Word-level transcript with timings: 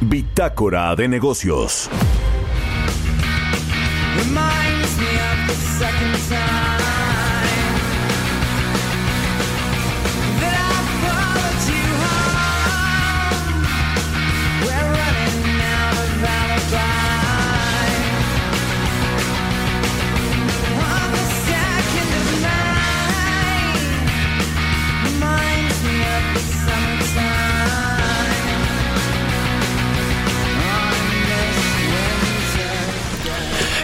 Bitácora 0.00 0.94
de 0.96 1.08
Negocios. 1.08 1.88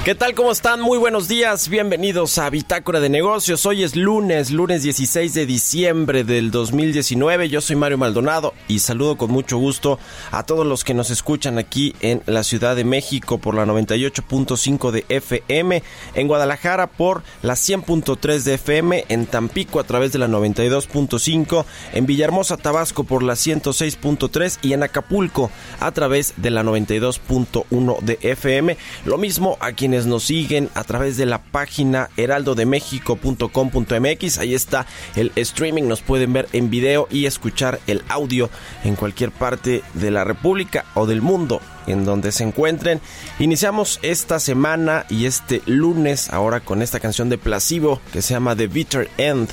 ¿Qué 0.02 0.14
tal? 0.14 0.34
¿Cómo 0.34 0.50
están? 0.50 0.80
Muy 0.80 0.96
buenos 0.96 1.28
días. 1.28 1.68
Bienvenidos 1.68 2.38
a 2.38 2.48
Bitácora 2.48 3.00
de 3.00 3.10
Negocios. 3.10 3.66
Hoy 3.66 3.82
es 3.82 3.96
lunes, 3.96 4.50
lunes 4.50 4.82
16 4.82 5.34
de 5.34 5.44
diciembre 5.44 6.24
del 6.24 6.50
2019. 6.50 7.50
Yo 7.50 7.60
soy 7.60 7.76
Mario 7.76 7.98
Maldonado 7.98 8.54
y 8.66 8.78
saludo 8.78 9.18
con 9.18 9.30
mucho 9.30 9.58
gusto 9.58 9.98
a 10.30 10.44
todos 10.44 10.66
los 10.66 10.84
que 10.84 10.94
nos 10.94 11.10
escuchan 11.10 11.58
aquí 11.58 11.94
en 12.00 12.22
la 12.24 12.44
Ciudad 12.44 12.76
de 12.76 12.84
México 12.84 13.36
por 13.36 13.54
la 13.54 13.66
98.5 13.66 14.90
de 14.90 15.04
FM, 15.10 15.82
en 16.14 16.28
Guadalajara 16.28 16.86
por 16.86 17.22
la 17.42 17.52
100.3 17.52 18.42
de 18.42 18.54
FM, 18.54 19.04
en 19.10 19.26
Tampico 19.26 19.80
a 19.80 19.84
través 19.84 20.12
de 20.12 20.18
la 20.18 20.28
92.5, 20.28 21.66
en 21.92 22.06
Villahermosa, 22.06 22.56
Tabasco 22.56 23.04
por 23.04 23.22
la 23.22 23.34
106.3 23.34 24.60
y 24.62 24.72
en 24.72 24.82
Acapulco 24.82 25.50
a 25.78 25.92
través 25.92 26.32
de 26.38 26.48
la 26.48 26.62
92.1 26.62 28.00
de 28.00 28.18
FM. 28.22 28.78
Lo 29.04 29.18
mismo 29.18 29.58
a 29.60 29.72
quienes 29.90 30.06
nos 30.06 30.22
siguen 30.22 30.70
a 30.76 30.84
través 30.84 31.16
de 31.16 31.26
la 31.26 31.42
página 31.42 32.10
heraldodemexico.com.mx. 32.16 34.38
Ahí 34.38 34.54
está 34.54 34.86
el 35.16 35.32
streaming, 35.34 35.88
nos 35.88 36.00
pueden 36.00 36.32
ver 36.32 36.48
en 36.52 36.70
video 36.70 37.08
y 37.10 37.26
escuchar 37.26 37.80
el 37.88 38.04
audio 38.08 38.50
en 38.84 38.94
cualquier 38.94 39.32
parte 39.32 39.82
de 39.94 40.12
la 40.12 40.22
República 40.22 40.84
o 40.94 41.06
del 41.06 41.22
mundo 41.22 41.60
en 41.88 42.04
donde 42.04 42.30
se 42.30 42.44
encuentren. 42.44 43.00
Iniciamos 43.40 43.98
esta 44.02 44.38
semana 44.38 45.06
y 45.08 45.26
este 45.26 45.60
lunes 45.66 46.30
ahora 46.30 46.60
con 46.60 46.82
esta 46.82 47.00
canción 47.00 47.28
de 47.28 47.38
Placebo 47.38 48.00
que 48.12 48.22
se 48.22 48.34
llama 48.34 48.54
The 48.54 48.68
Bitter 48.68 49.10
End. 49.18 49.48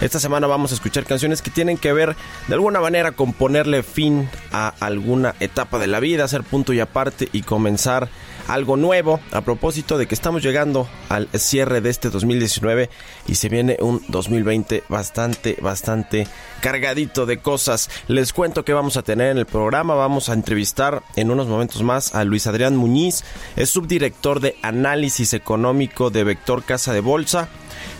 Esta 0.00 0.20
semana 0.20 0.46
vamos 0.46 0.70
a 0.70 0.76
escuchar 0.76 1.04
canciones 1.04 1.42
que 1.42 1.50
tienen 1.50 1.78
que 1.78 1.92
ver 1.92 2.14
de 2.46 2.54
alguna 2.54 2.80
manera 2.80 3.10
con 3.10 3.32
ponerle 3.32 3.82
fin 3.82 4.30
a 4.52 4.72
alguna 4.78 5.34
etapa 5.40 5.80
de 5.80 5.88
la 5.88 5.98
vida, 5.98 6.22
hacer 6.22 6.44
punto 6.44 6.72
y 6.72 6.78
aparte 6.78 7.28
y 7.32 7.42
comenzar 7.42 8.08
algo 8.50 8.76
nuevo 8.76 9.20
a 9.32 9.42
propósito 9.42 9.96
de 9.96 10.06
que 10.06 10.14
estamos 10.14 10.42
llegando 10.42 10.88
al 11.08 11.28
cierre 11.34 11.80
de 11.80 11.90
este 11.90 12.10
2019 12.10 12.90
y 13.28 13.36
se 13.36 13.48
viene 13.48 13.76
un 13.80 14.02
2020 14.08 14.84
bastante, 14.88 15.56
bastante 15.60 16.26
cargadito 16.60 17.26
de 17.26 17.38
cosas. 17.38 17.88
Les 18.08 18.32
cuento 18.32 18.64
que 18.64 18.72
vamos 18.72 18.96
a 18.96 19.02
tener 19.02 19.30
en 19.30 19.38
el 19.38 19.46
programa, 19.46 19.94
vamos 19.94 20.28
a 20.28 20.34
entrevistar 20.34 21.02
en 21.16 21.30
unos 21.30 21.46
momentos 21.46 21.82
más 21.82 22.14
a 22.14 22.24
Luis 22.24 22.46
Adrián 22.46 22.76
Muñiz, 22.76 23.24
es 23.56 23.70
subdirector 23.70 24.40
de 24.40 24.56
análisis 24.62 25.32
económico 25.32 26.10
de 26.10 26.24
Vector 26.24 26.64
Casa 26.64 26.92
de 26.92 27.00
Bolsa. 27.00 27.48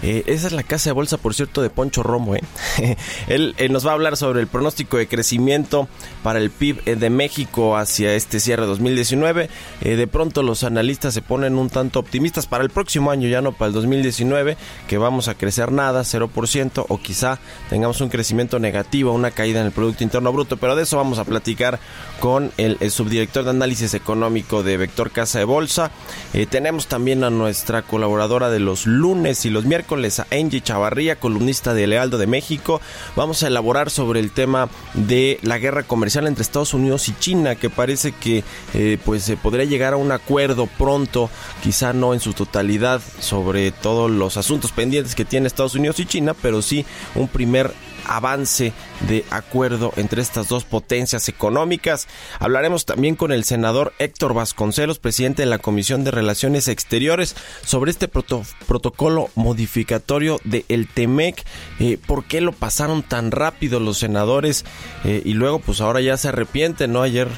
Eh, 0.02 0.24
esa 0.26 0.46
es 0.46 0.52
la 0.52 0.62
casa 0.62 0.90
de 0.90 0.94
bolsa, 0.94 1.18
por 1.18 1.34
cierto, 1.34 1.62
de 1.62 1.70
Poncho 1.70 2.02
Romo. 2.02 2.34
¿eh? 2.36 2.42
Él 3.28 3.54
nos 3.70 3.86
va 3.86 3.90
a 3.90 3.94
hablar 3.94 4.16
sobre 4.16 4.40
el 4.40 4.46
pronóstico 4.46 4.96
de 4.96 5.08
crecimiento 5.08 5.88
para 6.22 6.38
el 6.38 6.50
PIB 6.50 6.82
eh, 6.86 6.96
de 6.96 7.10
México 7.10 7.76
hacia 7.76 8.14
este 8.14 8.40
cierre 8.40 8.66
2019. 8.66 9.48
Eh, 9.80 9.96
de 9.96 10.06
pronto 10.06 10.42
los 10.42 10.64
analistas 10.64 11.14
se 11.14 11.22
ponen 11.22 11.56
un 11.56 11.70
tanto 11.70 11.98
optimistas 11.98 12.46
para 12.46 12.64
el 12.64 12.70
próximo 12.70 13.10
año, 13.10 13.28
ya 13.28 13.42
no 13.42 13.52
para 13.52 13.68
el 13.68 13.72
2019, 13.74 14.56
que 14.88 14.98
vamos 14.98 15.28
a 15.28 15.34
crecer 15.34 15.72
nada, 15.72 16.02
0%, 16.02 16.84
o 16.88 16.98
quizá 16.98 17.38
tengamos 17.68 18.00
un 18.00 18.08
crecimiento 18.08 18.58
negativo, 18.58 19.12
una 19.12 19.30
caída 19.30 19.60
en 19.60 19.66
el 19.66 19.72
Producto 19.72 20.04
Interno 20.04 20.32
Bruto. 20.32 20.56
Pero 20.56 20.76
de 20.76 20.82
eso 20.82 20.96
vamos 20.96 21.18
a 21.18 21.24
platicar 21.24 21.78
con 22.20 22.52
el, 22.56 22.76
el 22.80 22.90
subdirector 22.90 23.44
de 23.44 23.50
análisis 23.50 23.94
económico 23.94 24.62
de 24.62 24.76
Vector 24.76 25.10
Casa 25.10 25.38
de 25.38 25.44
Bolsa. 25.44 25.90
Eh, 26.34 26.46
tenemos 26.46 26.86
también 26.86 27.24
a 27.24 27.30
nuestra 27.30 27.82
colaboradora 27.82 28.50
de 28.50 28.60
los 28.60 28.86
lunes 28.86 29.44
y 29.44 29.50
los 29.50 29.64
miércoles, 29.70 30.18
a 30.18 30.26
Angie 30.32 30.60
Chavarría, 30.60 31.14
columnista 31.14 31.74
de 31.74 31.86
Lealdo 31.86 32.18
de 32.18 32.26
México. 32.26 32.80
Vamos 33.14 33.44
a 33.44 33.46
elaborar 33.46 33.88
sobre 33.88 34.18
el 34.18 34.32
tema 34.32 34.68
de 34.94 35.38
la 35.42 35.58
guerra 35.58 35.84
comercial 35.84 36.26
entre 36.26 36.42
Estados 36.42 36.74
Unidos 36.74 37.08
y 37.08 37.14
China, 37.20 37.54
que 37.54 37.70
parece 37.70 38.10
que 38.10 38.42
eh, 38.74 38.98
pues 39.04 39.22
se 39.22 39.36
podría 39.36 39.64
llegar 39.64 39.92
a 39.92 39.96
un 39.96 40.10
acuerdo 40.10 40.66
pronto, 40.66 41.30
quizá 41.62 41.92
no 41.92 42.14
en 42.14 42.20
su 42.20 42.32
totalidad 42.32 43.00
sobre 43.20 43.70
todos 43.70 44.10
los 44.10 44.36
asuntos 44.36 44.72
pendientes 44.72 45.14
que 45.14 45.24
tiene 45.24 45.46
Estados 45.46 45.76
Unidos 45.76 46.00
y 46.00 46.06
China, 46.06 46.34
pero 46.34 46.62
sí 46.62 46.84
un 47.14 47.28
primer 47.28 47.72
avance 48.10 48.72
de 49.08 49.24
acuerdo 49.30 49.92
entre 49.96 50.20
estas 50.20 50.48
dos 50.48 50.64
potencias 50.64 51.28
económicas. 51.28 52.08
Hablaremos 52.38 52.84
también 52.84 53.16
con 53.16 53.32
el 53.32 53.44
senador 53.44 53.94
Héctor 53.98 54.34
Vasconcelos, 54.34 54.98
presidente 54.98 55.42
de 55.42 55.46
la 55.46 55.58
Comisión 55.58 56.04
de 56.04 56.10
Relaciones 56.10 56.68
Exteriores, 56.68 57.36
sobre 57.64 57.92
este 57.92 58.08
proto- 58.08 58.44
protocolo 58.66 59.30
modificatorio 59.36 60.38
de 60.44 60.64
el 60.68 60.88
TEMEC. 60.88 61.44
Eh, 61.78 61.98
¿Por 62.04 62.24
qué 62.24 62.40
lo 62.40 62.52
pasaron 62.52 63.02
tan 63.02 63.30
rápido 63.30 63.80
los 63.80 63.98
senadores? 63.98 64.64
Eh, 65.04 65.22
y 65.24 65.34
luego, 65.34 65.60
pues 65.60 65.80
ahora 65.80 66.00
ya 66.00 66.16
se 66.16 66.28
arrepienten, 66.28 66.92
¿no? 66.92 67.02
Ayer 67.02 67.28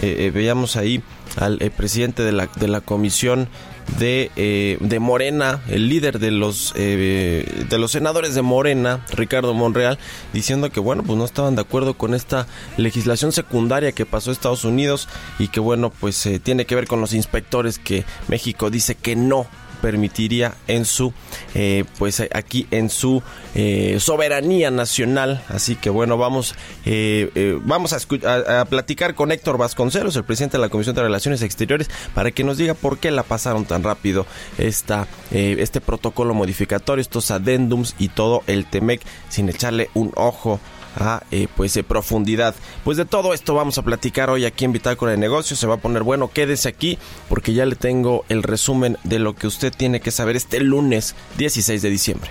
eh, 0.00 0.16
eh, 0.18 0.30
veíamos 0.30 0.76
ahí 0.76 1.02
al 1.36 1.58
presidente 1.76 2.22
de 2.22 2.32
la, 2.32 2.46
de 2.56 2.68
la 2.68 2.80
comisión 2.80 3.48
de, 3.98 4.30
eh, 4.36 4.78
de 4.80 4.98
Morena, 4.98 5.60
el 5.68 5.88
líder 5.88 6.18
de 6.18 6.30
los 6.30 6.72
eh, 6.76 7.66
de 7.68 7.78
los 7.78 7.92
senadores 7.92 8.34
de 8.34 8.42
Morena, 8.42 9.04
Ricardo 9.12 9.54
Monreal, 9.54 9.98
diciendo 10.32 10.70
que 10.70 10.80
bueno, 10.80 11.02
pues 11.02 11.18
no 11.18 11.24
estaban 11.24 11.54
de 11.54 11.62
acuerdo 11.62 11.94
con 11.94 12.14
esta 12.14 12.46
legislación 12.76 13.32
secundaria 13.32 13.92
que 13.92 14.06
pasó 14.06 14.30
a 14.30 14.32
Estados 14.32 14.64
Unidos 14.64 15.08
y 15.38 15.48
que 15.48 15.60
bueno, 15.60 15.90
pues 15.90 16.24
eh, 16.26 16.38
tiene 16.38 16.66
que 16.66 16.74
ver 16.74 16.86
con 16.86 17.00
los 17.00 17.12
inspectores 17.12 17.78
que 17.78 18.04
México 18.28 18.70
dice 18.70 18.94
que 18.94 19.16
no 19.16 19.46
permitiría 19.82 20.54
en 20.66 20.86
su 20.86 21.12
eh, 21.54 21.84
pues 21.98 22.20
eh, 22.20 22.30
aquí 22.32 22.66
en 22.70 22.88
su 22.88 23.22
eh, 23.54 23.98
soberanía 24.00 24.70
nacional. 24.70 25.42
Así 25.48 25.76
que 25.76 25.90
bueno 25.90 26.16
vamos 26.16 26.54
eh, 26.86 27.30
eh, 27.34 27.58
vamos 27.62 27.92
a, 27.92 28.60
a 28.60 28.64
platicar 28.64 29.14
con 29.14 29.30
Héctor 29.32 29.58
Vasconcelos 29.58 30.16
el 30.16 30.24
presidente 30.24 30.56
de 30.56 30.62
la 30.62 30.70
Comisión 30.70 30.94
de 30.96 31.02
Relaciones 31.02 31.42
Exteriores 31.42 31.90
para 32.14 32.30
que 32.30 32.44
nos 32.44 32.56
diga 32.56 32.72
por 32.72 32.98
qué 32.98 33.10
la 33.10 33.24
pasaron 33.24 33.66
tan 33.66 33.82
rápido 33.82 34.24
esta 34.56 35.06
eh, 35.32 35.56
este 35.58 35.80
protocolo 35.80 36.32
modificatorio 36.32 37.02
estos 37.02 37.30
adendums 37.30 37.94
y 37.98 38.08
todo 38.08 38.42
el 38.46 38.64
Temec 38.66 39.02
sin 39.28 39.48
echarle 39.48 39.90
un 39.94 40.12
ojo 40.14 40.60
a 40.96 41.22
eh, 41.30 41.48
pues 41.56 41.74
de 41.74 41.84
profundidad. 41.84 42.54
Pues 42.84 42.96
de 42.96 43.04
todo 43.04 43.34
esto 43.34 43.54
vamos 43.54 43.78
a 43.78 43.82
platicar 43.82 44.30
hoy 44.30 44.44
aquí 44.44 44.64
en 44.64 44.72
Bitácora 44.72 45.12
de 45.12 45.18
Negocios. 45.18 45.58
Se 45.58 45.66
va 45.66 45.74
a 45.74 45.78
poner 45.78 46.02
bueno, 46.02 46.30
quédese 46.32 46.68
aquí 46.68 46.98
porque 47.28 47.54
ya 47.54 47.66
le 47.66 47.76
tengo 47.76 48.24
el 48.28 48.42
resumen 48.42 48.98
de 49.04 49.18
lo 49.18 49.34
que 49.34 49.46
usted 49.46 49.72
tiene 49.72 50.00
que 50.00 50.10
saber 50.10 50.36
este 50.36 50.60
lunes 50.60 51.14
16 51.38 51.82
de 51.82 51.90
diciembre. 51.90 52.30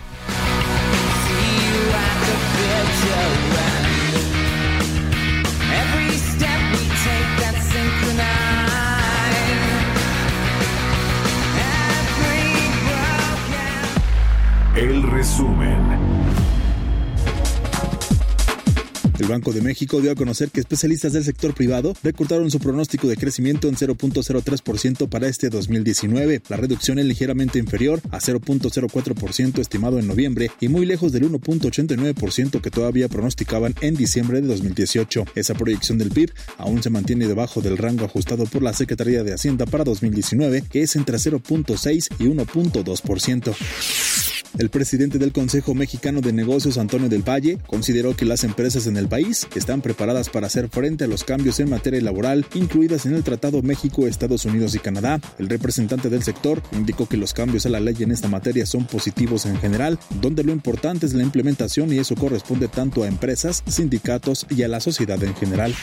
El 19.22 19.28
Banco 19.28 19.54
de 19.54 19.62
México 19.62 20.02
dio 20.02 20.12
a 20.12 20.16
conocer 20.16 20.50
que 20.50 20.60
especialistas 20.60 21.14
del 21.14 21.24
sector 21.24 21.54
privado 21.54 21.94
recortaron 22.02 22.50
su 22.50 22.60
pronóstico 22.60 23.08
de 23.08 23.18
crecimiento 23.18 23.68
en 23.68 23.76
0.03% 23.76 25.10
para 25.10 25.28
este 25.28 25.52
2019. 25.52 26.42
La 26.50 26.58
reducción 26.58 26.98
es 26.98 27.06
ligeramente 27.06 27.60
inferior 27.60 28.02
a 28.10 28.20
0.04% 28.20 29.60
estimado 29.60 30.00
en 30.00 30.08
noviembre 30.08 30.50
y 30.60 30.70
muy 30.70 30.88
lejos 30.88 31.12
del 31.12 31.30
1.89% 31.30 32.62
que 32.62 32.72
todavía 32.72 33.10
pronosticaban 33.10 33.76
en 33.82 33.96
diciembre 33.96 34.42
de 34.42 34.48
2018. 34.48 35.26
Esa 35.36 35.54
proyección 35.54 36.00
del 36.00 36.10
PIB 36.10 36.32
aún 36.58 36.82
se 36.82 36.90
mantiene 36.90 37.28
debajo 37.28 37.62
del 37.62 37.78
rango 37.78 38.06
ajustado 38.06 38.48
por 38.48 38.64
la 38.64 38.74
Secretaría 38.74 39.24
de 39.24 39.36
Hacienda 39.36 39.68
para 39.68 39.84
2019, 39.84 40.64
que 40.64 40.82
es 40.82 40.96
entre 40.96 41.18
0.6 41.18 42.08
y 42.18 42.24
1.2%. 42.24 44.41
El 44.58 44.70
presidente 44.70 45.18
del 45.18 45.32
Consejo 45.32 45.74
Mexicano 45.74 46.22
de 46.22 46.34
Negocios, 46.34 46.78
Antonio 46.78 47.08
del 47.08 47.28
Valle, 47.28 47.58
consideró 47.68 48.16
que 48.16 48.26
las 48.26 48.44
empresas 48.44 48.86
en 48.86 48.98
el 48.98 49.08
país 49.08 49.48
están 49.56 49.82
preparadas 49.82 50.30
para 50.30 50.48
hacer 50.48 50.68
frente 50.70 51.06
a 51.06 51.08
los 51.08 51.24
cambios 51.24 51.60
en 51.60 51.70
materia 51.70 52.02
laboral 52.02 52.46
incluidas 52.54 53.06
en 53.06 53.16
el 53.16 53.24
Tratado 53.24 53.62
México, 53.62 54.08
Estados 54.08 54.46
Unidos 54.46 54.76
y 54.76 54.80
Canadá. 54.80 55.22
El 55.40 55.50
representante 55.50 56.10
del 56.10 56.24
sector 56.24 56.62
indicó 56.74 57.08
que 57.08 57.18
los 57.18 57.34
cambios 57.34 57.66
a 57.66 57.70
la 57.70 57.80
ley 57.80 57.96
en 58.00 58.12
esta 58.12 58.28
materia 58.28 58.66
son 58.66 58.86
positivos 58.86 59.46
en 59.46 59.58
general, 59.58 59.98
donde 60.22 60.44
lo 60.44 60.52
importante 60.52 61.06
es 61.06 61.14
la 61.14 61.24
implementación 61.24 61.94
y 61.94 62.00
eso 62.00 62.16
corresponde 62.16 62.68
tanto 62.68 63.04
a 63.04 63.08
empresas, 63.08 63.64
sindicatos 63.68 64.46
y 64.50 64.64
a 64.64 64.68
la 64.68 64.80
sociedad 64.80 65.24
en 65.24 65.36
general. 65.36 65.74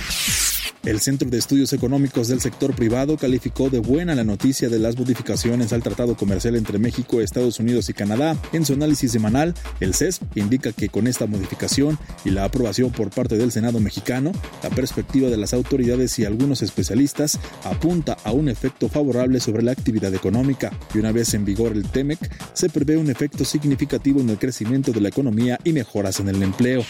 El 0.85 1.01
Centro 1.01 1.29
de 1.29 1.39
Estudios 1.39 1.73
Económicos 1.73 2.29
del 2.29 2.41
Sector 2.41 2.75
Privado 2.75 3.17
calificó 3.17 3.69
de 3.69 3.81
buena 3.81 4.15
la 4.15 4.25
noticia 4.25 4.69
de 4.69 4.79
las 4.79 4.97
modificaciones 4.97 5.73
al 5.73 5.83
Tratado 5.83 6.17
Comercial 6.17 6.57
entre 6.57 6.79
México, 6.79 7.21
Estados 7.21 7.59
Unidos 7.59 7.89
y 7.89 7.95
Canadá. 7.95 8.37
En 8.59 8.67
su 8.67 8.73
análisis 8.73 9.13
semanal, 9.13 9.55
el 9.79 9.95
CES 9.95 10.19
indica 10.35 10.73
que 10.73 10.89
con 10.89 11.07
esta 11.07 11.27
modificación 11.27 11.97
y 12.25 12.31
la 12.31 12.43
aprobación 12.43 12.91
por 12.91 13.11
parte 13.11 13.39
del 13.39 13.53
Senado 13.53 13.79
mexicano, 13.79 14.33
la 14.65 14.71
perspectiva 14.71 15.29
de 15.29 15.37
las 15.37 15.55
autoridades 15.55 16.19
y 16.19 16.25
algunos 16.25 16.63
especialistas 16.63 17.39
apunta 17.63 18.17
a 18.25 18.33
un 18.33 18.49
efecto 18.49 18.89
favorable 18.89 19.39
sobre 19.39 19.63
la 19.63 19.71
actividad 19.71 20.13
económica. 20.13 20.73
Y 20.93 20.99
una 20.99 21.13
vez 21.13 21.35
en 21.35 21.45
vigor 21.45 21.71
el 21.71 21.89
TEMEC, 21.89 22.19
se 22.53 22.69
prevé 22.69 22.97
un 22.97 23.11
efecto 23.11 23.45
significativo 23.45 24.21
en 24.21 24.31
el 24.31 24.39
crecimiento 24.39 24.91
de 24.91 25.03
la 25.03 25.11
economía 25.11 25.61
y 25.63 25.73
mejoras 25.73 26.19
en 26.19 26.29
el 26.29 26.43
empleo. 26.43 26.85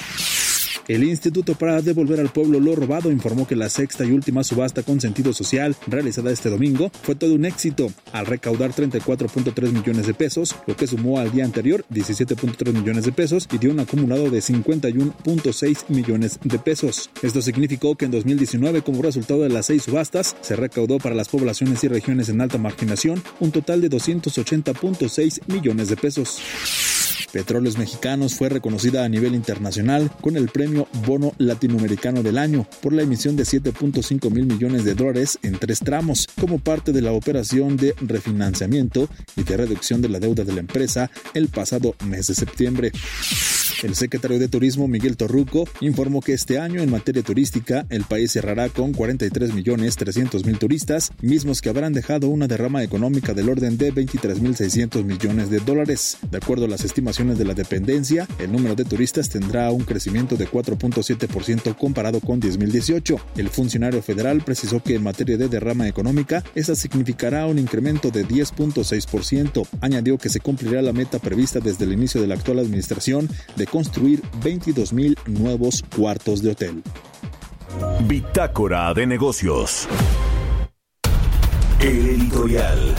El 0.88 1.05
Instituto 1.05 1.55
para 1.55 1.82
Devolver 1.82 2.19
al 2.19 2.31
Pueblo 2.31 2.61
lo 2.61 2.75
Robado 2.75 3.12
informó 3.12 3.46
que 3.46 3.55
la 3.55 3.69
sexta 3.69 4.06
y 4.06 4.12
última 4.12 4.43
subasta 4.43 4.82
con 4.82 5.02
sentido 5.02 5.35
social 5.35 5.76
realizada 5.87 6.32
este 6.32 6.49
domingo 6.49 6.90
fue 7.02 7.14
todo 7.14 7.35
un 7.35 7.44
éxito 7.44 7.93
al 8.11 8.25
recaudar 8.25 8.73
34.3 8.73 9.70
millones 9.70 10.06
de 10.06 10.14
pesos, 10.14 10.56
lo 10.67 10.75
que 10.75 10.87
sumó 10.87 11.19
al 11.19 11.31
día 11.31 11.44
anterior 11.44 11.85
17.3 11.90 12.73
millones 12.73 13.05
de 13.05 13.12
pesos 13.12 13.46
y 13.52 13.58
dio 13.58 13.70
un 13.70 13.81
acumulado 13.81 14.31
de 14.31 14.38
51.6 14.38 15.85
millones 15.88 16.40
de 16.43 16.58
pesos. 16.58 17.11
Esto 17.20 17.43
significó 17.43 17.94
que 17.94 18.06
en 18.06 18.11
2019, 18.11 18.81
como 18.81 19.02
resultado 19.02 19.43
de 19.43 19.50
las 19.50 19.67
seis 19.67 19.82
subastas, 19.82 20.37
se 20.40 20.56
recaudó 20.56 20.96
para 20.96 21.14
las 21.14 21.29
poblaciones 21.29 21.85
y 21.85 21.88
regiones 21.88 22.31
en 22.31 22.40
alta 22.40 22.56
marginación 22.56 23.23
un 23.40 23.50
total 23.50 23.82
de 23.82 23.90
280.6 23.90 25.40
millones 25.49 25.90
de 25.90 25.96
pesos. 25.99 26.40
Petróleos 27.38 27.79
Mexicanos 27.79 28.35
fue 28.35 28.49
reconocida 28.49 29.05
a 29.05 29.08
nivel 29.08 29.32
internacional 29.32 30.11
con 30.20 30.37
el 30.37 30.49
premio 30.49 30.88
Bono 31.06 31.35
Latinoamericano 31.38 32.25
del 32.25 32.37
Año 32.37 32.67
por 32.82 32.93
la 32.93 33.02
emisión 33.02 33.37
de 33.37 33.44
7.5 33.44 34.29
mil 34.32 34.44
millones 34.44 34.85
de 34.85 34.96
dólares 34.96 35.38
en 35.44 35.56
tres 35.56 35.79
tramos 35.79 36.26
como 36.40 36.58
parte 36.58 36.90
de 36.90 37.00
la 37.00 37.12
operación 37.12 37.76
de 37.76 37.94
refinanciamiento 38.00 39.08
y 39.37 39.44
de 39.44 39.56
reducción 39.56 40.02
de 40.02 40.08
la 40.08 40.19
deuda 40.19 40.43
de 40.43 40.52
la 40.52 40.58
empresa 40.58 41.12
el 41.32 41.46
pasado 41.46 41.94
mes 42.05 42.26
de 42.26 42.35
septiembre. 42.35 42.90
El 43.82 43.94
secretario 43.94 44.40
de 44.40 44.48
Turismo 44.48 44.88
Miguel 44.88 45.16
Torruco 45.16 45.69
informó 45.80 46.20
que 46.20 46.32
este 46.32 46.58
año 46.58 46.82
en 46.82 46.90
materia 46.90 47.22
turística 47.22 47.86
el 47.90 48.02
país 48.02 48.32
cerrará 48.32 48.69
con 48.70 48.92
43 48.92 49.54
millones 49.54 49.94
300 49.94 50.44
mil 50.44 50.58
turistas, 50.58 51.12
mismos 51.22 51.60
que 51.60 51.69
habrán 51.69 51.92
dejado 51.92 52.26
una 52.28 52.48
derrama 52.48 52.82
económica 52.82 53.34
del 53.34 53.48
orden 53.48 53.78
de 53.78 53.92
23 53.92 54.40
mil 54.40 54.56
600 54.56 55.04
millones 55.04 55.50
de 55.50 55.60
dólares. 55.60 56.19
De 56.28 56.38
acuerdo 56.38 56.64
a 56.64 56.69
las 56.69 56.84
estimaciones 56.84 57.38
de 57.38 57.44
la 57.44 57.54
dependencia, 57.54 58.26
el 58.40 58.50
número 58.50 58.75
de 58.75 58.84
turistas 58.84 59.28
tendrá 59.28 59.70
un 59.70 59.84
crecimiento 59.84 60.34
de 60.34 60.48
4.7% 60.48 61.76
comparado 61.76 62.19
con 62.19 62.40
2018. 62.40 63.16
El 63.36 63.48
funcionario 63.48 64.02
federal 64.02 64.42
precisó 64.42 64.82
que 64.82 64.96
en 64.96 65.04
materia 65.04 65.36
de 65.36 65.46
derrama 65.46 65.86
económica, 65.86 66.42
esa 66.56 66.75
significará 66.75 67.46
un 67.46 67.60
incremento 67.60 68.10
de 68.10 68.26
10.6%. 68.26 69.69
Añadió 69.80 70.19
que 70.19 70.30
se 70.30 70.40
cumplirá 70.40 70.82
la 70.82 70.92
meta 70.92 71.20
prevista 71.20 71.60
desde 71.60 71.84
el 71.84 71.92
inicio 71.92 72.20
de 72.20 72.26
la 72.26 72.34
actual 72.34 72.58
administración 72.58 73.28
de 73.54 73.67
construir 73.70 74.22
22 74.42 74.92
mil 74.92 75.18
nuevos 75.26 75.84
cuartos 75.94 76.42
de 76.42 76.50
hotel. 76.50 76.82
Bitácora 78.06 78.92
de 78.94 79.06
negocios. 79.06 79.86
El 81.80 82.08
editorial. 82.08 82.94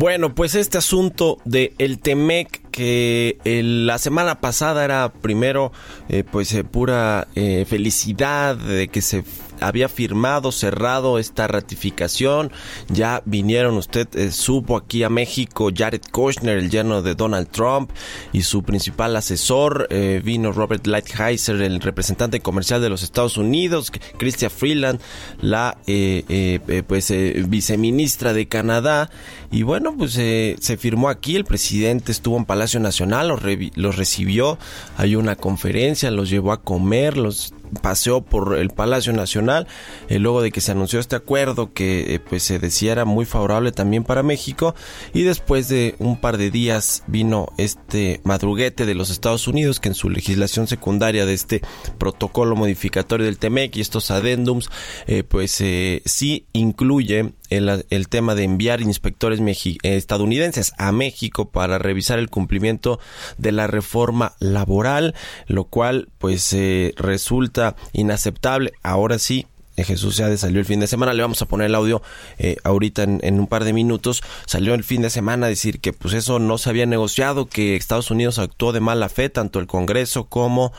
Bueno, 0.00 0.34
pues 0.34 0.54
este 0.54 0.78
asunto 0.78 1.36
de 1.44 1.74
el 1.76 1.98
Temec 1.98 2.70
que 2.70 3.36
la 3.44 3.98
semana 3.98 4.40
pasada 4.40 4.82
era 4.82 5.12
primero 5.12 5.72
eh, 6.08 6.24
pues 6.24 6.54
eh, 6.54 6.64
pura 6.64 7.28
eh, 7.34 7.66
felicidad 7.68 8.56
de 8.56 8.88
que 8.88 9.02
se 9.02 9.24
había 9.60 9.88
firmado, 9.88 10.52
cerrado 10.52 11.18
esta 11.18 11.46
ratificación. 11.46 12.52
Ya 12.88 13.22
vinieron, 13.24 13.76
usted 13.76 14.08
eh, 14.14 14.30
supo 14.30 14.76
aquí 14.76 15.02
a 15.02 15.08
México, 15.08 15.70
Jared 15.74 16.02
Kushner, 16.10 16.58
el 16.58 16.70
yerno 16.70 17.02
de 17.02 17.14
Donald 17.14 17.48
Trump, 17.48 17.90
y 18.32 18.42
su 18.42 18.62
principal 18.62 19.16
asesor. 19.16 19.86
Eh, 19.90 20.20
vino 20.24 20.52
Robert 20.52 20.86
Lighthizer, 20.86 21.60
el 21.62 21.80
representante 21.80 22.40
comercial 22.40 22.80
de 22.80 22.88
los 22.88 23.02
Estados 23.02 23.36
Unidos, 23.36 23.92
Christian 24.18 24.50
Freeland, 24.50 25.00
la 25.40 25.78
eh, 25.86 26.84
pues 26.86 27.12
viceministra 27.48 28.32
de 28.32 28.48
Canadá. 28.48 29.10
Y 29.50 29.62
bueno, 29.62 29.94
pues 29.96 30.12
se 30.12 30.76
firmó 30.78 31.08
aquí, 31.08 31.36
el 31.36 31.44
presidente 31.44 32.12
estuvo 32.12 32.36
en 32.36 32.44
Palacio 32.44 32.80
Nacional, 32.80 33.28
los, 33.28 33.40
los 33.74 33.96
recibió, 33.96 34.58
hay 34.96 35.16
una 35.16 35.36
conferencia, 35.36 36.10
los 36.10 36.30
llevó 36.30 36.52
a 36.52 36.62
comer, 36.62 37.16
los 37.16 37.52
paseó 37.82 38.22
por 38.22 38.58
el 38.58 38.70
Palacio 38.70 39.12
Nacional 39.12 39.66
eh, 40.08 40.18
luego 40.18 40.42
de 40.42 40.50
que 40.50 40.60
se 40.60 40.72
anunció 40.72 40.98
este 40.98 41.16
acuerdo 41.16 41.72
que 41.72 42.14
eh, 42.14 42.20
pues 42.20 42.42
se 42.42 42.58
decía 42.58 42.92
era 42.92 43.04
muy 43.04 43.24
favorable 43.24 43.72
también 43.72 44.04
para 44.04 44.22
México 44.22 44.74
y 45.12 45.22
después 45.22 45.68
de 45.68 45.94
un 45.98 46.20
par 46.20 46.38
de 46.38 46.50
días 46.50 47.04
vino 47.06 47.48
este 47.56 48.20
madruguete 48.24 48.86
de 48.86 48.94
los 48.94 49.10
Estados 49.10 49.46
Unidos 49.48 49.80
que 49.80 49.88
en 49.88 49.94
su 49.94 50.10
legislación 50.10 50.66
secundaria 50.66 51.26
de 51.26 51.34
este 51.34 51.62
protocolo 51.98 52.56
modificatorio 52.56 53.26
del 53.26 53.38
TEMEC 53.38 53.76
y 53.76 53.80
estos 53.80 54.10
adendums 54.10 54.70
eh, 55.06 55.22
pues 55.22 55.62
sí 56.04 56.46
incluye 56.52 57.32
el, 57.50 58.08
tema 58.08 58.34
de 58.34 58.44
enviar 58.44 58.80
inspectores 58.80 59.40
estadounidenses 59.82 60.72
a 60.78 60.92
México 60.92 61.50
para 61.50 61.78
revisar 61.78 62.18
el 62.18 62.30
cumplimiento 62.30 63.00
de 63.38 63.52
la 63.52 63.66
reforma 63.66 64.34
laboral, 64.38 65.14
lo 65.46 65.64
cual 65.64 66.08
pues 66.18 66.56
resulta 66.96 67.76
inaceptable. 67.92 68.72
Ahora 68.82 69.18
sí, 69.18 69.46
Jesús 69.84 70.16
ya 70.16 70.34
salió 70.36 70.60
el 70.60 70.66
fin 70.66 70.80
de 70.80 70.86
semana, 70.86 71.14
le 71.14 71.22
vamos 71.22 71.42
a 71.42 71.46
poner 71.46 71.66
el 71.66 71.74
audio 71.74 72.02
eh, 72.38 72.56
ahorita 72.64 73.02
en, 73.02 73.40
un 73.40 73.46
par 73.46 73.64
de 73.64 73.72
minutos, 73.72 74.22
salió 74.46 74.74
el 74.74 74.84
fin 74.84 75.02
de 75.02 75.10
semana 75.10 75.46
a 75.46 75.48
decir 75.48 75.80
que 75.80 75.92
pues 75.92 76.14
eso 76.14 76.38
no 76.38 76.58
se 76.58 76.70
había 76.70 76.86
negociado, 76.86 77.46
que 77.46 77.76
Estados 77.76 78.10
Unidos 78.10 78.38
actuó 78.38 78.72
de 78.72 78.80
mala 78.80 79.08
fe, 79.08 79.28
tanto 79.28 79.58
el 79.58 79.66
Congreso 79.66 80.24
como 80.24 80.72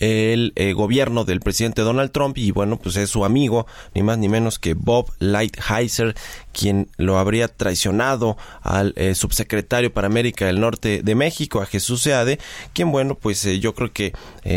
el 0.00 0.52
eh, 0.56 0.72
gobierno 0.72 1.24
del 1.24 1.40
presidente 1.40 1.82
Donald 1.82 2.10
Trump. 2.10 2.38
Y 2.38 2.50
bueno 2.50 2.78
pues 2.78 2.96
es 2.96 3.10
su 3.10 3.24
amigo, 3.24 3.66
ni 3.94 4.02
más 4.02 4.18
ni 4.18 4.28
menos 4.28 4.58
que 4.58 4.74
Bob 4.74 5.10
Lighthizer, 5.18 6.14
quien 6.52 6.88
lo 6.96 7.18
habría 7.18 7.48
traicionado 7.48 8.36
al 8.62 8.92
eh, 8.96 9.14
subsecretario 9.14 9.92
para 9.92 10.06
América 10.06 10.46
del 10.46 10.60
Norte 10.60 11.02
de 11.02 11.14
México, 11.14 11.60
a 11.60 11.66
Jesús 11.66 12.02
Seade, 12.02 12.38
quien 12.72 12.90
bueno 12.90 13.14
pues 13.14 13.42
yo 13.60 13.74
creo 13.74 13.92
que 13.92 14.12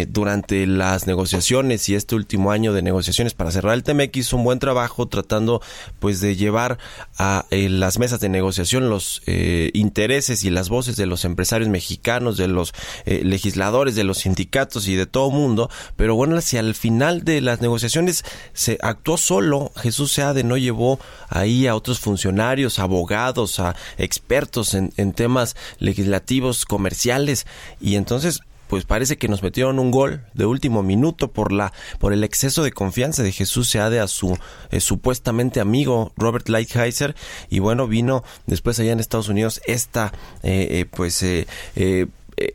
durante 0.07 0.65
las 0.65 1.05
negociaciones 1.05 1.89
y 1.89 1.95
este 1.95 2.15
último 2.15 2.51
año 2.51 2.73
de 2.73 2.81
negociaciones 2.81 3.33
para 3.33 3.51
cerrar 3.51 3.73
el 3.73 3.83
TMX 3.93 4.17
hizo 4.17 4.37
un 4.37 4.43
buen 4.43 4.59
trabajo 4.59 5.07
tratando 5.07 5.61
pues 5.99 6.21
de 6.21 6.35
llevar 6.35 6.77
a 7.17 7.45
eh, 7.49 7.69
las 7.69 7.99
mesas 7.99 8.19
de 8.19 8.29
negociación 8.29 8.89
los 8.89 9.21
eh, 9.25 9.71
intereses 9.73 10.43
y 10.43 10.49
las 10.49 10.69
voces 10.69 10.95
de 10.95 11.05
los 11.05 11.25
empresarios 11.25 11.69
mexicanos, 11.69 12.37
de 12.37 12.47
los 12.47 12.73
eh, 13.05 13.21
legisladores, 13.23 13.95
de 13.95 14.03
los 14.03 14.19
sindicatos 14.19 14.87
y 14.87 14.95
de 14.95 15.05
todo 15.05 15.29
mundo, 15.31 15.69
pero 15.95 16.15
bueno, 16.15 16.37
hacia 16.37 16.59
el 16.59 16.75
final 16.75 17.23
de 17.23 17.41
las 17.41 17.61
negociaciones 17.61 18.23
se 18.53 18.77
actuó 18.81 19.17
solo, 19.17 19.71
Jesús 19.75 20.11
Seade 20.11 20.43
no 20.43 20.57
llevó 20.57 20.99
ahí 21.29 21.67
a 21.67 21.75
otros 21.75 21.99
funcionarios, 21.99 22.79
abogados, 22.79 23.59
a 23.59 23.75
expertos 23.97 24.73
en 24.73 25.13
temas 25.13 25.55
legislativos, 25.79 26.65
comerciales. 26.65 27.45
Y 27.79 27.95
entonces 27.95 28.41
pues 28.71 28.85
parece 28.85 29.17
que 29.17 29.27
nos 29.27 29.43
metieron 29.43 29.79
un 29.79 29.91
gol 29.91 30.21
de 30.33 30.45
último 30.45 30.81
minuto 30.81 31.33
por 31.33 31.51
la 31.51 31.73
por 31.99 32.13
el 32.13 32.23
exceso 32.23 32.63
de 32.63 32.71
confianza 32.71 33.21
de 33.21 33.33
Jesús 33.33 33.67
Seade 33.69 33.99
a 33.99 34.07
su 34.07 34.37
eh, 34.69 34.79
supuestamente 34.79 35.59
amigo 35.59 36.13
Robert 36.15 36.47
Lighthizer. 36.47 37.13
Y 37.49 37.59
bueno 37.59 37.85
vino 37.89 38.23
después 38.47 38.79
allá 38.79 38.93
en 38.93 39.01
Estados 39.01 39.27
Unidos 39.27 39.59
esta 39.65 40.13
eh, 40.41 40.67
eh, 40.71 40.85
pues 40.89 41.21
eh, 41.21 41.47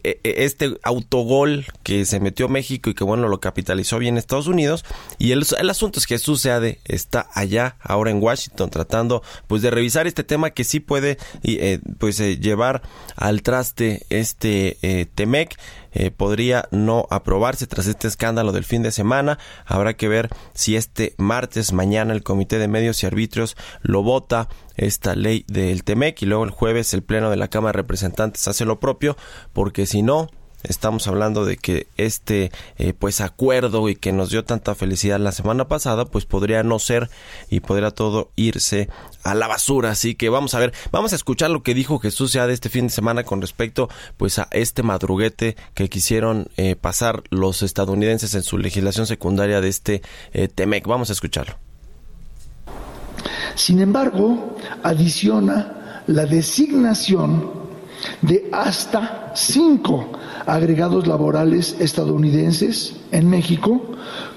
eh, 0.02 0.20
este 0.24 0.78
autogol 0.82 1.66
que 1.82 2.04
se 2.06 2.18
metió 2.18 2.48
México 2.48 2.90
y 2.90 2.94
que 2.94 3.04
bueno 3.04 3.28
lo 3.28 3.40
capitalizó 3.40 3.98
bien 3.98 4.16
Estados 4.16 4.46
Unidos. 4.46 4.84
Y 5.18 5.32
el, 5.32 5.46
el 5.58 5.70
asunto 5.70 5.98
es 5.98 6.06
que 6.06 6.14
Jesús 6.14 6.40
Seade 6.40 6.80
está 6.86 7.28
allá 7.34 7.76
ahora 7.80 8.10
en 8.10 8.22
Washington 8.22 8.70
tratando 8.70 9.22
pues 9.46 9.62
de 9.62 9.70
revisar 9.70 10.06
este 10.06 10.24
tema 10.24 10.50
que 10.50 10.64
sí 10.64 10.80
puede 10.80 11.18
eh, 11.42 11.78
pues 11.98 12.18
eh, 12.20 12.38
llevar 12.38 12.82
al 13.16 13.42
traste 13.42 14.06
este 14.10 15.08
Temec 15.14 15.56
eh, 15.98 16.10
podría 16.10 16.68
no 16.70 17.06
aprobarse 17.08 17.66
tras 17.66 17.86
este 17.86 18.06
escándalo 18.06 18.52
del 18.52 18.64
fin 18.64 18.82
de 18.82 18.90
semana. 18.90 19.38
Habrá 19.64 19.94
que 19.94 20.08
ver 20.08 20.28
si 20.52 20.76
este 20.76 21.14
martes, 21.16 21.72
mañana, 21.72 22.12
el 22.12 22.22
Comité 22.22 22.58
de 22.58 22.68
Medios 22.68 23.02
y 23.02 23.06
Arbitrios 23.06 23.56
lo 23.80 24.02
vota 24.02 24.50
esta 24.76 25.14
ley 25.14 25.46
del 25.48 25.84
TEMEC 25.84 26.20
y 26.20 26.26
luego 26.26 26.44
el 26.44 26.50
jueves 26.50 26.92
el 26.92 27.02
Pleno 27.02 27.30
de 27.30 27.36
la 27.36 27.48
Cámara 27.48 27.72
de 27.78 27.82
Representantes 27.82 28.46
hace 28.46 28.66
lo 28.66 28.78
propio, 28.78 29.16
porque 29.54 29.86
si 29.86 30.02
no, 30.02 30.28
estamos 30.68 31.06
hablando 31.08 31.44
de 31.44 31.56
que 31.56 31.86
este 31.96 32.50
eh, 32.78 32.92
pues 32.98 33.20
acuerdo 33.20 33.88
y 33.88 33.96
que 33.96 34.12
nos 34.12 34.30
dio 34.30 34.44
tanta 34.44 34.74
felicidad 34.74 35.18
la 35.18 35.32
semana 35.32 35.68
pasada 35.68 36.04
pues 36.04 36.24
podría 36.24 36.62
no 36.62 36.78
ser 36.78 37.10
y 37.50 37.60
podría 37.60 37.90
todo 37.90 38.30
irse 38.36 38.88
a 39.22 39.34
la 39.34 39.46
basura. 39.46 39.90
Así 39.90 40.14
que 40.14 40.28
vamos 40.28 40.54
a 40.54 40.58
ver 40.58 40.72
vamos 40.90 41.12
a 41.12 41.16
escuchar 41.16 41.50
lo 41.50 41.62
que 41.62 41.74
dijo 41.74 41.98
Jesús 41.98 42.32
ya 42.32 42.46
de 42.46 42.54
este 42.54 42.68
fin 42.68 42.86
de 42.86 42.92
semana 42.92 43.24
con 43.24 43.40
respecto 43.40 43.88
pues 44.16 44.38
a 44.38 44.48
este 44.50 44.82
madruguete 44.82 45.56
que 45.74 45.88
quisieron 45.88 46.48
eh, 46.56 46.76
pasar 46.76 47.22
los 47.30 47.62
estadounidenses 47.62 48.34
en 48.34 48.42
su 48.42 48.58
legislación 48.58 49.06
secundaria 49.06 49.60
de 49.60 49.68
este 49.68 50.02
eh, 50.32 50.48
Temec. 50.48 50.86
Vamos 50.86 51.10
a 51.10 51.12
escucharlo. 51.12 51.56
Sin 53.54 53.80
embargo, 53.80 54.56
adiciona 54.82 56.02
la 56.06 56.26
designación 56.26 57.50
de 58.22 58.48
hasta 58.52 59.32
cinco 59.34 60.12
agregados 60.46 61.06
laborales 61.06 61.76
estadounidenses 61.80 62.96
en 63.12 63.28
México 63.28 63.82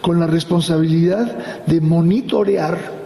con 0.01 0.19
la 0.19 0.27
responsabilidad 0.27 1.65
de 1.65 1.81
monitorear 1.81 2.99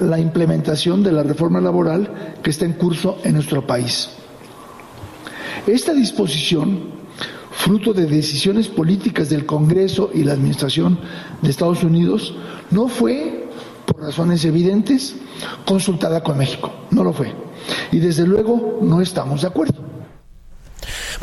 la 0.00 0.18
implementación 0.18 1.02
de 1.02 1.12
la 1.12 1.22
reforma 1.22 1.60
laboral 1.60 2.36
que 2.42 2.50
está 2.50 2.64
en 2.64 2.72
curso 2.72 3.18
en 3.24 3.34
nuestro 3.34 3.66
país. 3.66 4.10
Esta 5.66 5.94
disposición, 5.94 6.80
fruto 7.52 7.92
de 7.92 8.06
decisiones 8.06 8.66
políticas 8.66 9.28
del 9.30 9.46
Congreso 9.46 10.10
y 10.12 10.24
la 10.24 10.32
Administración 10.32 10.98
de 11.40 11.50
Estados 11.50 11.84
Unidos, 11.84 12.34
no 12.72 12.88
fue, 12.88 13.48
por 13.86 14.00
razones 14.02 14.44
evidentes, 14.44 15.14
consultada 15.64 16.22
con 16.22 16.38
México. 16.38 16.72
No 16.90 17.04
lo 17.04 17.12
fue. 17.12 17.32
Y 17.92 17.98
desde 17.98 18.26
luego 18.26 18.80
no 18.82 19.00
estamos 19.00 19.42
de 19.42 19.48
acuerdo. 19.48 19.91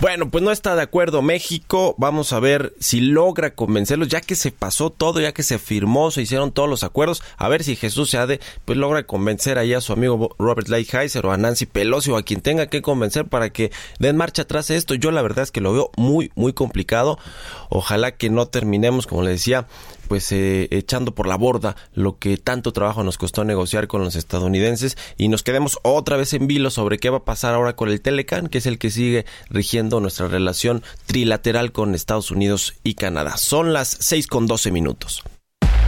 Bueno, 0.02 0.30
pues 0.30 0.42
no 0.42 0.52
está 0.52 0.78
de 0.78 0.82
acuerdo 0.82 1.22
México. 1.22 1.94
Vamos 1.98 2.32
a 2.32 2.40
ver 2.40 2.74
si 2.80 3.02
logra 3.02 3.54
convencerlos, 3.54 4.08
ya 4.08 4.22
que 4.22 4.36
se 4.36 4.50
pasó 4.50 4.92
todo, 4.92 5.20
ya 5.20 5.34
que 5.34 5.44
se 5.44 5.60
firmó, 5.60 6.10
se 6.10 6.22
hicieron 6.22 6.54
todos 6.54 6.70
los 6.70 6.86
acuerdos. 6.86 7.22
A 7.36 7.50
ver 7.50 7.66
si 7.66 7.76
Jesús 7.76 8.12
Seade 8.12 8.40
pues 8.64 8.78
logra 8.78 9.04
convencer 9.04 9.58
ahí 9.58 9.74
a 9.74 9.82
su 9.82 9.92
amigo 9.92 10.34
Robert 10.40 10.70
Lighthizer 10.70 11.26
o 11.26 11.34
a 11.34 11.38
Nancy 11.38 11.66
Pelosi 11.66 12.12
o 12.12 12.18
a 12.18 12.24
quien 12.24 12.40
tenga 12.40 12.68
que 12.68 12.82
convencer 12.82 13.26
para 13.26 13.50
que 13.50 13.74
den 14.00 14.16
marcha 14.16 14.44
atrás 14.44 14.70
esto. 14.70 14.96
Yo 14.96 15.12
la 15.12 15.22
verdad 15.22 15.44
es 15.44 15.52
que 15.52 15.60
lo 15.60 15.74
veo 15.74 15.92
muy, 15.98 16.32
muy 16.36 16.54
complicado. 16.54 17.20
Ojalá 17.68 18.14
que 18.16 18.30
no 18.30 18.48
terminemos, 18.48 19.06
como 19.06 19.24
le 19.24 19.32
decía, 19.32 19.68
pues 20.10 20.30
eh, 20.34 20.68
echando 20.72 21.14
por 21.14 21.28
la 21.28 21.38
borda 21.38 21.78
lo 21.94 22.18
que 22.18 22.36
tanto 22.38 22.74
trabajo 22.74 23.04
nos 23.04 23.18
costó 23.18 23.46
negociar 23.46 23.88
con 23.88 24.04
los 24.04 24.16
estadounidenses 24.16 24.98
y 25.18 25.30
nos 25.30 25.44
quedemos 25.44 25.80
otra 25.84 26.18
vez 26.18 26.34
en 26.34 26.48
vilo 26.48 26.72
sobre 26.72 26.98
qué 26.98 27.10
va 27.10 27.20
a 27.20 27.26
pasar 27.26 27.54
ahora 27.54 27.76
con 27.76 27.90
el 27.90 28.02
Telecan, 28.02 28.48
que 28.48 28.58
es 28.58 28.66
el 28.66 28.80
que 28.80 28.90
sigue 28.90 29.26
rigiendo 29.50 30.02
nuestra 30.02 30.28
relación 30.28 30.84
trilateral 31.06 31.72
con 31.72 31.94
Estados 31.94 32.32
Unidos 32.32 32.74
y 32.84 32.96
Canadá. 32.96 33.38
Son 33.38 33.72
las 33.72 33.88
6 33.88 34.28
con 34.28 34.48
12 34.48 34.72
minutos. 34.72 35.24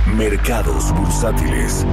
Mercados 0.06 0.94
bursátiles. 0.94 1.86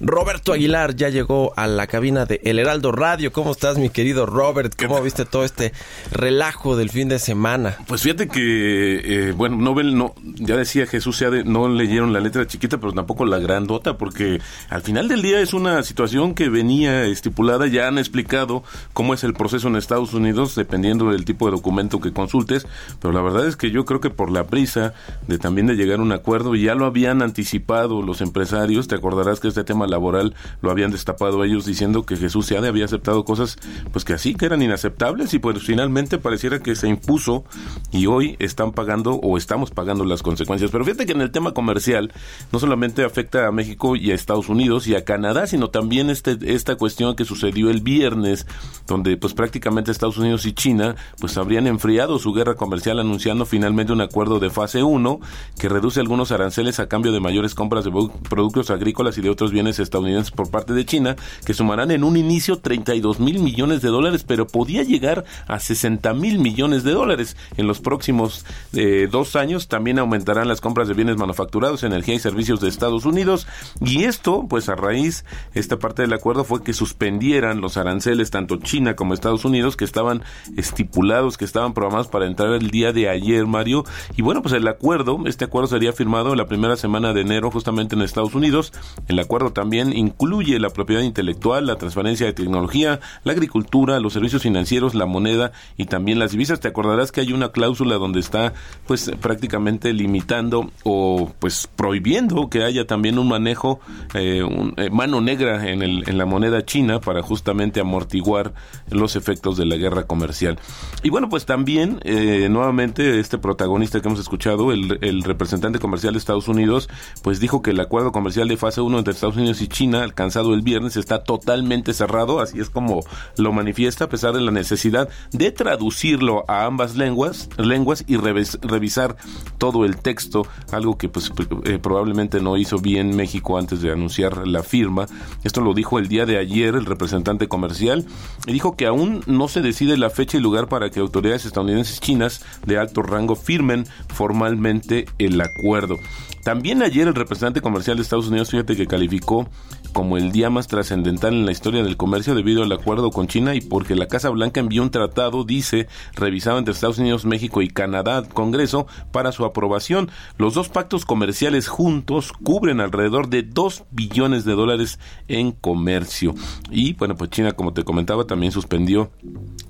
Roberto 0.00 0.52
Aguilar 0.52 0.94
ya 0.94 1.08
llegó 1.08 1.52
a 1.56 1.66
la 1.66 1.88
cabina 1.88 2.24
de 2.24 2.40
El 2.44 2.60
Heraldo 2.60 2.92
Radio. 2.92 3.32
¿Cómo 3.32 3.50
estás, 3.50 3.78
mi 3.78 3.90
querido 3.90 4.26
Robert? 4.26 4.74
¿Cómo 4.80 5.02
viste 5.02 5.24
todo 5.24 5.44
este 5.44 5.72
relajo 6.12 6.76
del 6.76 6.90
fin 6.90 7.08
de 7.08 7.18
semana? 7.18 7.76
Pues 7.88 8.02
fíjate 8.02 8.28
que, 8.28 9.28
eh, 9.28 9.32
bueno, 9.32 9.56
Nobel, 9.56 9.98
no, 9.98 10.14
ya 10.22 10.56
decía 10.56 10.86
Jesús 10.86 11.16
Seade, 11.16 11.42
no 11.42 11.68
leyeron 11.68 12.12
la 12.12 12.20
letra 12.20 12.46
chiquita, 12.46 12.78
pero 12.78 12.92
tampoco 12.92 13.24
la 13.24 13.40
grandota, 13.40 13.98
porque 13.98 14.40
al 14.70 14.82
final 14.82 15.08
del 15.08 15.20
día 15.20 15.40
es 15.40 15.52
una 15.52 15.82
situación 15.82 16.34
que 16.34 16.48
venía 16.48 17.04
estipulada, 17.04 17.66
ya 17.66 17.88
han 17.88 17.98
explicado 17.98 18.62
cómo 18.92 19.14
es 19.14 19.24
el 19.24 19.34
proceso 19.34 19.66
en 19.66 19.74
Estados 19.74 20.14
Unidos, 20.14 20.54
dependiendo 20.54 21.10
del 21.10 21.24
tipo 21.24 21.46
de 21.46 21.52
documento 21.52 22.00
que 22.00 22.12
consultes, 22.12 22.68
pero 23.00 23.12
la 23.12 23.20
verdad 23.20 23.48
es 23.48 23.56
que 23.56 23.72
yo 23.72 23.84
creo 23.84 24.00
que 24.00 24.10
por 24.10 24.30
la 24.30 24.46
prisa 24.46 24.94
de 25.26 25.38
también 25.38 25.66
de 25.66 25.74
llegar 25.74 25.98
a 25.98 26.02
un 26.02 26.12
acuerdo, 26.12 26.54
ya 26.54 26.76
lo 26.76 26.86
habían 26.86 27.20
anticipado 27.20 28.00
los 28.02 28.20
empresarios, 28.20 28.86
te 28.86 28.94
acordarás 28.94 29.40
que 29.40 29.48
este 29.48 29.64
tema 29.64 29.87
laboral 29.88 30.34
lo 30.60 30.70
habían 30.70 30.90
destapado 30.90 31.44
ellos 31.44 31.66
diciendo 31.66 32.04
que 32.04 32.16
Jesús 32.16 32.46
Seade 32.46 32.68
había 32.68 32.84
aceptado 32.84 33.24
cosas 33.24 33.56
pues 33.92 34.04
que 34.04 34.14
así 34.14 34.34
que 34.34 34.46
eran 34.46 34.62
inaceptables 34.62 35.34
y 35.34 35.38
pues 35.38 35.58
finalmente 35.62 36.18
pareciera 36.18 36.60
que 36.60 36.76
se 36.76 36.88
impuso 36.88 37.44
y 37.92 38.06
hoy 38.06 38.36
están 38.38 38.72
pagando 38.72 39.14
o 39.14 39.36
estamos 39.36 39.70
pagando 39.70 40.04
las 40.04 40.22
consecuencias. 40.22 40.70
Pero 40.70 40.84
fíjate 40.84 41.06
que 41.06 41.12
en 41.12 41.20
el 41.20 41.30
tema 41.30 41.52
comercial 41.52 42.12
no 42.52 42.58
solamente 42.58 43.04
afecta 43.04 43.46
a 43.46 43.52
México 43.52 43.96
y 43.96 44.10
a 44.10 44.14
Estados 44.14 44.48
Unidos 44.48 44.86
y 44.86 44.94
a 44.94 45.04
Canadá, 45.04 45.46
sino 45.46 45.68
también 45.70 46.10
este, 46.10 46.36
esta 46.54 46.76
cuestión 46.76 47.16
que 47.16 47.24
sucedió 47.24 47.70
el 47.70 47.80
viernes, 47.80 48.46
donde 48.86 49.16
pues 49.16 49.34
prácticamente 49.34 49.90
Estados 49.90 50.18
Unidos 50.18 50.46
y 50.46 50.52
China 50.52 50.96
pues 51.20 51.36
habrían 51.38 51.66
enfriado 51.66 52.18
su 52.18 52.32
guerra 52.32 52.54
comercial 52.54 52.98
anunciando 52.98 53.46
finalmente 53.46 53.92
un 53.92 54.00
acuerdo 54.00 54.38
de 54.38 54.50
fase 54.50 54.82
1 54.82 55.20
que 55.58 55.68
reduce 55.68 56.00
algunos 56.00 56.32
aranceles 56.32 56.80
a 56.80 56.88
cambio 56.88 57.12
de 57.12 57.20
mayores 57.20 57.54
compras 57.54 57.84
de 57.84 57.92
productos 58.28 58.70
agrícolas 58.70 59.18
y 59.18 59.22
de 59.22 59.30
otros 59.30 59.50
bienes 59.52 59.77
estadounidenses 59.78 60.30
por 60.30 60.50
parte 60.50 60.72
de 60.72 60.84
China, 60.84 61.16
que 61.44 61.54
sumarán 61.54 61.90
en 61.90 62.04
un 62.04 62.16
inicio 62.16 62.58
32 62.58 63.20
mil 63.20 63.40
millones 63.40 63.82
de 63.82 63.88
dólares, 63.88 64.24
pero 64.26 64.46
podía 64.46 64.82
llegar 64.82 65.24
a 65.46 65.58
60 65.58 66.14
mil 66.14 66.38
millones 66.38 66.84
de 66.84 66.92
dólares. 66.92 67.36
En 67.56 67.66
los 67.66 67.80
próximos 67.80 68.44
eh, 68.72 69.08
dos 69.10 69.36
años 69.36 69.68
también 69.68 69.98
aumentarán 69.98 70.48
las 70.48 70.60
compras 70.60 70.88
de 70.88 70.94
bienes 70.94 71.16
manufacturados, 71.16 71.82
energía 71.82 72.14
y 72.14 72.18
servicios 72.18 72.60
de 72.60 72.68
Estados 72.68 73.04
Unidos. 73.04 73.46
Y 73.80 74.04
esto, 74.04 74.46
pues 74.48 74.68
a 74.68 74.74
raíz, 74.74 75.24
esta 75.54 75.78
parte 75.78 76.02
del 76.02 76.12
acuerdo 76.12 76.44
fue 76.44 76.62
que 76.62 76.72
suspendieran 76.72 77.60
los 77.60 77.76
aranceles, 77.76 78.30
tanto 78.30 78.56
China 78.56 78.96
como 78.96 79.14
Estados 79.14 79.44
Unidos, 79.44 79.76
que 79.76 79.84
estaban 79.84 80.22
estipulados, 80.56 81.36
que 81.38 81.44
estaban 81.44 81.74
programados 81.74 82.08
para 82.08 82.26
entrar 82.26 82.52
el 82.52 82.70
día 82.70 82.92
de 82.92 83.08
ayer, 83.08 83.46
Mario. 83.46 83.84
Y 84.16 84.22
bueno, 84.22 84.42
pues 84.42 84.54
el 84.54 84.66
acuerdo, 84.68 85.20
este 85.26 85.44
acuerdo 85.44 85.68
sería 85.68 85.92
firmado 85.92 86.34
la 86.34 86.46
primera 86.46 86.76
semana 86.76 87.12
de 87.12 87.22
enero 87.22 87.50
justamente 87.50 87.94
en 87.94 88.02
Estados 88.02 88.34
Unidos. 88.34 88.72
El 89.06 89.18
acuerdo 89.18 89.52
también 89.52 89.67
incluye 89.72 90.58
la 90.58 90.70
propiedad 90.70 91.02
intelectual, 91.02 91.66
la 91.66 91.76
transferencia 91.76 92.26
de 92.26 92.32
tecnología, 92.32 93.00
la 93.24 93.32
agricultura, 93.32 94.00
los 94.00 94.12
servicios 94.12 94.42
financieros, 94.42 94.94
la 94.94 95.06
moneda 95.06 95.52
y 95.76 95.86
también 95.86 96.18
las 96.18 96.32
divisas. 96.32 96.60
Te 96.60 96.68
acordarás 96.68 97.12
que 97.12 97.20
hay 97.20 97.32
una 97.32 97.50
cláusula 97.50 97.96
donde 97.96 98.20
está 98.20 98.52
pues 98.86 99.10
prácticamente 99.20 99.92
limitando 99.92 100.70
o 100.84 101.32
pues 101.38 101.68
prohibiendo 101.76 102.48
que 102.48 102.64
haya 102.64 102.86
también 102.86 103.18
un 103.18 103.28
manejo, 103.28 103.80
eh, 104.14 104.42
un, 104.42 104.74
eh, 104.76 104.90
mano 104.90 105.20
negra 105.20 105.68
en, 105.68 105.82
el, 105.82 106.08
en 106.08 106.18
la 106.18 106.26
moneda 106.26 106.64
china 106.64 107.00
para 107.00 107.22
justamente 107.22 107.80
amortiguar 107.80 108.54
los 108.90 109.16
efectos 109.16 109.56
de 109.56 109.66
la 109.66 109.76
guerra 109.76 110.04
comercial. 110.04 110.58
Y 111.02 111.10
bueno, 111.10 111.28
pues 111.28 111.46
también 111.46 112.00
eh, 112.04 112.48
nuevamente 112.50 113.20
este 113.20 113.38
protagonista 113.38 114.00
que 114.00 114.08
hemos 114.08 114.20
escuchado, 114.20 114.72
el, 114.72 114.98
el 115.02 115.22
representante 115.22 115.78
comercial 115.78 116.14
de 116.14 116.18
Estados 116.18 116.48
Unidos, 116.48 116.88
pues 117.22 117.40
dijo 117.40 117.62
que 117.62 117.70
el 117.70 117.80
acuerdo 117.80 118.12
comercial 118.12 118.48
de 118.48 118.56
fase 118.56 118.80
1 118.80 118.98
entre 118.98 119.12
Estados 119.12 119.36
Unidos 119.36 119.57
y 119.60 119.68
China 119.68 120.02
alcanzado 120.02 120.54
el 120.54 120.62
viernes 120.62 120.96
está 120.96 121.24
totalmente 121.24 121.94
cerrado, 121.94 122.40
así 122.40 122.60
es 122.60 122.70
como 122.70 123.00
lo 123.36 123.52
manifiesta 123.52 124.04
a 124.04 124.08
pesar 124.08 124.34
de 124.34 124.40
la 124.40 124.50
necesidad 124.50 125.08
de 125.32 125.50
traducirlo 125.52 126.44
a 126.48 126.64
ambas 126.64 126.96
lenguas, 126.96 127.48
lenguas 127.56 128.04
y 128.06 128.16
revis, 128.16 128.58
revisar 128.62 129.16
todo 129.58 129.84
el 129.84 129.96
texto, 129.96 130.46
algo 130.72 130.98
que 130.98 131.08
pues 131.08 131.32
eh, 131.64 131.78
probablemente 131.78 132.40
no 132.40 132.56
hizo 132.56 132.78
bien 132.78 133.16
México 133.16 133.58
antes 133.58 133.82
de 133.82 133.92
anunciar 133.92 134.46
la 134.46 134.62
firma. 134.62 135.06
Esto 135.44 135.60
lo 135.60 135.74
dijo 135.74 135.98
el 135.98 136.08
día 136.08 136.26
de 136.26 136.38
ayer 136.38 136.74
el 136.74 136.86
representante 136.86 137.48
comercial 137.48 138.04
y 138.46 138.52
dijo 138.52 138.76
que 138.76 138.86
aún 138.86 139.22
no 139.26 139.48
se 139.48 139.60
decide 139.60 139.96
la 139.96 140.10
fecha 140.10 140.38
y 140.38 140.40
lugar 140.40 140.68
para 140.68 140.90
que 140.90 141.00
autoridades 141.00 141.44
estadounidenses 141.44 142.00
chinas 142.00 142.44
de 142.66 142.78
alto 142.78 143.02
rango 143.02 143.36
firmen 143.36 143.86
formalmente 144.08 145.06
el 145.18 145.40
acuerdo. 145.40 145.96
También 146.42 146.82
ayer 146.82 147.08
el 147.08 147.14
representante 147.14 147.60
comercial 147.60 147.96
de 147.96 148.02
Estados 148.02 148.28
Unidos, 148.28 148.50
fíjate 148.50 148.76
que 148.76 148.86
calificó 148.86 149.48
como 149.92 150.16
el 150.16 150.32
día 150.32 150.50
más 150.50 150.66
trascendental 150.66 151.34
en 151.34 151.46
la 151.46 151.52
historia 151.52 151.82
del 151.82 151.96
comercio 151.96 152.34
debido 152.34 152.62
al 152.62 152.72
acuerdo 152.72 153.10
con 153.10 153.26
China 153.26 153.54
y 153.54 153.60
porque 153.60 153.94
la 153.94 154.06
Casa 154.06 154.30
Blanca 154.30 154.60
envió 154.60 154.82
un 154.82 154.90
tratado, 154.90 155.44
dice, 155.44 155.88
revisado 156.14 156.58
entre 156.58 156.72
Estados 156.72 156.98
Unidos, 156.98 157.24
México 157.24 157.62
y 157.62 157.68
Canadá 157.68 158.18
al 158.18 158.28
Congreso 158.28 158.86
para 159.12 159.32
su 159.32 159.44
aprobación. 159.44 160.10
Los 160.36 160.54
dos 160.54 160.68
pactos 160.68 161.04
comerciales 161.04 161.68
juntos 161.68 162.32
cubren 162.32 162.80
alrededor 162.80 163.28
de 163.28 163.42
2 163.42 163.84
billones 163.90 164.44
de 164.44 164.52
dólares 164.52 164.98
en 165.26 165.52
comercio. 165.52 166.34
Y 166.70 166.94
bueno, 166.94 167.16
pues 167.16 167.30
China, 167.30 167.52
como 167.52 167.72
te 167.72 167.84
comentaba, 167.84 168.24
también 168.24 168.52
suspendió 168.52 169.10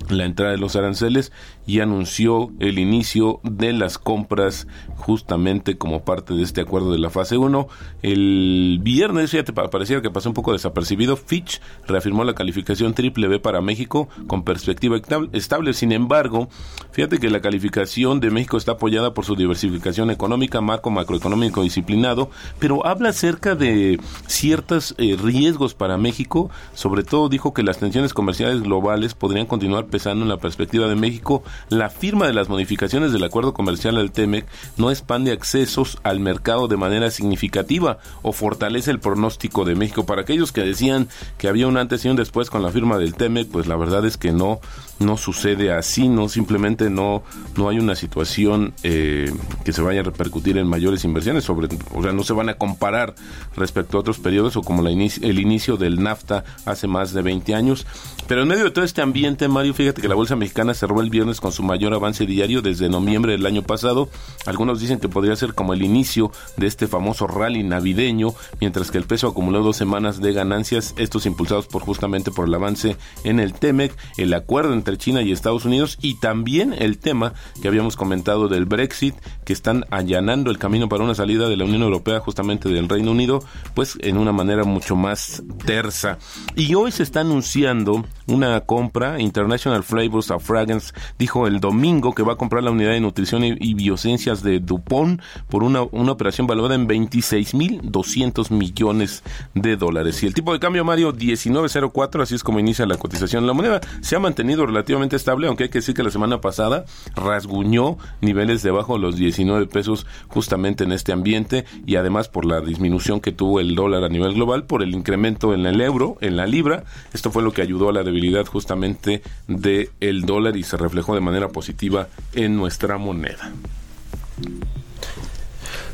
la 0.09 0.25
entrada 0.25 0.53
de 0.53 0.59
los 0.59 0.77
aranceles 0.77 1.33
y 1.67 1.81
anunció 1.81 2.51
el 2.61 2.79
inicio 2.79 3.41
de 3.43 3.73
las 3.73 3.99
compras 3.99 4.67
justamente 4.97 5.77
como 5.77 6.05
parte 6.05 6.35
de 6.35 6.43
este 6.43 6.63
acuerdo 6.63 6.93
de 6.93 6.99
la 6.99 7.11
fase 7.11 7.37
1. 7.37 7.69
El 8.03 8.81
viernes, 8.83 9.31
fíjate, 9.31 9.53
parecía 9.53 10.01
que 10.01 10.11
pasó 10.11 10.31
un 10.31 10.35
poco 10.35 10.53
desapercibido, 10.53 11.17
Fitch 11.17 11.61
reafirmó 11.87 12.25
la 12.25 12.35
calificación 12.35 12.95
triple 12.95 13.29
B 13.29 13.39
para 13.39 13.61
México 13.61 14.09
con 14.27 14.45
perspectiva 14.45 14.99
estable. 15.33 15.73
Sin 15.73 15.93
embargo, 15.93 16.49
fíjate 16.93 17.19
que 17.19 17.31
la 17.31 17.41
calificación 17.41 18.21
de 18.21 18.31
México 18.31 18.57
está 18.57 18.73
apoyada 18.73 19.15
por 19.15 19.25
su 19.25 19.37
diversificación 19.37 20.11
económica, 20.11 20.61
marco 20.61 20.91
macroeconómico 20.91 21.63
disciplinado, 21.63 22.31
pero 22.59 22.87
habla 22.87 23.11
acerca 23.11 23.55
de 23.55 24.01
ciertos 24.27 24.95
eh, 24.99 25.17
riesgos 25.23 25.75
para 25.75 25.99
México. 25.99 26.51
Sobre 26.75 27.03
todo 27.03 27.29
dijo 27.29 27.53
que 27.53 27.63
las 27.63 27.79
tensiones 27.79 28.15
comerciales 28.15 28.63
globales 28.63 29.15
podrían 29.15 29.47
continuar 29.47 29.87
en 30.07 30.29
la 30.29 30.39
perspectiva 30.39 30.87
de 30.87 30.95
México. 30.95 31.43
La 31.69 31.91
firma 31.91 32.27
de 32.27 32.33
las 32.33 32.49
modificaciones 32.49 33.13
del 33.13 33.25
acuerdo 33.25 33.53
comercial 33.53 33.97
al 33.97 34.13
TEMEC 34.13 34.47
no 34.77 34.91
expande 34.91 35.33
accesos 35.33 35.99
al 36.03 36.21
mercado 36.21 36.69
de 36.69 36.77
manera 36.77 37.11
significativa 37.11 37.99
o 38.23 38.33
fortalece 38.33 38.91
el 38.91 39.01
pronóstico 39.01 39.65
de 39.65 39.75
México 39.75 40.07
para 40.07 40.23
aquellos 40.23 40.53
que 40.53 40.63
decían 40.63 41.09
que 41.37 41.49
había 41.49 41.67
un 41.67 41.77
antes 41.77 42.05
y 42.05 42.09
un 42.09 42.17
después 42.17 42.51
con 42.51 42.63
la 42.63 42.71
firma 42.71 42.99
del 42.99 43.15
TEMEC, 43.15 43.49
pues 43.49 43.67
la 43.67 43.77
verdad 43.77 44.05
es 44.07 44.17
que 44.17 44.33
no, 44.33 44.61
no 44.99 45.17
sucede 45.17 45.73
así, 45.73 46.09
no 46.09 46.29
simplemente 46.29 46.91
no, 46.91 47.23
no 47.57 47.69
hay 47.69 47.79
una 47.79 47.95
situación 47.95 48.75
eh, 48.83 49.33
que 49.65 49.73
se 49.73 49.83
vaya 49.83 50.01
a 50.01 50.05
repercutir 50.05 50.59
en 50.59 50.67
mayores 50.67 51.05
inversiones, 51.05 51.45
sobre, 51.45 51.69
o 51.95 52.03
sea, 52.03 52.13
no 52.13 52.25
se 52.25 52.33
van 52.33 52.49
a 52.49 52.55
comparar 52.55 53.15
respecto 53.57 53.97
a 53.97 54.01
otros 54.01 54.19
periodos 54.19 54.57
o 54.57 54.63
como 54.63 54.83
la 54.83 54.89
el 54.89 55.39
inicio 55.39 55.77
del 55.77 56.03
NAFTA 56.03 56.45
hace 56.65 56.87
más 56.87 57.13
de 57.13 57.23
20 57.23 57.55
años. 57.55 57.87
Pero 58.27 58.43
en 58.43 58.49
medio 58.49 58.65
de 58.65 58.71
todo 58.71 58.85
este 58.85 59.01
ambiente, 59.01 59.49
Mario, 59.49 59.73
fíjate 59.75 60.03
que 60.03 60.09
la 60.09 60.15
Bolsa 60.15 60.37
Mexicana 60.37 60.75
cerró 60.75 61.01
el 61.01 61.09
viernes 61.09 61.41
con 61.41 61.53
su 61.53 61.63
mayor 61.63 61.95
avance 61.95 62.27
diario 62.27 62.63
desde 62.63 62.89
noviembre 62.89 63.33
del 63.33 63.47
año 63.47 63.63
pasado. 63.63 64.09
Algunos 64.45 64.81
dicen 64.81 64.99
que 64.99 65.09
podría 65.09 65.37
ser 65.37 65.55
como 65.55 65.73
el 65.73 65.83
inicio 65.83 66.31
de 66.57 66.67
este 66.67 66.87
famoso 66.87 67.27
rally 67.27 67.63
navideño, 67.63 68.35
mientras 68.61 68.91
que 68.91 68.99
el 68.99 69.05
peso 69.05 69.29
acumuló 69.29 69.63
dos 69.63 69.77
semanas 69.77 70.21
de 70.21 70.33
ganancias, 70.33 70.95
estos 70.99 71.27
impulsados 71.27 71.67
por 71.67 71.83
justamente 71.83 72.31
por 72.31 72.49
el 72.49 72.55
avance 72.55 72.97
en 73.25 73.41
el 73.41 73.55
TEMEC, 73.55 73.97
el 74.17 74.35
acuerdo 74.35 74.73
entre 74.75 74.88
China 74.97 75.23
y 75.23 75.33
Estados 75.33 75.65
Unidos 75.65 75.99
y 76.01 76.15
también 76.15 76.73
el 76.73 76.99
tema 76.99 77.35
que 77.61 77.69
habíamos 77.69 77.97
comentado 77.97 78.49
del 78.49 78.65
Brexit, 78.65 79.15
que 79.45 79.53
están 79.53 79.85
allanando 79.91 80.51
el 80.51 80.59
camino 80.59 80.89
para 80.89 81.05
una 81.05 81.15
salida 81.15 81.49
de 81.49 81.57
la 81.57 81.65
Unión 81.65 81.83
Europea 81.83 82.21
justamente 82.21 82.69
del 82.69 82.89
Reino 82.89 83.11
Unido, 83.11 83.41
pues 83.75 83.99
en 84.01 84.17
una 84.17 84.33
manera 84.33 84.65
mucho 84.65 84.97
más 84.97 85.43
tersa. 85.67 86.19
Y 86.57 86.75
hoy 86.75 86.93
se 86.93 87.03
está 87.03 87.21
anunciando 87.21 88.05
una 88.27 88.61
compra, 88.61 89.21
International 89.21 89.83
Flavors 89.83 90.31
of 90.31 90.45
Fragrance 90.45 90.93
dijo 91.19 91.47
el 91.47 91.61
domingo 91.61 92.15
que 92.15 92.23
va 92.23 92.35
a 92.35 92.37
comprar 92.37 92.63
la 92.63 92.71
unidad 92.71 92.93
de 92.93 93.01
nutrición 93.01 93.45
y, 93.45 93.75
biociencias 93.75 94.43
de 94.43 94.61
Dupont 94.61 95.21
por 95.49 95.63
una, 95.63 95.83
una 95.83 96.13
operación 96.13 96.47
valorada 96.47 96.75
en 96.75 96.89
26.200 96.89 98.51
millones 98.51 99.23
de 99.55 99.77
dólares. 99.77 100.23
Y 100.23 100.27
el 100.27 100.35
tipo 100.35 100.53
de 100.53 100.59
cambio, 100.59 100.85
Mario, 100.85 101.15
19.04, 101.15 102.23
así 102.23 102.35
es 102.35 102.43
como 102.43 102.59
inicia 102.61 102.87
la 102.87 102.97
cotización. 102.97 103.47
La 103.47 103.53
moneda 103.53 103.81
se 104.01 104.17
ha 104.17 104.19
mantenido 104.19 104.63
relativamente 104.79 105.17
estable, 105.17 105.49
aunque 105.49 105.65
hay 105.65 105.71
que 105.71 105.79
decir 105.79 105.95
que 105.95 106.05
la 106.05 106.11
semana 106.13 106.41
pasada 106.41 106.85
rasguñó 107.17 107.99
niveles 108.21 108.63
debajo 108.63 108.95
de 108.95 109.01
los 109.01 109.17
19 109.17 109.67
pesos 109.67 110.07
justamente 110.29 110.85
en 110.85 110.93
este 110.93 111.13
ambiente 111.13 111.65
y 111.85 111.97
además 111.97 112.29
por 112.29 112.45
la 112.45 112.61
disminución 112.61 113.21
que 113.21 113.33
tuvo 113.33 113.59
el 113.59 113.75
dólar 113.75 114.05
a 114.05 114.09
nivel 114.09 114.35
global, 114.35 114.65
por 114.65 114.85
el 114.85 114.95
incremento 114.95 115.53
en 115.53 115.67
el 115.67 115.81
euro, 115.81 116.17
en 116.21 116.37
la 116.37 116.47
libra. 116.47 116.85
Esto 117.13 117.33
fue 117.33 117.43
lo 117.43 117.53
que 117.53 117.63
ayudó 117.63 117.89
a 117.89 117.93
la 117.93 118.05
debilidad 118.05 118.47
justamente 118.47 119.23
del 119.49 119.91
el 119.99 120.23
dólar 120.23 120.57
y 120.57 120.63
se 120.63 120.77
reflejó 120.77 121.15
de 121.15 121.21
manera 121.21 121.49
positiva 121.49 122.07
en 122.35 122.57
nuestra 122.57 122.99
moneda. 122.99 123.53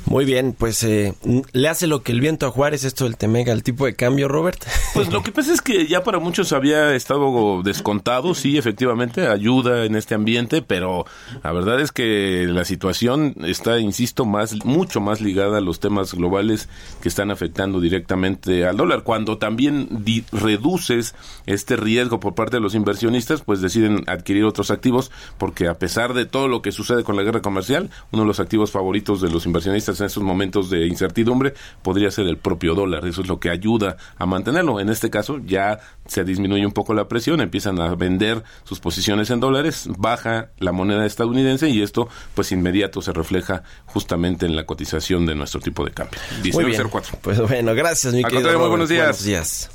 Muy 0.07 0.27
bien, 0.27 0.55
pues 0.57 0.85
eh, 0.85 1.15
le 1.53 1.69
hace 1.69 1.87
lo 1.87 2.03
que 2.03 2.13
el 2.13 2.21
viento 2.21 2.47
a 2.47 2.51
Juárez 2.51 2.85
esto 2.85 3.05
del 3.05 3.17
Temega, 3.17 3.53
el 3.53 3.63
tipo 3.63 3.87
de 3.87 3.95
cambio, 3.95 4.29
Robert. 4.29 4.63
Pues 4.93 5.11
lo 5.11 5.23
que 5.23 5.33
pasa 5.33 5.53
es 5.53 5.61
que 5.61 5.87
ya 5.87 6.05
para 6.05 6.19
muchos 6.19 6.53
había 6.53 6.95
estado 6.95 7.63
descontado, 7.63 8.35
sí, 8.35 8.59
efectivamente, 8.59 9.27
ayuda 9.27 9.85
en 9.87 9.97
este 9.97 10.15
ambiente, 10.15 10.63
pero 10.63 11.07
la 11.43 11.53
verdad 11.53 11.81
es 11.81 11.91
que 11.91 12.47
la 12.49 12.65
situación 12.65 13.35
está, 13.45 13.79
insisto, 13.81 14.25
más, 14.25 14.65
mucho 14.65 15.01
más 15.01 15.21
ligada 15.21 15.59
a 15.59 15.63
los 15.63 15.81
temas 15.81 16.15
globales 16.15 16.69
que 17.01 17.09
están 17.09 17.31
afectando 17.31 17.81
directamente 17.81 18.67
al 18.67 18.77
dólar. 18.77 19.03
Cuando 19.05 19.39
también 19.39 19.89
reduces 20.33 21.15
este 21.47 21.77
riesgo 21.77 22.21
por 22.21 22.35
parte 22.35 22.59
de 22.59 22.61
los 22.61 22.75
inversionistas, 22.75 23.41
pues 23.43 23.61
deciden 23.61 24.05
adquirir 24.07 24.45
otros 24.45 24.71
activos, 24.71 25.11
porque 25.39 25.67
a 25.67 25.79
pesar 25.79 26.15
de 26.15 26.27
todo 26.27 26.47
lo 26.47 26.63
que 26.63 26.73
sucede 26.73 27.05
con 27.05 27.17
la 27.17 27.23
guerra 27.23 27.43
comercial, 27.43 27.91
uno 28.13 28.23
de 28.23 28.29
los 28.29 28.41
activos 28.41 28.71
favoritos 28.71 29.21
de 29.21 29.31
los 29.31 29.47
inversionistas 29.47 29.94
en 30.01 30.07
estos 30.07 30.23
momentos 30.23 30.71
de 30.71 30.87
incertidumbre 30.87 31.55
podría 31.83 32.11
ser 32.11 32.27
el 32.27 32.37
propio 32.37 32.75
dólar. 32.75 33.07
Eso 33.07 33.23
es 33.23 33.29
lo 33.29 33.41
que 33.41 33.51
ayuda 33.51 33.97
a 34.17 34.27
mantenerlo. 34.27 34.81
En 34.81 34.89
este 34.89 35.11
caso 35.11 35.39
ya 35.45 35.81
se 36.07 36.25
disminuye 36.25 36.67
un 36.67 36.73
poco 36.73 36.95
la 36.95 37.09
presión, 37.09 37.41
empiezan 37.41 37.81
a 37.81 37.95
vender 37.95 38.43
sus 38.65 38.81
posiciones 38.81 39.31
en 39.31 39.41
dólares, 39.41 39.89
baja 39.99 40.51
la 40.59 40.73
moneda 40.73 41.07
estadounidense 41.07 41.69
y 41.69 41.83
esto 41.83 42.09
pues 42.35 42.53
inmediato 42.53 43.03
se 43.03 43.13
refleja 43.13 43.63
justamente 43.87 44.47
en 44.47 44.57
la 44.57 44.67
cotización 44.67 45.27
de 45.27 45.35
nuestro 45.35 45.61
tipo 45.61 45.85
de 45.85 45.93
cambio. 45.93 46.19
Muy 46.53 46.65
bien. 46.65 46.83
Pues 47.23 47.41
bueno, 47.41 47.75
gracias 47.75 48.15
mi 48.15 48.25
querido. 48.25 48.59
Muy 48.59 48.69
buenos 48.69 48.89
días. 48.89 49.05
Buenos 49.05 49.25
días. 49.25 49.71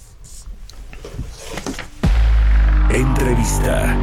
Entrevista. 2.92 3.96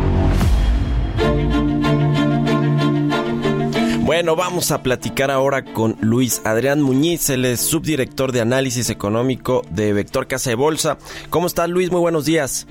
Bueno, 4.07 4.37
vamos 4.37 4.71
a 4.71 4.85
platicar 4.85 5.33
ahora 5.33 5.65
con 5.65 5.97
Luis 6.01 6.41
Adrián 6.45 6.81
Muñiz, 6.81 7.29
él 7.29 7.45
es 7.45 7.61
subdirector 7.61 8.31
de 8.31 8.41
análisis 8.41 8.89
económico 8.89 9.63
de 9.71 9.93
Vector 9.93 10.29
Casa 10.29 10.49
de 10.49 10.55
Bolsa. 10.55 10.97
¿Cómo 11.29 11.49
estás, 11.49 11.69
Luis? 11.69 11.91
Muy 11.91 12.01
buenos 12.01 12.25
días. 12.25 12.69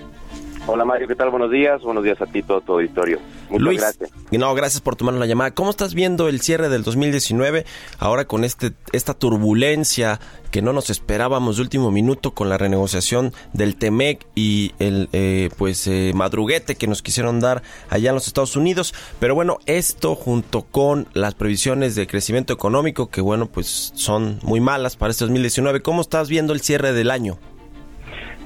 Hola 0.65 0.85
Mario, 0.85 1.09
¿qué 1.09 1.15
tal? 1.15 1.31
Buenos 1.31 1.51
días. 1.51 1.81
Buenos 1.81 2.05
días 2.05 2.21
a 2.21 2.25
ti, 2.25 2.41
todo 2.41 2.61
tu 2.61 2.71
auditorio. 2.71 3.19
Muchas 3.49 3.61
Luis, 3.61 3.79
gracias. 3.79 4.11
No, 4.31 4.53
gracias 4.53 4.81
por 4.81 4.95
tomarnos 4.95 5.19
la 5.19 5.25
llamada. 5.25 5.51
¿Cómo 5.51 5.69
estás 5.69 5.93
viendo 5.93 6.27
el 6.27 6.41
cierre 6.41 6.69
del 6.69 6.83
2019 6.83 7.65
ahora 7.99 8.25
con 8.25 8.43
este 8.43 8.73
esta 8.91 9.13
turbulencia 9.13 10.19
que 10.51 10.61
no 10.61 10.73
nos 10.73 10.89
esperábamos 10.89 11.57
de 11.57 11.63
último 11.63 11.91
minuto 11.91 12.31
con 12.31 12.49
la 12.49 12.57
renegociación 12.57 13.33
del 13.53 13.75
Temec 13.75 14.25
y 14.35 14.73
el 14.79 15.09
eh, 15.11 15.49
pues 15.57 15.85
eh, 15.87 16.11
madruguete 16.15 16.75
que 16.75 16.87
nos 16.87 17.01
quisieron 17.01 17.39
dar 17.39 17.61
allá 17.89 18.09
en 18.09 18.15
los 18.15 18.27
Estados 18.27 18.55
Unidos? 18.55 18.93
Pero 19.19 19.35
bueno, 19.35 19.59
esto 19.65 20.15
junto 20.15 20.63
con 20.63 21.07
las 21.13 21.35
previsiones 21.35 21.95
de 21.95 22.07
crecimiento 22.07 22.53
económico 22.53 23.09
que 23.09 23.21
bueno, 23.21 23.47
pues 23.47 23.91
son 23.95 24.39
muy 24.43 24.59
malas 24.59 24.95
para 24.95 25.11
este 25.11 25.25
2019. 25.25 25.81
¿Cómo 25.81 26.01
estás 26.01 26.29
viendo 26.29 26.53
el 26.53 26.61
cierre 26.61 26.93
del 26.93 27.11
año? 27.11 27.37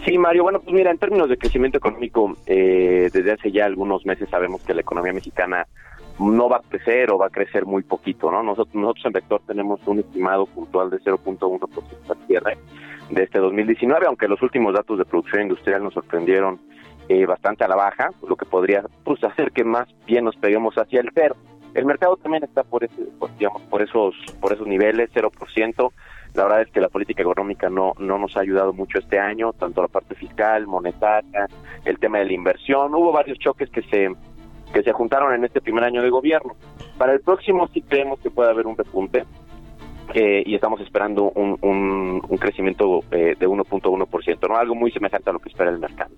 Sí, 0.06 0.18
Mario. 0.18 0.44
Bueno, 0.44 0.60
pues 0.62 0.74
mira, 0.74 0.92
en 0.92 0.98
términos 0.98 1.30
de 1.30 1.38
crecimiento 1.38 1.78
económico, 1.78 2.36
eh, 2.46 3.10
desde 3.12 3.32
hace 3.32 3.52
ya 3.52 3.66
algunos 3.66 4.06
meses 4.06 4.30
sabemos 4.30 4.62
que 4.64 4.74
la 4.74 4.82
economía 4.82 5.14
mexicana 5.14 5.68
no 6.20 6.50
va 6.50 6.58
a 6.58 6.62
crecer 6.62 7.12
o 7.12 7.18
va 7.18 7.28
a 7.28 7.30
crecer 7.30 7.66
muy 7.66 7.84
poquito, 7.84 8.32
¿no? 8.32 8.44
Nosotros, 8.44 8.76
nosotros 8.76 9.06
en 9.06 9.12
Vector 9.14 9.42
tenemos 9.48 9.80
un 9.88 10.00
estimado 10.00 10.46
puntual 10.46 10.90
de 10.90 11.00
0.1% 11.00 12.10
al 12.10 12.28
cierre 12.28 12.58
de 13.10 13.24
este 13.24 13.40
2019, 13.40 14.06
aunque 14.06 14.28
los 14.28 14.42
últimos 14.42 14.74
datos 14.74 14.98
de 14.98 15.06
producción 15.06 15.44
industrial 15.44 15.84
nos 15.84 15.94
sorprendieron 15.94 16.60
eh, 17.08 17.26
bastante 17.26 17.64
a 17.64 17.68
la 17.68 17.76
baja, 17.76 18.12
lo 18.28 18.36
que 18.36 18.46
podría 18.46 18.84
pues, 19.04 19.24
hacer 19.24 19.52
que 19.52 19.64
más 19.64 19.88
bien 20.06 20.26
nos 20.26 20.36
peguemos 20.36 20.76
hacia 20.76 21.02
el 21.02 21.10
cero. 21.14 21.36
El 21.74 21.86
mercado 21.86 22.18
también 22.18 22.44
está 22.44 22.64
por, 22.64 22.84
ese, 22.84 23.02
por, 23.18 23.36
digamos, 23.38 23.62
por 23.64 23.82
esos 23.82 24.16
por 24.40 24.54
esos 24.54 24.68
niveles, 24.68 25.10
0%. 25.14 25.92
La 26.34 26.44
verdad 26.44 26.62
es 26.62 26.70
que 26.70 26.80
la 26.80 26.90
política 26.90 27.24
económica 27.24 27.70
no, 27.70 27.94
no 27.98 28.18
nos 28.18 28.38
ha 28.38 28.42
ayudado 28.42 28.74
mucho 28.74 29.00
este 29.00 29.20
año, 29.20 29.52
tanto 29.54 29.82
la 29.82 29.88
parte 29.88 30.16
fiscal, 30.16 30.68
monetaria, 30.68 31.48
el 31.86 31.98
tema 31.98 32.20
de 32.20 32.26
la 32.26 32.34
inversión. 32.34 32.94
Hubo 32.94 33.12
varios 33.12 33.40
choques 33.40 33.70
que 33.70 33.82
se, 33.84 34.10
que 34.74 34.84
se 34.84 34.92
juntaron 34.92 35.34
en 35.34 35.44
este 35.44 35.62
primer 35.62 35.84
año 35.84 36.02
de 36.02 36.10
gobierno. 36.10 36.56
Para 36.98 37.14
el 37.14 37.22
próximo 37.22 37.68
sí 37.74 37.82
creemos 37.82 38.20
que 38.20 38.30
puede 38.30 38.52
haber 38.52 38.68
un 38.68 38.78
repunte. 38.78 39.26
Eh, 40.14 40.42
y 40.44 40.56
estamos 40.56 40.82
esperando 40.82 41.30
un, 41.36 41.56
un, 41.62 42.38
crecimiento 42.40 43.04
eh, 43.12 43.36
de 43.40 43.48
1.1%, 43.48 44.50
¿no? 44.50 44.56
algo 44.56 44.74
muy 44.74 44.92
semejante 44.92 45.30
a 45.30 45.34
lo 45.34 45.40
que 45.40 45.50
espera 45.50 45.70
el 45.70 45.78
mercado. 45.78 46.10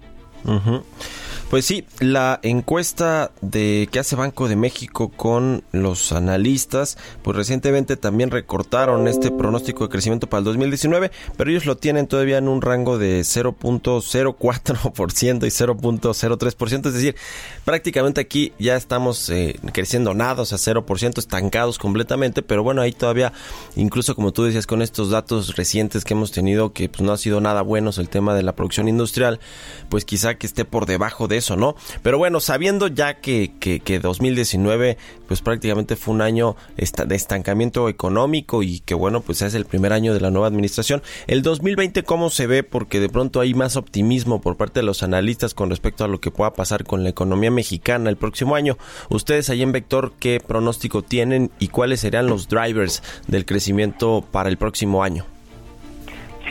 Pues 1.52 1.66
sí, 1.66 1.86
la 2.00 2.40
encuesta 2.44 3.32
de 3.42 3.90
que 3.92 4.00
hace 4.00 4.16
Banco 4.16 4.48
de 4.48 4.56
México 4.56 5.10
con 5.10 5.66
los 5.74 6.14
analistas, 6.14 6.98
pues 7.24 7.36
recientemente 7.36 7.98
también 7.98 8.32
recortaron 8.32 9.06
este 9.10 9.32
pronóstico 9.32 9.84
de 9.84 9.90
crecimiento 9.90 10.28
para 10.28 10.40
el 10.40 10.46
2019, 10.46 11.12
pero 11.36 11.52
ellos 11.52 11.66
lo 11.66 11.76
tienen 11.76 12.08
todavía 12.08 12.38
en 12.38 12.48
un 12.48 12.62
rango 12.62 12.98
de 12.98 13.20
0.04% 13.20 15.46
y 15.46 15.50
0.03%, 15.50 16.88
es 16.88 16.94
decir, 16.94 17.18
prácticamente 17.66 18.22
aquí 18.22 18.54
ya 18.58 18.78
estamos 18.78 19.30
eh, 19.30 19.60
creciendo 19.74 20.14
nada, 20.14 20.44
o 20.44 20.46
sea, 20.46 20.58
0%, 20.58 21.18
estancados 21.18 21.78
completamente, 21.78 22.44
pero 22.44 22.64
bueno, 22.64 22.82
ahí 22.82 22.94
todavía, 22.94 23.34
incluso 23.76 24.16
como 24.16 24.32
tú 24.32 24.46
decías, 24.46 24.68
con 24.68 24.82
estos 24.82 25.10
datos 25.10 25.58
recientes 25.58 26.06
que 26.06 26.14
hemos 26.14 26.32
tenido, 26.32 26.72
que 26.72 26.88
pues 26.88 27.02
no 27.02 27.12
ha 27.12 27.18
sido 27.18 27.42
nada 27.42 27.62
buenos 27.62 27.98
el 27.98 28.08
tema 28.08 28.36
de 28.36 28.44
la 28.44 28.56
producción 28.56 28.88
industrial, 28.88 29.42
pues 29.90 30.06
quizá 30.06 30.36
que 30.36 30.48
esté 30.48 30.64
por 30.64 30.86
debajo 30.86 31.28
de 31.28 31.40
eso, 31.41 31.56
¿no? 31.56 31.75
Pero 32.01 32.17
bueno, 32.17 32.39
sabiendo 32.39 32.88
ya 32.88 33.15
que, 33.15 33.51
que, 33.60 33.99
2019 33.99 34.97
pues 35.27 35.41
prácticamente 35.41 35.95
fue 35.95 36.13
un 36.13 36.21
año 36.21 36.56
de 36.75 37.15
estancamiento 37.15 37.88
económico 37.88 38.63
y 38.63 38.80
que 38.82 38.93
bueno, 38.93 39.21
pues 39.21 39.41
es 39.41 39.54
el 39.54 39.65
primer 39.65 39.93
año 39.93 40.13
de 40.13 40.19
la 40.19 40.30
nueva 40.30 40.47
administración. 40.47 41.01
El 41.27 41.41
2020, 41.41 42.04
¿cómo 42.04 42.30
se 42.30 42.47
ve? 42.47 42.63
Porque 42.63 42.99
de 42.99 43.10
pronto 43.10 43.39
hay 43.39 43.54
más 43.54 43.77
optimismo 43.77 44.41
por 44.41 44.58
parte 44.58 44.82
de 44.82 44.86
los 44.86 45.04
analistas 45.04 45.54
con 45.54 45.69
respecto 45.69 46.04
a 46.04 46.08
lo 46.08 46.19
que 46.19 46.32
pueda 46.32 46.54
pasar 46.54 46.84
con 46.84 47.04
la 47.04 47.10
economía 47.10 47.51
mexicana 47.51 48.10
el 48.10 48.17
próximo 48.17 48.56
año. 48.56 48.77
Ustedes 49.10 49.49
ahí 49.49 49.62
en 49.62 49.71
Vector, 49.71 50.13
¿qué 50.19 50.41
pronóstico 50.45 51.01
tienen 51.01 51.51
y 51.60 51.69
cuáles 51.69 52.01
serían 52.01 52.27
los 52.27 52.47
drivers 52.47 53.01
del 53.27 53.45
crecimiento 53.45 54.23
para 54.32 54.49
el 54.49 54.58
próximo 54.58 55.04
año? 55.04 55.25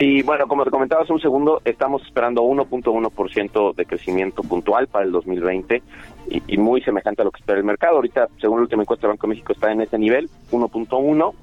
Sí, 0.01 0.23
bueno, 0.23 0.47
como 0.47 0.63
te 0.63 0.71
comentaba 0.71 1.03
hace 1.03 1.13
un 1.13 1.21
segundo, 1.21 1.61
estamos 1.63 2.01
esperando 2.01 2.41
1.1% 2.41 3.75
de 3.75 3.85
crecimiento 3.85 4.41
puntual 4.41 4.87
para 4.87 5.05
el 5.05 5.11
2020 5.11 5.83
y, 6.47 6.57
muy 6.57 6.81
semejante 6.81 7.21
a 7.21 7.25
lo 7.25 7.29
que 7.29 7.39
espera 7.39 7.59
el 7.59 7.63
mercado. 7.63 7.97
Ahorita, 7.97 8.27
según 8.39 8.57
el 8.57 8.63
último 8.63 8.81
encuesta 8.81 9.05
del 9.05 9.11
Banco 9.11 9.27
de 9.27 9.33
México, 9.35 9.53
está 9.53 9.71
en 9.71 9.81
ese 9.81 9.99
nivel, 9.99 10.27
1.1. 10.49 11.33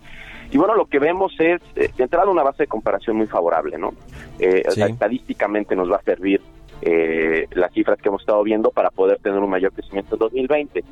Y 0.51 0.59
bueno, 0.59 0.75
lo 0.75 0.87
que 0.87 0.99
vemos 0.99 1.33
es, 1.39 1.63
eh, 1.77 1.93
de 1.97 2.03
entrada, 2.03 2.29
una 2.29 2.43
base 2.43 2.65
de 2.65 2.67
comparación 2.67 3.15
muy 3.19 3.29
favorable, 3.29 3.79
¿no? 3.79 3.93
Eh, 4.41 4.65
estadísticamente 4.67 5.77
nos 5.77 5.89
va 5.89 5.99
a 5.99 6.03
servir 6.03 6.41
eh, 6.83 7.47
las 7.53 7.73
cifras 7.73 8.01
que 8.03 8.09
hemos 8.09 8.23
estado 8.23 8.43
viendo 8.43 8.73
para 8.73 8.91
poder 8.91 9.21
tener 9.21 9.39
un 9.39 9.51
mayor 9.51 9.71
crecimiento 9.71 10.17
en 10.17 10.19
2020. 10.19 10.85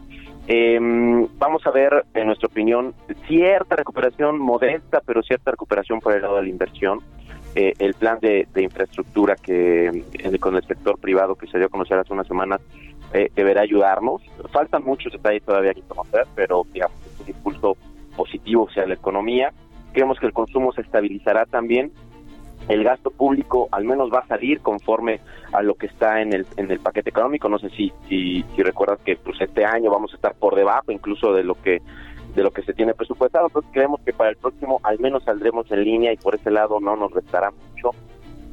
Em, 0.47 1.27
vamos 1.37 1.67
a 1.67 1.73
ver, 1.73 2.05
en 2.15 2.29
nuestra 2.29 2.47
opinión, 2.47 2.95
cierta 3.27 3.75
recuperación 3.75 4.39
modesta, 4.39 5.03
pero 5.05 5.21
cierta 5.25 5.51
recuperación 5.51 5.99
por 5.99 6.15
el 6.15 6.23
lado 6.23 6.37
de 6.37 6.43
la 6.43 6.49
inversión. 6.49 7.01
Eh, 7.59 7.73
el 7.79 7.95
plan 7.95 8.19
de, 8.21 8.47
infraestructura 8.55 9.35
que 9.35 9.87
eh, 9.87 10.39
con 10.39 10.57
el 10.57 10.67
sector 10.67 10.99
privado 10.99 11.37
que 11.37 11.47
se 11.47 11.57
dio 11.57 11.69
a 11.69 11.71
conocer 11.71 11.99
hace 11.99 12.13
unas 12.13 12.27
semanas 12.27 12.61
eh, 13.15 13.31
deberá 13.35 13.63
ayudarnos. 13.63 14.21
Faltan 14.53 14.85
muchos 14.85 15.11
detalles 15.11 15.43
todavía 15.43 15.73
que 15.73 15.81
conocer, 15.81 16.27
pero 16.35 16.67
digamos 16.71 16.99
es 17.07 17.19
un 17.19 17.29
impulso 17.35 17.79
positivo 18.15 18.69
hacia 18.69 18.87
la 18.87 18.93
economía. 18.93 19.55
Creemos 19.95 20.21
que 20.21 20.27
el 20.27 20.35
consumo 20.35 20.71
se 20.73 20.83
estabilizará 20.83 21.47
también. 21.47 21.93
El 22.69 22.85
gasto 22.85 23.11
público 23.11 23.71
al 23.73 23.87
menos 23.87 24.13
va 24.13 24.19
a 24.19 24.27
salir 24.27 24.61
conforme 24.61 25.21
a 25.55 25.63
lo 25.63 25.77
que 25.77 25.87
está 25.87 26.21
en 26.21 26.35
el 26.35 26.47
en 26.59 26.71
el 26.71 26.81
paquete 26.81 27.09
económico. 27.09 27.49
No 27.49 27.59
sé 27.59 27.71
si 27.71 27.91
si, 28.07 28.45
si 28.55 28.63
recuerdas 28.63 28.99
que 29.03 29.17
pues 29.17 29.41
este 29.41 29.65
año 29.65 29.91
vamos 29.91 30.13
a 30.13 30.17
estar 30.17 30.35
por 30.35 30.57
debajo 30.57 30.93
incluso 30.93 31.33
de 31.33 31.43
lo 31.43 31.55
que 31.55 31.81
de 32.37 32.43
lo 32.43 32.53
que 32.53 32.63
se 32.63 32.75
tiene 32.75 32.95
presupuestado. 32.95 33.47
Entonces 33.47 33.71
creemos 33.73 34.01
que 34.03 34.13
para 34.13 34.31
el 34.31 34.37
próximo 34.37 34.79
al 34.85 35.01
menos 35.01 35.25
saldremos 35.25 35.71
en 35.73 35.83
línea 35.83 36.13
y 36.13 36.17
por 36.17 36.35
ese 36.35 36.51
lado 36.51 36.79
no 36.81 36.95
nos 36.95 37.11
restará 37.11 37.51
mucho. 37.51 37.91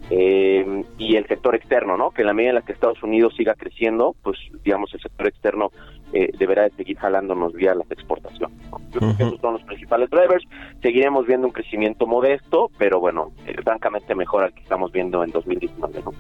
Eh, 0.10 0.84
y 0.98 1.16
el 1.16 1.26
sector 1.28 1.56
externo, 1.56 1.98
¿no? 1.98 2.12
Que 2.12 2.22
en 2.22 2.28
la 2.28 2.34
medida 2.34 2.50
en 2.50 2.56
la 2.56 2.62
que 2.62 2.74
Estados 2.74 3.02
Unidos 3.04 3.34
siga 3.38 3.56
creciendo, 3.56 4.16
pues 4.22 4.38
digamos 4.64 4.94
el 4.94 5.02
sector 5.02 5.28
externo 5.28 5.72
eh, 6.12 6.30
deberá 6.38 6.64
de 6.64 6.72
seguir 6.72 6.98
jalándonos 6.98 7.54
vía 7.54 7.74
las 7.74 7.90
exportaciones. 7.90 8.58
Yo 8.92 9.00
creo 9.00 9.18
que 9.18 9.24
esos 9.24 9.40
son 9.40 9.54
los 9.54 9.64
principales 9.64 10.10
drivers. 10.10 10.46
Seguiremos 10.82 11.26
viendo 11.26 11.48
un 11.48 11.54
crecimiento 11.54 12.06
modesto, 12.06 12.70
pero 12.78 13.00
bueno, 13.00 13.32
eh, 13.48 13.56
francamente 13.64 14.14
mejor 14.14 14.44
al 14.44 14.54
que 14.54 14.62
estamos 14.62 14.92
viendo 14.92 15.24
en 15.24 15.32
2019, 15.32 16.04
¿no? 16.04 16.12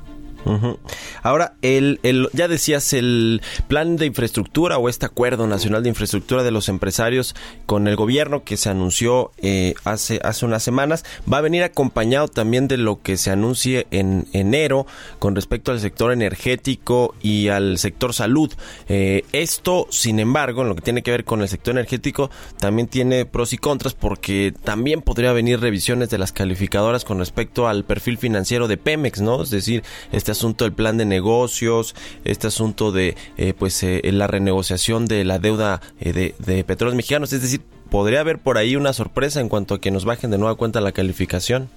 Ahora, 1.23 1.53
el, 1.61 1.99
el, 2.03 2.27
ya 2.33 2.47
decías, 2.47 2.93
el 2.93 3.41
plan 3.67 3.95
de 3.95 4.05
infraestructura 4.05 4.77
o 4.77 4.89
este 4.89 5.05
acuerdo 5.05 5.47
nacional 5.47 5.81
de 5.81 5.89
infraestructura 5.89 6.43
de 6.43 6.51
los 6.51 6.69
empresarios 6.69 7.33
con 7.65 7.87
el 7.87 7.95
gobierno 7.95 8.43
que 8.43 8.57
se 8.57 8.69
anunció 8.69 9.31
eh, 9.37 9.73
hace, 9.85 10.19
hace 10.23 10.45
unas 10.45 10.63
semanas, 10.63 11.05
va 11.31 11.37
a 11.37 11.41
venir 11.41 11.63
acompañado 11.63 12.27
también 12.27 12.67
de 12.67 12.77
lo 12.77 13.01
que 13.01 13.17
se 13.17 13.31
anuncie 13.31 13.87
en 13.91 14.27
enero 14.33 14.85
con 15.19 15.35
respecto 15.35 15.71
al 15.71 15.79
sector 15.79 16.11
energético 16.11 17.15
y 17.21 17.47
al 17.47 17.77
sector 17.77 18.13
salud. 18.13 18.51
Eh, 18.89 19.23
esto, 19.31 19.87
sin 19.89 20.19
embargo, 20.19 20.61
en 20.61 20.69
lo 20.69 20.75
que 20.75 20.81
tiene 20.81 21.03
que 21.03 21.11
ver 21.11 21.23
con 21.23 21.41
el 21.41 21.47
sector 21.47 21.73
energético, 21.73 22.29
también 22.59 22.87
tiene 22.87 23.25
pros 23.25 23.53
y 23.53 23.57
contras 23.57 23.93
porque 23.93 24.53
también 24.63 25.01
podría 25.01 25.31
venir 25.31 25.61
revisiones 25.61 26.09
de 26.09 26.17
las 26.17 26.33
calificadoras 26.33 27.05
con 27.05 27.19
respecto 27.19 27.67
al 27.67 27.85
perfil 27.85 28.17
financiero 28.17 28.67
de 28.67 28.77
Pemex, 28.77 29.21
¿no? 29.21 29.41
Es 29.41 29.49
decir, 29.49 29.83
este 30.11 30.31
asunto 30.31 30.65
del 30.65 30.73
plan 30.73 30.97
de 30.97 31.05
negocios, 31.13 31.95
este 32.25 32.47
asunto 32.47 32.91
de 32.91 33.15
eh, 33.37 33.53
pues 33.57 33.83
eh, 33.83 34.01
la 34.11 34.27
renegociación 34.27 35.05
de 35.05 35.23
la 35.23 35.37
deuda 35.39 35.79
eh, 35.99 36.13
de, 36.13 36.35
de 36.39 36.63
petróleos 36.63 36.95
mexicanos, 36.95 37.31
es 37.33 37.41
decir, 37.41 37.61
podría 37.89 38.21
haber 38.21 38.39
por 38.39 38.57
ahí 38.57 38.75
una 38.75 38.93
sorpresa 38.93 39.39
en 39.39 39.49
cuanto 39.49 39.75
a 39.75 39.81
que 39.81 39.91
nos 39.91 40.05
bajen 40.05 40.31
de 40.31 40.37
nueva 40.37 40.55
cuenta 40.55 40.81
la 40.81 40.91
calificación. 40.91 41.69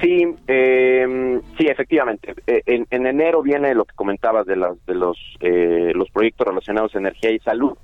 Sí, 0.00 0.24
eh, 0.46 1.40
sí, 1.58 1.66
efectivamente. 1.66 2.34
En, 2.46 2.86
en, 2.90 3.06
enero 3.06 3.42
viene 3.42 3.74
lo 3.74 3.84
que 3.84 3.94
comentabas 3.96 4.46
de, 4.46 4.56
las, 4.56 4.74
de 4.86 4.94
los, 4.94 5.18
eh, 5.40 5.92
los 5.94 6.08
proyectos 6.10 6.46
relacionados 6.46 6.94
a 6.94 6.98
energía 6.98 7.30
y 7.32 7.38
salud 7.40 7.76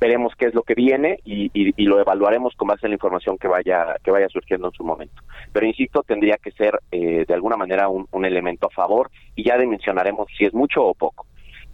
veremos 0.00 0.34
qué 0.36 0.46
es 0.46 0.54
lo 0.54 0.62
que 0.62 0.74
viene 0.74 1.18
y, 1.24 1.50
lo 1.84 2.00
evaluaremos 2.00 2.54
con 2.56 2.68
base 2.68 2.86
en 2.86 2.90
la 2.90 2.96
información 2.96 3.38
que 3.38 3.48
vaya 3.48 3.96
que 4.02 4.10
vaya 4.10 4.28
surgiendo 4.28 4.68
en 4.68 4.72
su 4.72 4.84
momento. 4.84 5.22
Pero 5.52 5.66
insisto, 5.66 6.02
tendría 6.02 6.36
que 6.36 6.50
ser 6.52 6.80
eh, 6.90 7.24
de 7.26 7.34
alguna 7.34 7.56
manera 7.56 7.88
un, 7.88 8.24
elemento 8.24 8.66
a 8.66 8.70
favor 8.70 9.10
y 9.36 9.44
ya 9.44 9.56
dimensionaremos 9.56 10.26
si 10.36 10.44
es 10.44 10.52
mucho 10.52 10.84
o 10.84 10.94
poco. 10.94 11.26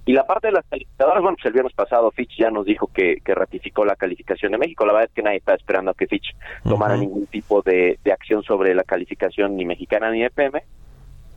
Y 0.04 0.12
la 0.12 0.26
parte 0.26 0.48
de 0.48 0.54
las 0.54 0.66
calificadoras, 0.66 1.22
bueno, 1.22 1.36
pues 1.36 1.46
el 1.46 1.52
viernes 1.52 1.72
pasado 1.74 2.10
Fitch 2.10 2.36
ya 2.36 2.50
nos 2.50 2.66
dijo 2.66 2.88
que, 2.88 3.18
ratificó 3.24 3.84
la 3.84 3.96
calificación 3.96 4.52
de 4.52 4.58
México. 4.58 4.84
La 4.84 4.92
verdad 4.92 5.08
es 5.08 5.14
que 5.14 5.22
nadie 5.22 5.38
está 5.38 5.54
esperando 5.54 5.92
a 5.92 5.94
que 5.94 6.08
Fitch 6.08 6.34
tomara 6.64 6.96
ningún 6.96 7.26
tipo 7.26 7.62
de, 7.62 7.98
de 8.02 8.12
acción 8.12 8.42
sobre 8.42 8.74
la 8.74 8.82
calificación 8.82 9.56
ni 9.56 9.64
mexicana 9.64 10.10
ni 10.10 10.22
de 10.22 10.30
PM 10.30 10.62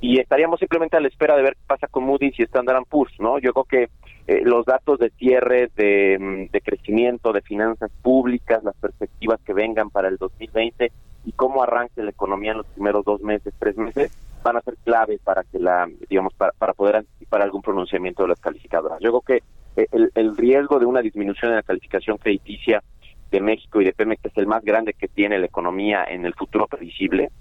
y 0.06 0.20
estaríamos 0.20 0.60
simplemente 0.60 0.96
a 0.96 1.00
la 1.00 1.08
espera 1.08 1.36
de 1.36 1.42
ver 1.42 1.56
qué 1.56 1.64
pasa 1.66 1.88
con 1.88 2.04
Moody's 2.04 2.40
y 2.40 2.44
Standard 2.44 2.84
Poor's, 2.88 3.20
¿no? 3.20 3.40
Yo 3.40 3.54
creo 3.54 3.64
que 3.64 3.90
eh, 4.28 4.42
los 4.44 4.64
datos 4.64 5.00
de 5.00 5.10
cierre, 5.10 5.68
mm, 5.68 6.52
de, 6.52 6.62
crecimiento, 6.62 7.34
de 7.34 7.42
finanzas 7.42 7.90
públicas, 8.04 8.64
las 8.64 8.76
perspectivas 8.76 9.40
que 9.42 9.54
vengan 9.54 9.90
para 9.90 10.08
el 10.08 10.18
2020 10.18 10.92
y 11.26 11.32
cómo 11.32 11.64
arranque 11.64 12.04
la 12.04 12.12
economía 12.12 12.52
en 12.52 12.58
los 12.58 12.68
primeros 12.68 13.04
dos 13.04 13.20
meses, 13.22 13.52
tres 13.58 13.78
meses, 13.78 14.16
van 14.44 14.58
a 14.58 14.62
ser 14.62 14.76
clave 14.84 15.20
para 15.24 15.44
que 15.44 15.58
la, 15.58 15.90
digamos, 16.08 16.36
para, 16.36 16.52
para 16.52 16.74
poder 16.74 16.98
anticipar 16.98 17.42
algún 17.42 17.64
pronunciamiento 17.64 18.22
de 18.22 18.30
las 18.30 18.40
calificadoras. 18.40 19.00
Yo 19.02 19.10
creo 19.10 19.40
que 19.40 19.82
eh, 19.82 19.88
el, 19.92 20.12
el 20.14 20.38
riesgo 20.38 20.78
de 20.78 20.86
una 20.86 21.02
disminución 21.02 21.50
en 21.50 21.58
la 21.58 21.64
calificación 21.64 22.20
crediticia 22.20 22.84
de 23.32 23.42
México 23.42 23.82
y 23.82 23.86
de 23.86 23.94
Pemex 23.94 24.24
es 24.24 24.38
el 24.38 24.46
más 24.46 24.64
grande 24.64 24.94
que 24.94 25.08
tiene 25.08 25.40
la 25.40 25.48
economía 25.48 26.06
en 26.08 26.28
el 26.28 26.36
futuro 26.36 26.68
previsible 26.68 27.32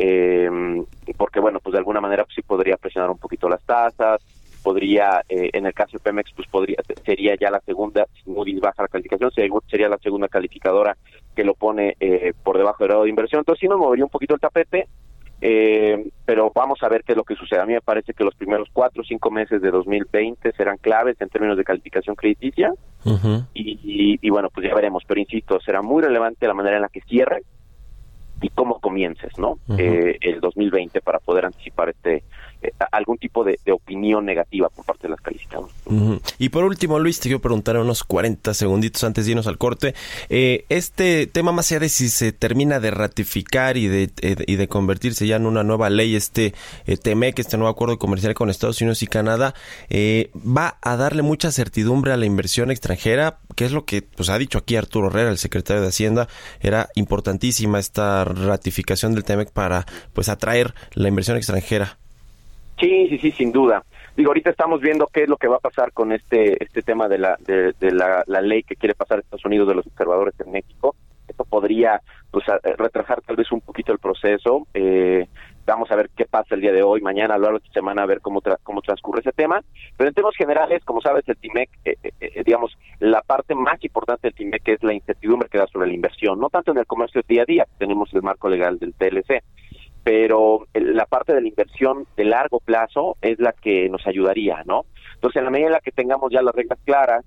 eh, 0.00 0.48
porque 1.16 1.40
bueno, 1.40 1.58
pues 1.58 1.72
de 1.72 1.78
alguna 1.78 2.00
manera 2.00 2.24
pues 2.24 2.36
sí 2.36 2.42
podría 2.42 2.76
presionar 2.76 3.10
un 3.10 3.18
poquito 3.18 3.48
las 3.48 3.62
tasas, 3.64 4.22
podría, 4.62 5.22
eh, 5.28 5.50
en 5.52 5.66
el 5.66 5.74
caso 5.74 5.98
de 5.98 5.98
Pemex, 5.98 6.30
pues 6.36 6.46
podría, 6.48 6.76
sería 7.04 7.34
ya 7.34 7.50
la 7.50 7.60
segunda, 7.60 8.06
si 8.14 8.30
Moody's 8.30 8.60
baja 8.60 8.82
la 8.82 8.88
calificación, 8.88 9.32
sería 9.68 9.88
la 9.88 9.98
segunda 9.98 10.28
calificadora 10.28 10.96
que 11.34 11.42
lo 11.42 11.54
pone 11.54 11.96
eh, 11.98 12.32
por 12.44 12.58
debajo 12.58 12.84
del 12.84 12.88
grado 12.88 13.04
de 13.04 13.10
inversión, 13.10 13.40
entonces 13.40 13.60
sí 13.60 13.66
nos 13.68 13.78
movería 13.78 14.04
un 14.04 14.10
poquito 14.10 14.34
el 14.34 14.40
tapete, 14.40 14.86
eh, 15.40 16.10
pero 16.24 16.52
vamos 16.54 16.80
a 16.82 16.88
ver 16.88 17.02
qué 17.02 17.12
es 17.12 17.16
lo 17.16 17.24
que 17.24 17.34
sucede. 17.34 17.60
A 17.60 17.66
mí 17.66 17.72
me 17.72 17.80
parece 17.80 18.12
que 18.12 18.24
los 18.24 18.34
primeros 18.34 18.68
cuatro 18.72 19.02
o 19.02 19.04
cinco 19.04 19.30
meses 19.30 19.62
de 19.62 19.70
2020 19.70 20.52
serán 20.52 20.78
claves 20.78 21.20
en 21.20 21.28
términos 21.28 21.56
de 21.56 21.64
calificación 21.64 22.16
crediticia. 22.16 22.72
Y, 23.54 24.18
y, 24.20 24.30
bueno, 24.30 24.50
pues 24.52 24.66
ya 24.66 24.74
veremos, 24.74 25.02
pero 25.06 25.20
insisto, 25.20 25.60
será 25.60 25.80
muy 25.80 26.02
relevante 26.02 26.46
la 26.46 26.54
manera 26.54 26.76
en 26.76 26.82
la 26.82 26.88
que 26.88 27.00
cierre 27.02 27.42
y 28.40 28.48
cómo 28.50 28.80
comiences, 28.80 29.32
¿no? 29.38 29.58
eh, 29.76 30.16
el 30.20 30.40
2020 30.40 31.00
para 31.00 31.18
poder 31.18 31.46
anticipar 31.46 31.88
este 31.88 32.24
eh, 32.60 32.72
algún 32.90 33.18
tipo 33.18 33.44
de, 33.44 33.58
opinión 33.70 34.24
negativa 34.24 34.68
por 34.70 34.84
parte 34.84 35.02
de 35.02 35.10
las 35.10 35.20
calificadoras. 35.20 35.70
Y 36.38 36.48
por 36.48 36.64
último, 36.64 36.98
Luis, 36.98 37.20
te 37.20 37.24
quiero 37.24 37.40
preguntar 37.40 37.76
unos 37.76 38.02
40 38.02 38.52
segunditos 38.54 39.04
antes 39.04 39.24
de 39.24 39.32
irnos 39.32 39.46
al 39.46 39.58
corte. 39.58 39.94
Eh, 40.28 40.64
este 40.68 41.26
tema, 41.26 41.52
más 41.52 41.70
allá 41.70 41.80
de 41.80 41.88
si 41.88 42.08
se 42.08 42.32
termina 42.32 42.80
de 42.80 42.90
ratificar 42.90 43.76
y 43.76 43.86
de, 43.86 44.10
eh, 44.22 44.36
y 44.46 44.56
de 44.56 44.68
convertirse 44.68 45.26
ya 45.26 45.36
en 45.36 45.46
una 45.46 45.62
nueva 45.62 45.90
ley, 45.90 46.16
este 46.16 46.54
TEMEC, 47.02 47.38
este 47.38 47.56
nuevo 47.56 47.70
acuerdo 47.70 47.98
comercial 47.98 48.34
con 48.34 48.50
Estados 48.50 48.80
Unidos 48.80 49.02
y 49.02 49.06
Canadá, 49.06 49.54
va 49.90 50.78
a 50.80 50.96
darle 50.96 51.22
mucha 51.22 51.52
certidumbre 51.52 52.12
a 52.12 52.16
la 52.16 52.26
inversión 52.26 52.70
extranjera, 52.70 53.38
que 53.54 53.64
es 53.64 53.72
lo 53.72 53.84
que 53.84 54.02
pues, 54.02 54.28
ha 54.30 54.38
dicho 54.38 54.58
aquí 54.58 54.76
Arturo 54.76 55.08
Herrera, 55.08 55.30
el 55.30 55.38
secretario 55.38 55.82
de 55.82 55.88
Hacienda. 55.88 56.28
Era 56.60 56.88
importantísima 56.94 57.78
esta 57.78 58.24
ratificación 58.24 59.14
del 59.14 59.24
TEMEC 59.24 59.50
para 59.50 59.86
pues 60.12 60.28
atraer 60.28 60.74
la 60.94 61.08
inversión 61.08 61.36
extranjera. 61.36 61.98
Sí, 62.78 63.08
sí, 63.08 63.18
sí, 63.18 63.30
sin 63.32 63.52
duda. 63.52 63.84
digo, 64.16 64.30
ahorita 64.30 64.50
estamos 64.50 64.80
viendo 64.80 65.08
qué 65.12 65.24
es 65.24 65.28
lo 65.28 65.36
que 65.36 65.48
va 65.48 65.56
a 65.56 65.60
pasar 65.60 65.92
con 65.92 66.12
este 66.12 66.62
este 66.62 66.82
tema 66.82 67.08
de 67.08 67.18
la 67.18 67.36
de, 67.44 67.74
la, 67.92 68.22
la, 68.26 68.40
ley 68.40 68.62
que 68.62 68.76
quiere 68.76 68.94
pasar 68.94 69.18
Estados 69.18 69.44
Unidos 69.44 69.68
de 69.68 69.74
los 69.74 69.86
observadores 69.86 70.34
en 70.40 70.52
México. 70.52 70.94
Esto 71.26 71.44
podría 71.44 72.00
pues 72.30 72.44
retrasar 72.76 73.20
tal 73.22 73.36
vez 73.36 73.50
un 73.52 73.60
poquito 73.60 73.92
el 73.92 73.98
proceso. 73.98 74.66
Eh, 74.74 75.26
vamos 75.68 75.90
a 75.90 75.96
ver 75.96 76.10
qué 76.16 76.24
pasa 76.24 76.54
el 76.54 76.60
día 76.60 76.72
de 76.72 76.82
hoy, 76.82 77.00
mañana, 77.00 77.34
a 77.34 77.38
lo 77.38 77.44
largo 77.44 77.58
de 77.58 77.64
esta 77.64 77.80
semana, 77.80 78.02
a 78.02 78.06
ver 78.06 78.20
cómo 78.20 78.40
cómo 78.62 78.80
transcurre 78.80 79.20
ese 79.20 79.32
tema. 79.32 79.62
Pero 79.96 80.08
en 80.08 80.14
términos 80.14 80.36
generales, 80.36 80.82
como 80.84 81.00
sabes, 81.00 81.28
el 81.28 81.36
TIMEC, 81.36 81.70
eh, 81.84 81.96
eh, 82.02 82.12
eh, 82.20 82.42
digamos, 82.44 82.76
la 82.98 83.20
parte 83.22 83.54
más 83.54 83.82
importante 83.84 84.28
del 84.28 84.34
TIMEC 84.34 84.68
es 84.68 84.82
la 84.82 84.94
incertidumbre 84.94 85.48
que 85.48 85.58
da 85.58 85.66
sobre 85.66 85.88
la 85.88 85.94
inversión, 85.94 86.40
no 86.40 86.48
tanto 86.48 86.72
en 86.72 86.78
el 86.78 86.86
comercio 86.86 87.22
día 87.28 87.42
a 87.42 87.46
día, 87.46 87.66
tenemos 87.78 88.12
el 88.14 88.22
marco 88.22 88.48
legal 88.48 88.78
del 88.78 88.94
TLC, 88.94 89.42
pero 90.08 90.66
la 90.72 91.04
parte 91.04 91.34
de 91.34 91.42
la 91.42 91.48
inversión 91.48 92.06
de 92.16 92.24
largo 92.24 92.60
plazo 92.60 93.18
es 93.20 93.38
la 93.38 93.52
que 93.52 93.90
nos 93.90 94.06
ayudaría, 94.06 94.62
¿no? 94.64 94.86
Entonces, 95.16 95.36
en 95.36 95.44
la 95.44 95.50
medida 95.50 95.66
en 95.66 95.72
la 95.74 95.80
que 95.80 95.92
tengamos 95.92 96.32
ya 96.32 96.40
las 96.40 96.54
reglas 96.54 96.78
claras, 96.82 97.26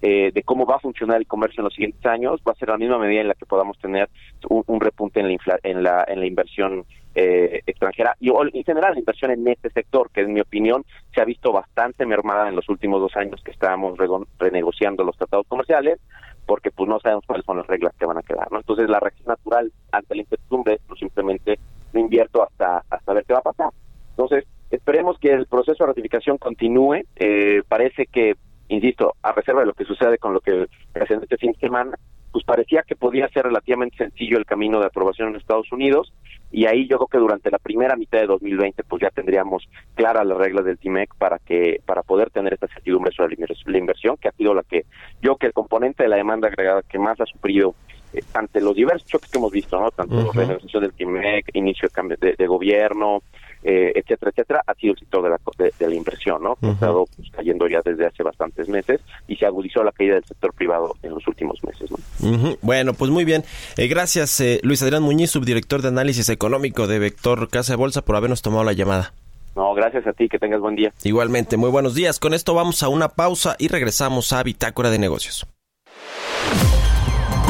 eh, 0.00 0.30
de 0.32 0.42
cómo 0.42 0.64
va 0.64 0.76
a 0.76 0.78
funcionar 0.78 1.18
el 1.18 1.26
comercio 1.26 1.60
en 1.60 1.64
los 1.64 1.74
siguientes 1.74 2.06
años, 2.06 2.40
va 2.48 2.52
a 2.52 2.54
ser 2.54 2.70
la 2.70 2.78
misma 2.78 2.96
medida 2.96 3.20
en 3.20 3.28
la 3.28 3.34
que 3.34 3.44
podamos 3.44 3.78
tener 3.80 4.08
un, 4.48 4.80
repunte 4.80 5.20
en 5.20 5.28
la, 5.28 5.58
en 5.62 5.82
la, 5.82 6.06
en 6.08 6.20
la 6.20 6.26
inversión 6.26 6.86
eh, 7.14 7.60
extranjera 7.66 8.16
y 8.18 8.30
en 8.30 8.64
general 8.64 8.94
la 8.94 9.00
inversión 9.00 9.30
en 9.30 9.46
este 9.48 9.68
sector, 9.68 10.08
que 10.10 10.22
en 10.22 10.32
mi 10.32 10.40
opinión 10.40 10.86
se 11.14 11.20
ha 11.20 11.26
visto 11.26 11.52
bastante 11.52 12.06
mermada 12.06 12.48
en 12.48 12.56
los 12.56 12.66
últimos 12.70 13.02
dos 13.02 13.14
años 13.14 13.42
que 13.44 13.50
estábamos 13.50 13.98
renegociando 14.38 15.04
los 15.04 15.18
tratados 15.18 15.46
comerciales, 15.48 16.00
porque 16.46 16.70
pues 16.70 16.88
no 16.88 16.98
sabemos 16.98 17.24
cuáles 17.26 17.44
son 17.44 17.58
las 17.58 17.66
reglas 17.66 17.92
que 17.98 18.06
van 18.06 18.16
a 18.16 18.22
quedar, 18.22 18.50
¿no? 18.50 18.56
Entonces 18.56 18.88
la 18.88 19.00
reacción 19.00 19.28
natural 19.28 19.70
ante 19.92 20.14
la 20.14 20.22
incertidumbre 20.22 20.74
es 20.76 20.80
pues, 20.88 20.98
simplemente 20.98 21.58
no 21.92 22.00
invierto 22.00 22.42
hasta, 22.42 22.84
hasta 22.88 23.12
ver 23.12 23.24
qué 23.24 23.32
va 23.32 23.40
a 23.40 23.42
pasar. 23.42 23.70
Entonces, 24.10 24.44
esperemos 24.70 25.18
que 25.18 25.30
el 25.30 25.46
proceso 25.46 25.84
de 25.84 25.88
ratificación 25.88 26.38
continúe. 26.38 27.02
Eh, 27.16 27.62
parece 27.68 28.06
que 28.06 28.34
insisto, 28.68 29.14
a 29.22 29.32
reserva 29.32 29.60
de 29.60 29.66
lo 29.66 29.74
que 29.74 29.84
sucede 29.84 30.18
con 30.18 30.32
lo 30.32 30.40
que 30.40 30.66
presenta 30.92 31.24
este 31.24 31.36
fin 31.36 31.52
de 31.52 31.58
semana, 31.58 31.98
pues 32.32 32.44
parecía 32.44 32.82
que 32.82 32.96
podía 32.96 33.28
ser 33.28 33.44
relativamente 33.44 33.98
sencillo 33.98 34.38
el 34.38 34.46
camino 34.46 34.80
de 34.80 34.86
aprobación 34.86 35.28
en 35.28 35.36
Estados 35.36 35.70
Unidos 35.70 36.12
y 36.50 36.64
ahí 36.64 36.88
yo 36.88 36.96
creo 36.96 37.08
que 37.08 37.18
durante 37.18 37.50
la 37.50 37.58
primera 37.58 37.94
mitad 37.94 38.20
de 38.20 38.26
2020 38.26 38.84
pues 38.84 39.02
ya 39.02 39.10
tendríamos 39.10 39.68
claras 39.94 40.26
las 40.26 40.38
reglas 40.38 40.64
del 40.64 40.78
TIMEC 40.78 41.14
para 41.16 41.38
que 41.38 41.80
para 41.84 42.02
poder 42.02 42.30
tener 42.30 42.54
esta 42.54 42.68
certidumbre 42.68 43.12
sobre 43.12 43.36
la 43.36 43.78
inversión 43.78 44.16
que 44.16 44.28
ha 44.28 44.32
sido 44.32 44.54
la 44.54 44.62
que 44.62 44.86
yo 45.20 45.36
que 45.36 45.46
el 45.46 45.52
componente 45.52 46.04
de 46.04 46.08
la 46.08 46.16
demanda 46.16 46.48
agregada 46.48 46.82
que 46.82 46.98
más 46.98 47.20
ha 47.20 47.26
sufrido 47.26 47.74
eh, 48.12 48.22
ante 48.34 48.60
los 48.60 48.74
diversos 48.74 49.08
choques 49.08 49.30
que 49.30 49.38
hemos 49.38 49.52
visto, 49.52 49.80
¿no? 49.80 49.90
Tanto 49.90 50.14
la 50.16 50.32
renegociación 50.32 50.82
del 50.82 50.92
TIMEC, 50.92 51.50
inicio 51.54 51.88
de 51.88 51.94
cambio 51.94 52.16
de 52.20 52.46
gobierno, 52.46 53.22
eh, 53.64 53.92
etcétera, 53.94 54.30
etcétera, 54.30 54.62
ha 54.66 54.74
sido 54.74 54.94
el 54.94 54.98
sector 54.98 55.22
de 55.22 55.30
la, 55.30 55.38
de, 55.78 55.88
la 55.88 55.94
inversión, 55.94 56.42
¿no? 56.42 56.56
Que 56.56 56.66
ha 56.66 56.72
estado 56.72 57.04
pues, 57.14 57.30
cayendo 57.30 57.68
ya 57.68 57.80
desde 57.84 58.06
hace 58.06 58.24
bastantes 58.24 58.68
meses 58.68 59.00
y 59.28 59.36
se 59.36 59.46
agudizó 59.46 59.84
la 59.84 59.92
caída 59.92 60.14
del 60.14 60.24
sector 60.24 60.52
privado 60.52 60.96
en 61.02 61.10
los 61.10 61.26
últimos 61.28 61.62
meses, 61.62 61.90
¿no? 61.90 62.56
Bueno, 62.60 62.94
pues 62.94 63.10
muy 63.10 63.24
bien. 63.24 63.44
Eh, 63.76 63.86
gracias, 63.86 64.40
eh, 64.40 64.58
Luis 64.64 64.82
Adrián 64.82 65.04
Muñiz, 65.04 65.30
subdirector 65.30 65.80
de 65.80 65.88
análisis 65.88 66.28
económico 66.28 66.88
de 66.88 66.98
Vector 66.98 67.48
Casa 67.50 67.74
de 67.74 67.76
Bolsa, 67.76 68.04
por 68.04 68.16
habernos 68.16 68.42
tomado 68.42 68.64
la 68.64 68.72
llamada. 68.72 69.14
No, 69.54 69.74
gracias 69.74 70.06
a 70.06 70.12
ti, 70.12 70.28
que 70.28 70.38
tengas 70.38 70.60
buen 70.60 70.74
día. 70.74 70.92
Igualmente, 71.04 71.56
muy 71.56 71.70
buenos 71.70 71.94
días. 71.94 72.18
Con 72.18 72.34
esto 72.34 72.54
vamos 72.54 72.82
a 72.82 72.88
una 72.88 73.10
pausa 73.10 73.54
y 73.58 73.68
regresamos 73.68 74.32
a 74.32 74.42
Bitácora 74.42 74.90
de 74.90 74.98
Negocios. 74.98 75.46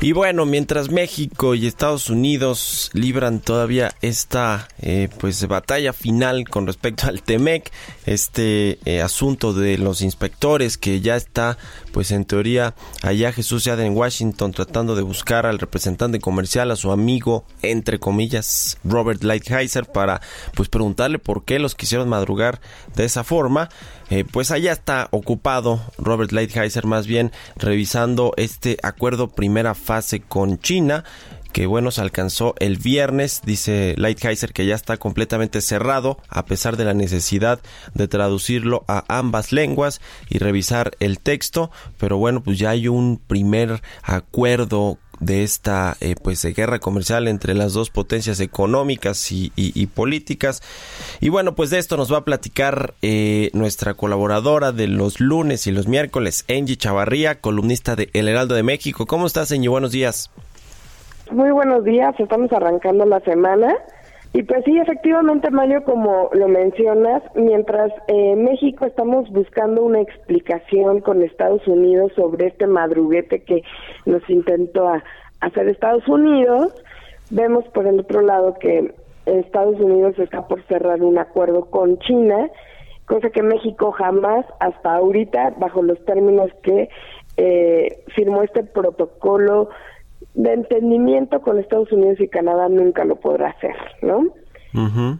Y 0.00 0.12
bueno, 0.12 0.44
mientras 0.44 0.90
México 0.90 1.54
y 1.54 1.66
Estados 1.66 2.10
Unidos 2.10 2.90
libran 2.92 3.40
todavía 3.40 3.94
esta 4.02 4.68
eh, 4.80 5.08
pues 5.18 5.46
batalla 5.48 5.94
final 5.94 6.46
con 6.48 6.66
respecto 6.66 7.06
al 7.06 7.22
Temec, 7.22 7.72
este 8.04 8.78
eh, 8.84 9.00
asunto 9.00 9.54
de 9.54 9.78
los 9.78 10.02
inspectores 10.02 10.76
que 10.76 11.00
ya 11.00 11.16
está 11.16 11.56
pues 11.96 12.10
en 12.10 12.26
teoría 12.26 12.74
allá 13.00 13.32
Jesús 13.32 13.64
ya 13.64 13.72
en 13.72 13.96
Washington 13.96 14.52
tratando 14.52 14.96
de 14.96 15.00
buscar 15.00 15.46
al 15.46 15.58
representante 15.58 16.20
comercial, 16.20 16.70
a 16.70 16.76
su 16.76 16.92
amigo 16.92 17.46
entre 17.62 17.98
comillas 17.98 18.76
Robert 18.84 19.22
Lighthizer 19.22 19.86
para 19.86 20.20
pues 20.54 20.68
preguntarle 20.68 21.18
por 21.18 21.46
qué 21.46 21.58
los 21.58 21.74
quisieron 21.74 22.10
madrugar 22.10 22.60
de 22.94 23.06
esa 23.06 23.24
forma. 23.24 23.70
Eh, 24.10 24.26
pues 24.30 24.50
allá 24.50 24.72
está 24.72 25.08
ocupado 25.10 25.80
Robert 25.96 26.32
Lighthizer 26.32 26.84
más 26.84 27.06
bien 27.06 27.32
revisando 27.56 28.34
este 28.36 28.76
acuerdo 28.82 29.28
primera 29.28 29.74
fase 29.74 30.20
con 30.20 30.58
China 30.58 31.02
que 31.56 31.64
bueno 31.64 31.90
se 31.90 32.02
alcanzó 32.02 32.54
el 32.58 32.76
viernes 32.76 33.40
dice 33.42 33.94
Lighthizer 33.96 34.52
que 34.52 34.66
ya 34.66 34.74
está 34.74 34.98
completamente 34.98 35.62
cerrado 35.62 36.18
a 36.28 36.44
pesar 36.44 36.76
de 36.76 36.84
la 36.84 36.92
necesidad 36.92 37.60
de 37.94 38.08
traducirlo 38.08 38.84
a 38.88 39.06
ambas 39.08 39.52
lenguas 39.52 40.02
y 40.28 40.36
revisar 40.36 40.98
el 41.00 41.18
texto. 41.18 41.70
Pero 41.96 42.18
bueno 42.18 42.42
pues 42.42 42.58
ya 42.58 42.68
hay 42.68 42.88
un 42.88 43.18
primer 43.26 43.80
acuerdo 44.02 44.98
de 45.18 45.44
esta 45.44 45.96
eh, 46.00 46.14
pues 46.22 46.44
guerra 46.44 46.78
comercial 46.78 47.26
entre 47.26 47.54
las 47.54 47.72
dos 47.72 47.88
potencias 47.88 48.38
económicas 48.40 49.32
y, 49.32 49.86
políticas. 49.94 50.62
Y 51.22 51.30
bueno 51.30 51.54
pues 51.54 51.70
de 51.70 51.78
esto 51.78 51.96
nos 51.96 52.12
va 52.12 52.18
a 52.18 52.24
platicar 52.26 52.92
eh, 53.00 53.48
nuestra 53.54 53.94
colaboradora 53.94 54.72
de 54.72 54.88
los 54.88 55.20
lunes 55.20 55.66
y 55.66 55.72
los 55.72 55.88
miércoles 55.88 56.44
Angie 56.50 56.76
Chavarría 56.76 57.40
columnista 57.40 57.96
de 57.96 58.10
El 58.12 58.28
Heraldo 58.28 58.54
de 58.54 58.62
México. 58.62 59.06
¿cómo 59.06 59.26
estás 59.26 59.52
Angie? 59.52 59.70
buenos 59.70 59.92
días 59.92 60.30
muy 61.32 61.50
buenos 61.50 61.84
días 61.84 62.14
estamos 62.18 62.52
arrancando 62.52 63.04
la 63.04 63.20
semana. 63.20 63.74
Y 64.32 64.42
pues 64.42 64.64
sí, 64.64 64.78
efectivamente, 64.78 65.50
Mario, 65.50 65.82
como 65.84 66.28
lo 66.32 66.46
mencionas, 66.46 67.22
mientras 67.34 67.90
eh, 68.08 68.36
México 68.36 68.84
estamos 68.84 69.30
buscando 69.30 69.82
una 69.82 70.00
explicación 70.00 71.00
con 71.00 71.22
Estados 71.22 71.66
Unidos 71.66 72.12
sobre 72.14 72.48
este 72.48 72.66
madruguete 72.66 73.42
que 73.44 73.62
nos 74.04 74.28
intentó 74.28 74.92
hacer 75.40 75.68
Estados 75.68 76.06
Unidos, 76.06 76.74
vemos 77.30 77.64
por 77.68 77.86
el 77.86 78.00
otro 78.00 78.20
lado 78.20 78.54
que 78.60 78.94
Estados 79.24 79.80
Unidos 79.80 80.18
está 80.18 80.46
por 80.46 80.62
cerrar 80.66 81.02
un 81.02 81.18
acuerdo 81.18 81.70
con 81.70 81.98
China, 82.00 82.50
cosa 83.06 83.30
que 83.30 83.42
México 83.42 83.90
jamás, 83.92 84.44
hasta 84.60 84.96
ahorita, 84.96 85.54
bajo 85.58 85.82
los 85.82 86.04
términos 86.04 86.50
que 86.62 86.90
eh, 87.38 88.04
firmó 88.14 88.42
este 88.42 88.64
protocolo 88.64 89.70
de 90.36 90.52
entendimiento 90.52 91.40
con 91.40 91.58
Estados 91.58 91.90
Unidos 91.90 92.20
y 92.20 92.28
Canadá 92.28 92.68
nunca 92.68 93.04
lo 93.04 93.16
podrá 93.16 93.48
hacer, 93.48 93.74
¿no? 94.02 94.26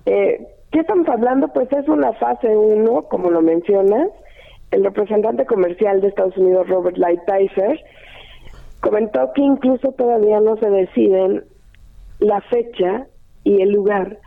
eh, 0.04 0.46
¿Qué 0.70 0.80
estamos 0.80 1.08
hablando? 1.08 1.48
Pues 1.48 1.72
es 1.72 1.88
una 1.88 2.12
fase 2.14 2.54
1, 2.54 3.02
como 3.08 3.30
lo 3.30 3.40
mencionas. 3.40 4.10
El 4.70 4.84
representante 4.84 5.46
comercial 5.46 6.02
de 6.02 6.08
Estados 6.08 6.36
Unidos, 6.36 6.68
Robert 6.68 6.98
Lighthizer, 6.98 7.80
comentó 8.80 9.32
que 9.34 9.40
incluso 9.40 9.92
todavía 9.92 10.38
no 10.40 10.56
se 10.58 10.68
deciden 10.68 11.44
la 12.18 12.42
fecha 12.42 13.06
y 13.42 13.62
el 13.62 13.70
lugar 13.70 14.18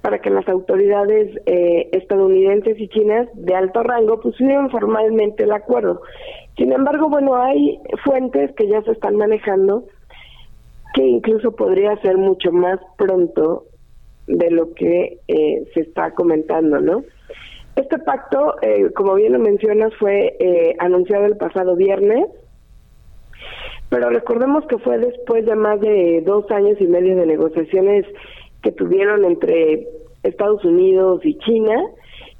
para 0.00 0.20
que 0.20 0.30
las 0.30 0.48
autoridades 0.48 1.28
eh, 1.44 1.90
estadounidenses 1.92 2.80
y 2.80 2.88
chinas 2.88 3.28
de 3.34 3.54
alto 3.54 3.82
rango 3.82 4.20
pusieran 4.20 4.70
formalmente 4.70 5.42
el 5.42 5.52
acuerdo. 5.52 6.00
Sin 6.56 6.72
embargo, 6.72 7.10
bueno, 7.10 7.36
hay 7.36 7.80
fuentes 8.02 8.54
que 8.54 8.66
ya 8.66 8.80
se 8.82 8.92
están 8.92 9.16
manejando 9.16 9.84
que 10.94 11.04
incluso 11.04 11.52
podría 11.52 11.96
ser 12.02 12.16
mucho 12.16 12.52
más 12.52 12.78
pronto 12.96 13.64
de 14.26 14.50
lo 14.50 14.74
que 14.74 15.18
eh, 15.28 15.64
se 15.74 15.80
está 15.80 16.12
comentando, 16.12 16.80
¿no? 16.80 17.04
Este 17.76 17.98
pacto, 17.98 18.56
eh, 18.60 18.90
como 18.94 19.14
bien 19.14 19.32
lo 19.32 19.38
mencionas, 19.38 19.94
fue 19.98 20.36
eh, 20.40 20.74
anunciado 20.78 21.26
el 21.26 21.36
pasado 21.36 21.76
viernes, 21.76 22.26
pero 23.88 24.10
recordemos 24.10 24.66
que 24.66 24.78
fue 24.78 24.98
después 24.98 25.46
de 25.46 25.54
más 25.54 25.80
de 25.80 26.22
dos 26.26 26.50
años 26.50 26.76
y 26.80 26.86
medio 26.86 27.16
de 27.16 27.26
negociaciones 27.26 28.04
que 28.62 28.72
tuvieron 28.72 29.24
entre 29.24 29.86
Estados 30.24 30.64
Unidos 30.64 31.20
y 31.24 31.38
China, 31.38 31.80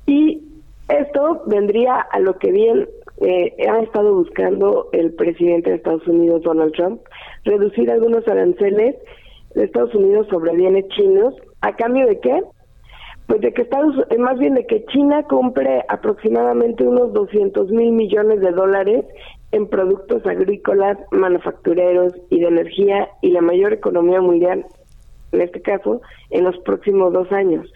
y 0.06 0.42
esto 0.88 1.42
vendría 1.46 2.00
a 2.00 2.18
lo 2.18 2.38
que 2.38 2.50
bien 2.50 2.88
ha 3.20 3.80
estado 3.80 4.14
buscando 4.14 4.88
el 4.92 5.12
presidente 5.14 5.70
de 5.70 5.76
Estados 5.76 6.06
Unidos, 6.06 6.42
Donald 6.42 6.72
Trump, 6.72 7.00
reducir 7.44 7.90
algunos 7.90 8.26
aranceles 8.28 8.96
de 9.54 9.64
Estados 9.64 9.94
Unidos 9.94 10.26
sobre 10.28 10.54
bienes 10.54 10.86
chinos, 10.88 11.34
¿a 11.60 11.74
cambio 11.74 12.06
de 12.06 12.20
qué? 12.20 12.42
Pues 13.26 13.40
de 13.40 13.52
que 13.52 13.62
Estados, 13.62 13.94
eh, 14.10 14.18
más 14.18 14.38
bien 14.38 14.54
de 14.54 14.66
que 14.66 14.84
China 14.86 15.24
compre 15.24 15.84
aproximadamente 15.88 16.84
unos 16.84 17.12
200 17.12 17.70
mil 17.70 17.92
millones 17.92 18.40
de 18.40 18.52
dólares 18.52 19.04
en 19.52 19.66
productos 19.66 20.24
agrícolas, 20.26 20.98
manufactureros 21.10 22.12
y 22.30 22.40
de 22.40 22.48
energía 22.48 23.08
y 23.20 23.30
la 23.30 23.40
mayor 23.40 23.72
economía 23.72 24.20
mundial 24.20 24.64
en 25.32 25.40
este 25.40 25.60
caso, 25.60 26.00
en 26.30 26.44
los 26.44 26.56
próximos 26.58 27.12
dos 27.12 27.30
años. 27.32 27.70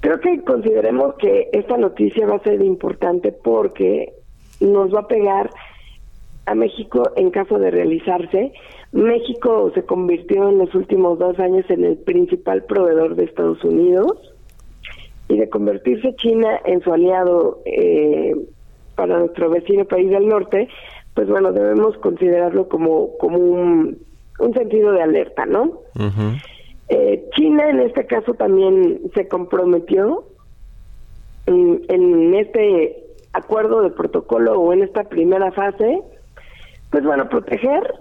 Creo 0.00 0.20
que 0.20 0.42
consideremos 0.44 1.14
que 1.16 1.48
esta 1.52 1.76
noticia 1.76 2.26
va 2.26 2.36
a 2.36 2.42
ser 2.44 2.62
importante 2.62 3.32
porque 3.32 4.12
nos 4.60 4.94
va 4.94 5.00
a 5.00 5.06
pegar 5.08 5.50
a 6.46 6.54
México 6.54 7.10
en 7.16 7.30
caso 7.30 7.58
de 7.58 7.70
realizarse. 7.70 8.52
México 8.92 9.70
se 9.74 9.82
convirtió 9.84 10.48
en 10.48 10.58
los 10.58 10.74
últimos 10.74 11.18
dos 11.18 11.38
años 11.38 11.64
en 11.68 11.84
el 11.84 11.98
principal 11.98 12.64
proveedor 12.64 13.16
de 13.16 13.24
Estados 13.24 13.62
Unidos 13.64 14.34
y 15.28 15.36
de 15.36 15.48
convertirse 15.50 16.14
China 16.16 16.58
en 16.64 16.80
su 16.80 16.92
aliado 16.92 17.60
eh, 17.66 18.34
para 18.94 19.18
nuestro 19.18 19.50
vecino 19.50 19.84
país 19.84 20.10
del 20.10 20.26
norte, 20.26 20.68
pues 21.14 21.28
bueno, 21.28 21.52
debemos 21.52 21.96
considerarlo 21.98 22.68
como, 22.68 23.16
como 23.18 23.38
un, 23.38 23.98
sentido 24.54 24.92
de 24.92 25.02
alerta, 25.02 25.44
¿no? 25.46 25.80
Eh, 26.88 27.24
China 27.36 27.68
en 27.68 27.80
este 27.80 28.06
caso 28.06 28.34
también 28.34 29.00
se 29.14 29.28
comprometió 29.28 30.24
en, 31.46 31.82
en, 31.88 32.34
este 32.34 33.07
acuerdo 33.38 33.82
de 33.82 33.90
protocolo 33.90 34.60
o 34.60 34.72
en 34.72 34.82
esta 34.82 35.04
primera 35.04 35.50
fase, 35.52 36.00
pues 36.90 37.04
bueno, 37.04 37.28
proteger 37.28 37.94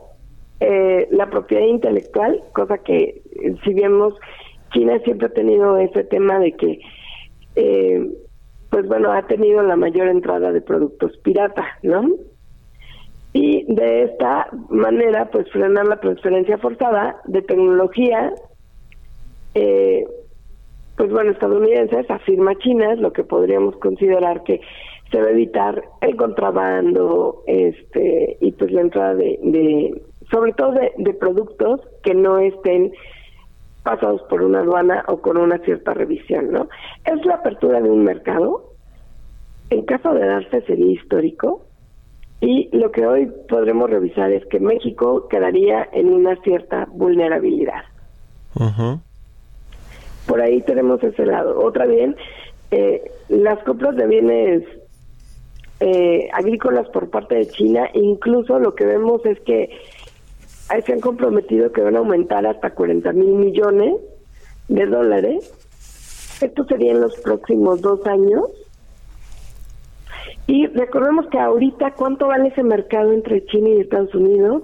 eh, 0.60 1.08
la 1.12 1.30
propiedad 1.30 1.66
intelectual, 1.66 2.44
cosa 2.54 2.78
que 2.80 3.22
si 3.64 3.74
vemos, 3.74 4.14
China 4.74 5.00
siempre 5.04 5.28
ha 5.28 5.34
tenido 5.34 5.78
ese 5.78 6.04
tema 6.04 6.40
de 6.40 6.52
que 6.54 6.80
eh, 7.56 8.08
pues 8.70 8.88
bueno, 8.88 9.12
ha 9.12 9.26
tenido 9.28 9.62
la 9.64 9.76
mayor 9.76 10.08
entrada 10.08 10.52
de 10.52 10.62
productos 10.62 11.18
pirata, 11.24 11.66
¿no? 11.84 12.10
Y 13.34 13.66
de 13.74 14.04
esta 14.04 14.48
manera, 14.70 15.30
pues 15.32 15.50
frenar 15.52 15.88
la 15.88 16.00
transferencia 16.00 16.58
forzada 16.58 17.18
de 17.26 17.42
tecnología, 17.42 18.34
eh, 19.54 20.06
pues 20.98 21.12
bueno, 21.12 21.32
estadounidenses, 21.32 22.10
afirma 22.10 22.58
China, 22.58 22.96
lo 22.96 23.14
que 23.14 23.24
podríamos 23.24 23.76
considerar 23.78 24.44
que 24.44 24.62
se 25.12 25.22
va 25.22 25.28
a 25.28 25.32
evitar 25.32 25.84
el 26.02 26.16
contrabando, 26.16 27.44
este, 27.48 28.38
y 28.42 28.52
pues 28.52 28.72
la 28.72 28.82
entrada 28.82 29.16
de, 29.16 29.40
de 29.42 30.02
sobre 30.32 30.54
todo 30.54 30.74
de, 30.74 30.92
de 30.98 31.14
productos 31.14 31.82
que 32.04 32.14
no 32.14 32.40
estén 32.40 32.92
pasados 33.84 34.22
por 34.24 34.42
una 34.42 34.60
aduana 34.60 35.06
o 35.08 35.22
con 35.22 35.38
una 35.38 35.60
cierta 35.60 35.94
revisión, 35.94 36.52
¿no? 36.52 36.68
Es 37.06 37.26
la 37.26 37.36
apertura 37.36 37.80
de 37.80 37.90
un 37.90 38.04
mercado. 38.04 38.74
En 39.70 39.84
caso 39.84 40.14
de 40.14 40.26
darse 40.26 40.62
sería 40.64 40.92
histórico. 40.92 41.64
Y 42.42 42.70
lo 42.78 42.92
que 42.92 43.08
hoy 43.08 43.32
podremos 43.48 43.90
revisar 43.90 44.32
es 44.32 44.46
que 44.48 44.60
México 44.60 45.28
quedaría 45.28 45.88
en 45.92 46.14
una 46.14 46.36
cierta 46.42 46.88
vulnerabilidad. 46.92 47.84
Por 50.28 50.42
ahí 50.42 50.62
tenemos 50.62 51.02
ese 51.02 51.26
lado. 51.26 51.60
Otra 51.64 51.86
bien, 51.86 52.16
eh, 52.72 53.10
las 53.30 53.64
compras 53.64 53.96
de 53.96 54.06
bienes 54.06 54.64
eh, 55.80 56.30
agrícolas 56.34 56.88
por 56.90 57.10
parte 57.10 57.36
de 57.36 57.48
China, 57.48 57.90
incluso 57.94 58.60
lo 58.60 58.74
que 58.76 58.86
vemos 58.86 59.26
es 59.26 59.40
que 59.42 59.70
ahí 60.70 60.82
se 60.82 60.94
han 60.94 61.00
comprometido 61.00 61.72
que 61.72 61.82
van 61.82 61.96
a 61.96 62.00
aumentar 62.00 62.46
hasta 62.46 62.72
40 62.72 63.14
mil 63.14 63.34
millones 63.34 63.96
de 64.68 64.86
dólares. 64.86 65.54
Esto 66.42 66.66
sería 66.66 66.92
en 66.92 67.02
los 67.02 67.16
próximos 67.22 67.82
dos 67.82 68.06
años. 68.06 68.44
Y 70.46 70.68
recordemos 70.68 71.28
que 71.28 71.40
ahorita, 71.40 71.92
¿cuánto 71.92 72.28
vale 72.28 72.50
ese 72.50 72.64
mercado 72.64 73.12
entre 73.12 73.46
China 73.46 73.70
y 73.70 73.82
Estados 73.82 74.16
Unidos? 74.16 74.64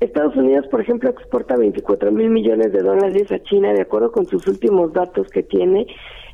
Estados 0.00 0.34
Unidos, 0.34 0.66
por 0.68 0.80
ejemplo, 0.80 1.10
exporta 1.10 1.56
24 1.56 2.10
mil 2.10 2.30
millones 2.30 2.72
de 2.72 2.82
dólares 2.82 3.30
a 3.30 3.38
China, 3.42 3.72
de 3.72 3.82
acuerdo 3.82 4.10
con 4.12 4.26
sus 4.26 4.46
últimos 4.48 4.92
datos 4.92 5.28
que 5.28 5.42
tiene 5.42 5.86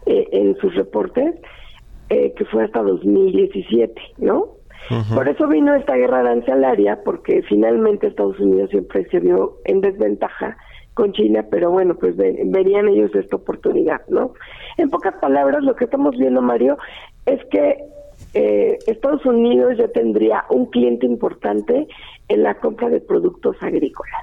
eh, 0.06 0.28
en 0.30 0.56
sus 0.56 0.74
reportes, 0.76 1.34
eh, 2.10 2.32
que 2.36 2.44
fue 2.46 2.64
hasta 2.64 2.82
2017, 2.82 4.00
¿no? 4.18 4.56
Por 5.12 5.28
eso 5.28 5.48
vino 5.48 5.74
esta 5.74 5.96
guerra 5.96 6.20
arancelaria, 6.20 7.00
porque 7.04 7.42
finalmente 7.48 8.06
Estados 8.06 8.38
Unidos 8.38 8.70
siempre 8.70 9.04
se 9.10 9.18
vio 9.18 9.56
en 9.64 9.80
desventaja 9.80 10.56
con 10.94 11.12
China, 11.12 11.44
pero 11.50 11.72
bueno, 11.72 11.96
pues 11.96 12.16
verían 12.16 12.88
ellos 12.88 13.12
esta 13.14 13.36
oportunidad, 13.36 14.00
¿no? 14.08 14.34
En 14.78 14.88
pocas 14.88 15.14
palabras, 15.20 15.64
lo 15.64 15.74
que 15.74 15.84
estamos 15.86 16.16
viendo, 16.16 16.40
Mario, 16.40 16.78
es 17.26 17.40
que 17.50 17.78
eh, 18.32 18.78
Estados 18.86 19.26
Unidos 19.26 19.74
ya 19.76 19.88
tendría 19.88 20.44
un 20.50 20.66
cliente 20.66 21.04
importante 21.04 21.88
en 22.28 22.42
la 22.42 22.54
compra 22.54 22.88
de 22.88 23.00
productos 23.00 23.56
agrícolas. 23.60 24.22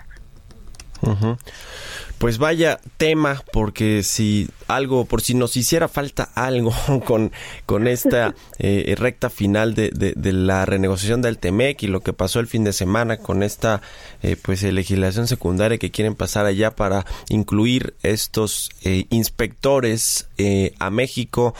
Pues 2.24 2.38
vaya 2.38 2.80
tema, 2.96 3.44
porque 3.52 4.02
si 4.02 4.48
algo, 4.70 5.04
por 5.04 5.20
si 5.20 5.34
nos 5.34 5.58
hiciera 5.58 5.90
falta 5.90 6.30
algo 6.36 6.72
con, 7.06 7.34
con 7.66 7.86
esta 7.86 8.34
eh, 8.60 8.96
recta 8.98 9.30
final 9.30 9.74
de, 9.74 9.90
de, 9.92 10.32
la 10.32 10.64
renegociación 10.64 11.22
del 11.22 11.38
TEMEC 11.38 11.84
y 11.84 11.88
lo 11.88 12.00
que 12.00 12.14
pasó 12.14 12.40
el 12.40 12.48
fin 12.48 12.64
de 12.64 12.72
semana 12.72 13.18
con 13.18 13.44
esta 13.44 13.82
eh, 14.22 14.38
pues 14.42 14.64
legislación 14.64 15.28
secundaria 15.28 15.78
que 15.78 15.92
quieren 15.92 16.16
pasar 16.16 16.46
allá 16.46 16.72
para 16.72 17.06
incluir 17.28 17.94
estos 18.04 18.70
eh, 18.86 19.06
inspectores 19.10 20.30
a 20.80 20.90
México 20.90 21.54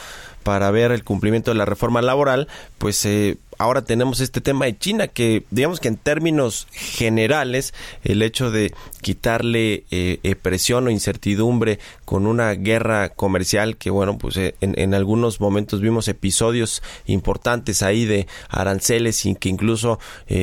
para 0.44 0.70
ver 0.72 0.92
el 0.92 1.04
cumplimiento 1.04 1.52
de 1.52 1.56
la 1.58 1.66
reforma 1.66 2.02
laboral, 2.02 2.48
pues 2.78 3.04
eh, 3.06 3.38
ahora 3.64 3.84
tenemos 3.84 4.20
este 4.20 4.42
tema 4.42 4.66
de 4.66 4.78
China 4.78 5.08
que 5.08 5.44
digamos 5.52 5.80
que 5.80 5.88
en 5.88 5.98
términos 5.98 6.68
generales 6.72 7.74
el 8.04 8.22
hecho 8.22 8.52
de 8.52 8.74
quitarle 9.02 9.84
eh, 9.92 10.20
eh, 10.24 10.36
presión 10.36 10.88
o 10.88 10.92
incertidumbre 10.92 11.80
con 12.06 12.28
una 12.28 12.52
guerra 12.54 13.10
comercial 13.10 13.78
que 13.78 13.90
bueno 13.90 14.18
pues 14.18 14.38
en, 14.38 14.54
en, 14.62 14.94
algunos 14.94 15.40
momentos 15.40 15.82
vimos 15.82 16.08
episodios 16.08 16.84
importantes 17.06 17.82
ahí 17.82 18.06
de 18.06 18.28
aranceles 18.50 19.26
y 19.26 19.36
que 19.36 19.50
incluso 19.50 20.00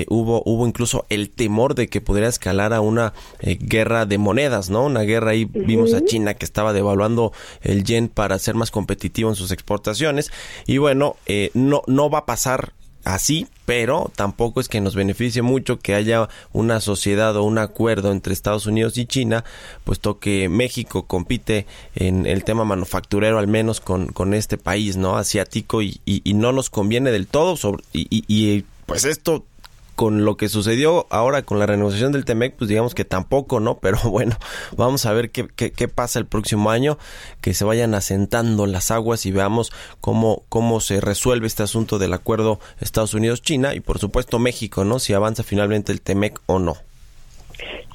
hubo 0.09 0.42
hubo 0.44 0.66
incluso 0.66 1.06
el 1.09 1.30
temor 1.30 1.74
de 1.74 1.88
que 1.88 2.00
pudiera 2.00 2.28
escalar 2.28 2.72
a 2.72 2.80
una 2.80 3.12
guerra 3.40 4.06
de 4.06 4.18
monedas 4.18 4.70
no 4.70 4.85
una 4.85 5.02
guerra 5.02 5.30
ahí 5.30 5.44
vimos 5.44 5.94
a 5.94 6.04
China 6.04 6.35
que 6.35 6.44
estaba 6.44 6.72
devaluando 6.72 7.33
el 7.62 7.85
yen 7.85 8.09
para 8.09 8.38
ser 8.38 8.54
más 8.54 8.70
competitivo 8.70 9.30
en 9.30 9.37
sus 9.37 9.50
exportaciones. 9.50 10.30
Y 10.66 10.78
bueno, 10.78 11.16
eh, 11.26 11.50
no, 11.54 11.83
no 11.87 12.11
va 12.11 12.20
a 12.20 12.26
pasar 12.26 12.72
así, 13.05 13.47
pero 13.67 14.11
tampoco 14.15 14.61
es 14.61 14.69
que 14.69 14.81
nos 14.81 14.95
beneficie 14.95 15.43
mucho 15.43 15.79
que 15.79 15.95
haya 15.95 16.29
una 16.53 16.81
sociedad 16.81 17.37
o 17.37 17.45
un 17.45 17.59
acuerdo 17.59 18.13
entre 18.13 18.33
Estados 18.33 18.67
Unidos 18.67 18.97
y 18.99 19.07
China, 19.07 19.45
puesto 19.85 20.19
que 20.19 20.49
México 20.49 21.05
compite 21.07 21.67
en 21.95 22.27
el 22.27 22.45
tema 22.45 22.65
manufacturero 22.65 23.39
al 23.39 23.49
menos 23.49 23.81
con, 23.81 24.09
con 24.09 24.35
este 24.35 24.59
país, 24.59 24.97
¿no? 24.97 25.17
Asiático 25.17 25.83
y, 25.83 26.01
y, 26.05 26.35
no 26.35 26.53
nos 26.53 26.71
conviene 26.71 27.11
del 27.11 27.27
todo 27.27 27.57
sobre, 27.57 27.83
y, 27.93 28.07
y 28.27 28.65
pues 28.87 29.05
esto 29.05 29.45
con 29.94 30.24
lo 30.24 30.37
que 30.37 30.48
sucedió 30.48 31.07
ahora 31.11 31.42
con 31.42 31.59
la 31.59 31.66
renegociación 31.66 32.12
del 32.12 32.24
TEMEC, 32.24 32.55
pues 32.57 32.68
digamos 32.68 32.94
que 32.94 33.05
tampoco, 33.05 33.61
¿no? 33.61 33.79
Pero 33.83 33.98
bueno, 34.11 34.37
vamos 34.76 35.07
a 35.07 35.12
ver 35.12 35.31
qué, 35.31 35.46
qué, 35.48 35.88
pasa 35.88 36.18
el 36.18 36.26
próximo 36.26 36.70
año, 36.70 36.98
que 37.40 37.55
se 37.55 37.64
vayan 37.64 37.94
asentando 37.94 38.66
las 38.66 38.90
aguas 38.90 39.26
y 39.26 39.33
veamos 39.33 39.72
cómo, 40.00 40.42
cómo 40.48 40.81
se 40.81 41.00
resuelve 41.00 41.46
este 41.46 41.62
asunto 41.62 41.98
del 41.98 42.12
acuerdo 42.12 42.61
Estados 42.81 43.14
Unidos-China 43.14 43.74
y 43.74 43.81
por 43.81 43.98
supuesto 43.98 44.38
México, 44.38 44.85
¿no? 44.85 44.98
Si 44.98 45.12
avanza 45.12 45.42
finalmente 45.42 45.92
el 45.92 46.00
TEMEC 46.00 46.40
o 46.46 46.59
no. 46.59 46.76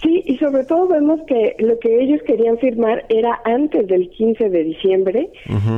Sí, 0.04 0.24
y 0.26 0.38
sobre 0.38 0.64
todo 0.66 0.88
vemos 0.88 1.20
que 1.28 1.56
lo 1.60 1.80
que 1.80 2.04
ellos 2.04 2.22
querían 2.24 2.58
firmar 2.60 3.06
era 3.10 3.42
antes 3.46 3.88
del 3.88 4.10
15 4.10 4.50
de 4.50 4.64
diciembre, 4.64 5.30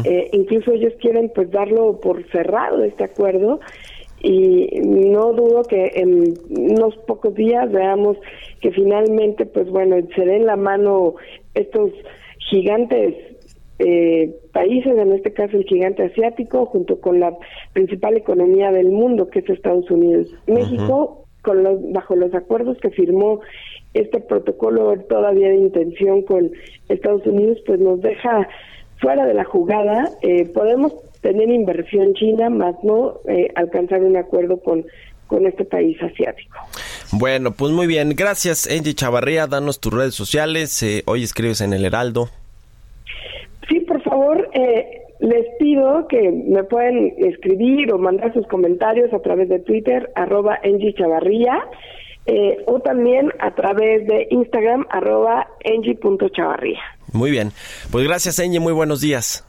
eh, 0.04 0.30
incluso 0.34 0.72
ellos 0.72 0.94
quieren 1.00 1.32
pues 1.34 1.50
darlo 1.52 2.00
por 2.02 2.24
cerrado 2.32 2.84
este 2.84 3.06
acuerdo 3.06 3.60
y 4.22 4.68
no 4.84 5.34
dudo 5.34 5.64
que 5.64 5.92
en 5.96 6.34
unos 6.50 6.96
pocos 7.08 7.36
días 7.36 7.72
veamos 7.72 8.18
que 8.62 8.72
finalmente, 8.72 9.46
pues 9.46 9.70
bueno, 9.70 9.96
se 10.16 10.26
den 10.26 10.46
la 10.46 10.56
mano 10.56 11.16
estos 11.54 11.92
gigantes 12.50 13.16
eh, 13.80 14.36
países, 14.54 14.98
en 14.98 15.14
este 15.14 15.34
caso 15.34 15.58
el 15.58 15.66
gigante 15.66 16.04
asiático, 16.04 16.66
junto 16.66 17.00
con 17.00 17.20
la 17.20 17.38
principal 17.74 18.18
economía 18.18 18.72
del 18.72 18.90
mundo, 18.90 19.30
que 19.30 19.40
es 19.40 19.50
Estados 19.50 19.90
Unidos. 19.92 20.34
México, 20.48 21.26
con 21.44 21.64
los, 21.64 21.92
bajo 21.92 22.16
los 22.16 22.34
acuerdos 22.34 22.78
que 22.80 22.90
firmó 22.90 23.42
este 23.94 24.20
protocolo 24.20 25.00
todavía 25.08 25.50
de 25.50 25.58
intención 25.58 26.24
con 26.24 26.52
Estados 26.90 27.26
Unidos, 27.28 27.60
pues 27.66 27.80
nos 27.80 28.02
deja 28.02 28.48
fuera 29.00 29.26
de 29.26 29.36
la 29.36 29.44
jugada. 29.44 30.10
Eh, 30.22 30.46
podemos 30.50 30.94
tener 31.28 31.50
inversión 31.50 32.14
china, 32.14 32.50
más 32.50 32.76
no 32.84 33.20
eh, 33.28 33.52
alcanzar 33.56 34.02
un 34.02 34.16
acuerdo 34.16 34.62
con, 34.62 34.86
con 35.28 35.46
este 35.46 35.66
país 35.66 36.02
asiático. 36.02 36.58
Bueno, 37.12 37.52
pues 37.52 37.74
muy 37.74 37.86
bien. 37.86 38.14
Gracias, 38.16 38.66
Angie 38.72 38.94
Chavarría. 38.94 39.46
Danos 39.46 39.82
tus 39.82 39.94
redes 39.94 40.16
sociales. 40.16 40.82
Eh, 40.84 41.04
hoy 41.06 41.24
escribes 41.24 41.60
en 41.60 41.74
El 41.74 41.84
Heraldo. 41.84 42.30
Sí, 43.68 43.82
por 43.82 44.02
favor, 44.04 44.50
eh, 44.54 45.02
les 45.20 45.46
pido 45.60 46.08
que 46.08 46.32
me 46.32 46.64
pueden 46.64 47.14
escribir 47.18 47.92
o 47.92 47.98
mandar 47.98 48.34
sus 48.34 48.48
comentarios 48.48 49.12
a 49.14 49.20
través 49.20 49.50
de 49.50 49.60
Twitter, 49.60 50.10
arroba 50.16 50.58
Angie 50.64 50.94
Chavarría. 50.94 51.60
eh, 52.30 52.58
o 52.68 52.80
también 52.80 53.32
a 53.40 53.56
través 53.56 54.06
de 54.08 54.28
Instagram 54.32 54.86
arroba 54.90 55.48
engie.chavarría. 55.64 56.80
Muy 57.14 57.32
bien. 57.32 57.52
Pues 57.92 58.06
gracias, 58.06 58.40
Engie. 58.40 58.60
Muy 58.60 58.74
buenos 58.74 59.00
días. 59.02 59.46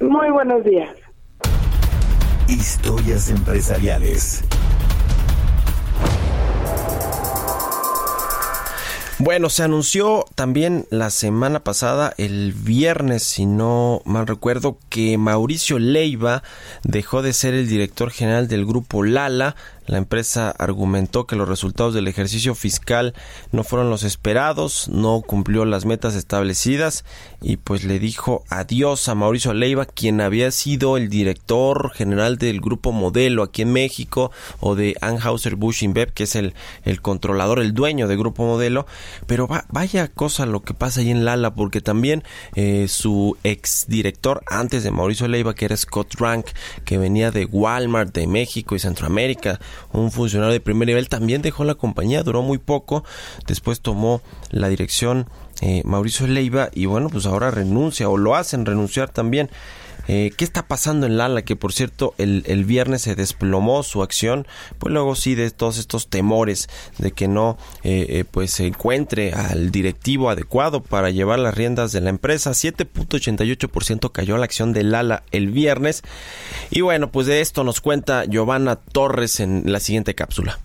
Muy 0.00 0.30
buenos 0.30 0.64
días. 0.64 0.88
Historias 2.48 3.28
empresariales. 3.28 4.44
Bueno, 9.18 9.48
se 9.48 9.64
anunció 9.64 10.26
también 10.34 10.86
la 10.90 11.10
semana 11.10 11.64
pasada, 11.64 12.12
el 12.18 12.52
viernes, 12.52 13.22
si 13.22 13.46
no 13.46 14.02
mal 14.04 14.26
recuerdo, 14.26 14.78
que 14.90 15.16
Mauricio 15.18 15.78
Leiva 15.78 16.42
dejó 16.84 17.22
de 17.22 17.32
ser 17.32 17.54
el 17.54 17.66
director 17.66 18.10
general 18.10 18.46
del 18.46 18.66
grupo 18.66 19.02
Lala 19.02 19.56
la 19.86 19.98
empresa 19.98 20.50
argumentó 20.50 21.26
que 21.26 21.36
los 21.36 21.48
resultados 21.48 21.94
del 21.94 22.08
ejercicio 22.08 22.54
fiscal 22.54 23.14
no 23.52 23.64
fueron 23.64 23.90
los 23.90 24.02
esperados, 24.02 24.88
no 24.88 25.20
cumplió 25.20 25.64
las 25.64 25.84
metas 25.84 26.14
establecidas 26.14 27.04
y 27.40 27.56
pues 27.56 27.84
le 27.84 27.98
dijo 27.98 28.44
adiós 28.48 29.08
a 29.08 29.14
Mauricio 29.14 29.54
Leiva, 29.54 29.86
quien 29.86 30.20
había 30.20 30.50
sido 30.50 30.96
el 30.96 31.08
director 31.08 31.92
general 31.92 32.38
del 32.38 32.60
grupo 32.60 32.92
Modelo 32.92 33.42
aquí 33.42 33.62
en 33.62 33.72
México 33.72 34.30
o 34.60 34.74
de 34.74 34.96
Anheuser 35.00 35.56
Busch 35.56 35.82
InBev, 35.82 36.12
que 36.12 36.24
es 36.24 36.34
el, 36.34 36.54
el 36.84 37.00
controlador, 37.00 37.60
el 37.60 37.74
dueño 37.74 38.08
del 38.08 38.18
grupo 38.18 38.44
Modelo. 38.44 38.86
Pero 39.26 39.48
vaya 39.68 40.08
cosa 40.08 40.46
lo 40.46 40.62
que 40.62 40.74
pasa 40.74 41.00
ahí 41.00 41.10
en 41.10 41.24
Lala, 41.24 41.54
porque 41.54 41.80
también 41.80 42.24
eh, 42.54 42.86
su 42.88 43.36
ex 43.44 43.86
director 43.88 44.42
antes 44.46 44.82
de 44.82 44.90
Mauricio 44.90 45.28
Leiva, 45.28 45.54
que 45.54 45.66
era 45.66 45.76
Scott 45.76 46.14
Rank, 46.18 46.46
que 46.84 46.98
venía 46.98 47.30
de 47.30 47.44
Walmart 47.44 48.14
de 48.14 48.26
México 48.26 48.74
y 48.74 48.78
Centroamérica, 48.78 49.60
un 49.92 50.10
funcionario 50.10 50.52
de 50.52 50.60
primer 50.60 50.86
nivel, 50.86 51.08
también 51.08 51.42
dejó 51.42 51.64
la 51.64 51.74
compañía, 51.74 52.22
duró 52.22 52.42
muy 52.42 52.58
poco, 52.58 53.04
después 53.46 53.80
tomó 53.80 54.20
la 54.50 54.68
dirección 54.68 55.28
eh, 55.62 55.82
Mauricio 55.84 56.26
Leiva 56.26 56.68
y 56.72 56.86
bueno, 56.86 57.08
pues 57.08 57.26
ahora 57.26 57.50
renuncia 57.50 58.08
o 58.08 58.16
lo 58.16 58.34
hacen 58.34 58.66
renunciar 58.66 59.10
también. 59.10 59.50
Eh, 60.08 60.32
¿Qué 60.36 60.44
está 60.44 60.66
pasando 60.66 61.06
en 61.06 61.16
Lala? 61.16 61.42
Que 61.42 61.56
por 61.56 61.72
cierto, 61.72 62.14
el, 62.18 62.44
el, 62.46 62.64
viernes 62.64 63.02
se 63.02 63.14
desplomó 63.14 63.82
su 63.82 64.02
acción, 64.02 64.46
pues 64.78 64.92
luego 64.92 65.16
sí 65.16 65.34
de 65.34 65.50
todos 65.50 65.78
estos 65.78 66.08
temores 66.08 66.68
de 66.98 67.12
que 67.12 67.28
no 67.28 67.58
eh, 67.82 68.06
eh 68.08 68.24
pues 68.30 68.52
se 68.52 68.66
encuentre 68.66 69.32
al 69.32 69.70
directivo 69.70 70.30
adecuado 70.30 70.82
para 70.82 71.10
llevar 71.10 71.38
las 71.38 71.54
riendas 71.54 71.92
de 71.92 72.00
la 72.00 72.10
empresa. 72.10 72.50
7.88% 72.50 74.12
cayó 74.12 74.36
la 74.38 74.44
acción 74.44 74.72
de 74.72 74.82
Lala 74.82 75.22
el 75.32 75.48
viernes. 75.48 76.02
Y 76.70 76.80
bueno, 76.80 77.10
pues 77.10 77.26
de 77.26 77.40
esto 77.40 77.64
nos 77.64 77.80
cuenta 77.80 78.24
Giovanna 78.24 78.76
Torres 78.76 79.40
en 79.40 79.62
la 79.66 79.80
siguiente 79.80 80.14
cápsula. 80.14 80.58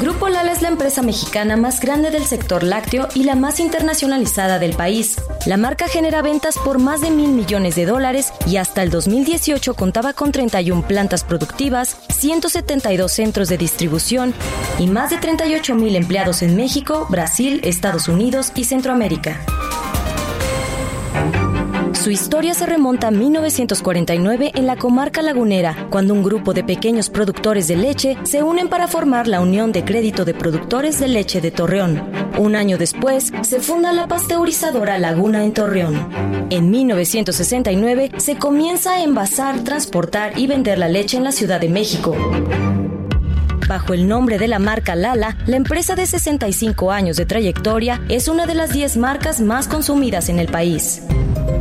Grupo 0.00 0.28
es 0.58 0.62
la 0.62 0.68
empresa 0.70 1.02
mexicana 1.02 1.56
más 1.56 1.78
grande 1.80 2.10
del 2.10 2.24
sector 2.24 2.64
lácteo 2.64 3.06
y 3.14 3.22
la 3.22 3.36
más 3.36 3.60
internacionalizada 3.60 4.58
del 4.58 4.74
país. 4.74 5.16
La 5.46 5.56
marca 5.56 5.86
genera 5.86 6.20
ventas 6.20 6.58
por 6.58 6.80
más 6.80 7.00
de 7.00 7.10
mil 7.10 7.30
millones 7.30 7.76
de 7.76 7.86
dólares 7.86 8.32
y 8.44 8.56
hasta 8.56 8.82
el 8.82 8.90
2018 8.90 9.74
contaba 9.74 10.14
con 10.14 10.32
31 10.32 10.82
plantas 10.82 11.22
productivas, 11.22 11.96
172 12.08 13.12
centros 13.12 13.48
de 13.48 13.56
distribución 13.56 14.34
y 14.80 14.88
más 14.88 15.10
de 15.10 15.18
38 15.18 15.76
mil 15.76 15.94
empleados 15.94 16.42
en 16.42 16.56
México, 16.56 17.06
Brasil, 17.08 17.60
Estados 17.62 18.08
Unidos 18.08 18.50
y 18.56 18.64
Centroamérica. 18.64 19.38
Su 22.02 22.12
historia 22.12 22.54
se 22.54 22.64
remonta 22.64 23.08
a 23.08 23.10
1949 23.10 24.52
en 24.54 24.66
la 24.66 24.76
comarca 24.76 25.20
lagunera, 25.20 25.88
cuando 25.90 26.14
un 26.14 26.22
grupo 26.22 26.54
de 26.54 26.62
pequeños 26.62 27.10
productores 27.10 27.66
de 27.66 27.76
leche 27.76 28.16
se 28.22 28.44
unen 28.44 28.68
para 28.68 28.86
formar 28.86 29.26
la 29.26 29.40
Unión 29.40 29.72
de 29.72 29.84
Crédito 29.84 30.24
de 30.24 30.32
Productores 30.32 31.00
de 31.00 31.08
Leche 31.08 31.40
de 31.40 31.50
Torreón. 31.50 32.00
Un 32.38 32.54
año 32.54 32.78
después, 32.78 33.32
se 33.42 33.58
funda 33.58 33.92
la 33.92 34.06
pasteurizadora 34.06 34.96
Laguna 34.98 35.42
en 35.44 35.52
Torreón. 35.52 36.08
En 36.50 36.70
1969 36.70 38.12
se 38.16 38.36
comienza 38.36 38.92
a 38.92 39.02
envasar, 39.02 39.64
transportar 39.64 40.38
y 40.38 40.46
vender 40.46 40.78
la 40.78 40.88
leche 40.88 41.16
en 41.16 41.24
la 41.24 41.32
Ciudad 41.32 41.60
de 41.60 41.68
México. 41.68 42.16
Bajo 43.66 43.92
el 43.92 44.06
nombre 44.06 44.38
de 44.38 44.46
la 44.46 44.60
marca 44.60 44.94
Lala, 44.94 45.36
la 45.46 45.56
empresa 45.56 45.96
de 45.96 46.06
65 46.06 46.92
años 46.92 47.16
de 47.16 47.26
trayectoria 47.26 48.00
es 48.08 48.28
una 48.28 48.46
de 48.46 48.54
las 48.54 48.72
10 48.72 48.96
marcas 48.98 49.40
más 49.40 49.66
consumidas 49.66 50.28
en 50.28 50.38
el 50.38 50.46
país. 50.46 51.02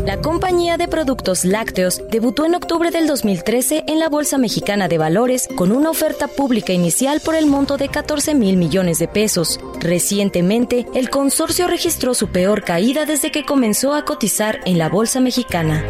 La 0.07 0.21
compañía 0.21 0.77
de 0.77 0.87
productos 0.87 1.43
lácteos 1.43 2.01
debutó 2.09 2.45
en 2.45 2.55
octubre 2.55 2.91
del 2.91 3.07
2013 3.07 3.83
en 3.87 3.99
la 3.99 4.07
Bolsa 4.07 4.37
Mexicana 4.37 4.87
de 4.87 4.97
Valores 4.97 5.49
con 5.53 5.73
una 5.73 5.89
oferta 5.89 6.29
pública 6.29 6.71
inicial 6.71 7.19
por 7.19 7.35
el 7.35 7.45
monto 7.45 7.75
de 7.75 7.89
14 7.89 8.33
mil 8.33 8.55
millones 8.55 8.99
de 8.99 9.09
pesos. 9.09 9.59
Recientemente, 9.81 10.85
el 10.95 11.09
consorcio 11.09 11.67
registró 11.67 12.13
su 12.13 12.29
peor 12.29 12.63
caída 12.63 13.05
desde 13.05 13.33
que 13.33 13.43
comenzó 13.43 13.93
a 13.93 14.05
cotizar 14.05 14.61
en 14.63 14.77
la 14.77 14.87
Bolsa 14.87 15.19
Mexicana. 15.19 15.83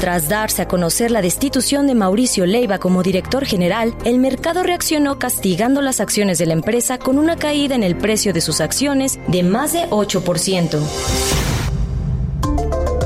Tras 0.00 0.28
darse 0.28 0.62
a 0.62 0.66
conocer 0.66 1.12
la 1.12 1.22
destitución 1.22 1.86
de 1.86 1.94
Mauricio 1.94 2.46
Leiva 2.46 2.80
como 2.80 3.04
director 3.04 3.44
general, 3.44 3.94
el 4.04 4.18
mercado 4.18 4.64
reaccionó 4.64 5.20
castigando 5.20 5.80
las 5.80 6.00
acciones 6.00 6.38
de 6.38 6.46
la 6.46 6.54
empresa 6.54 6.98
con 6.98 7.20
una 7.20 7.36
caída 7.36 7.76
en 7.76 7.84
el 7.84 7.94
precio 7.94 8.32
de 8.32 8.40
sus 8.40 8.60
acciones 8.60 9.20
de 9.28 9.44
más 9.44 9.74
de 9.74 9.88
8%. 9.90 11.59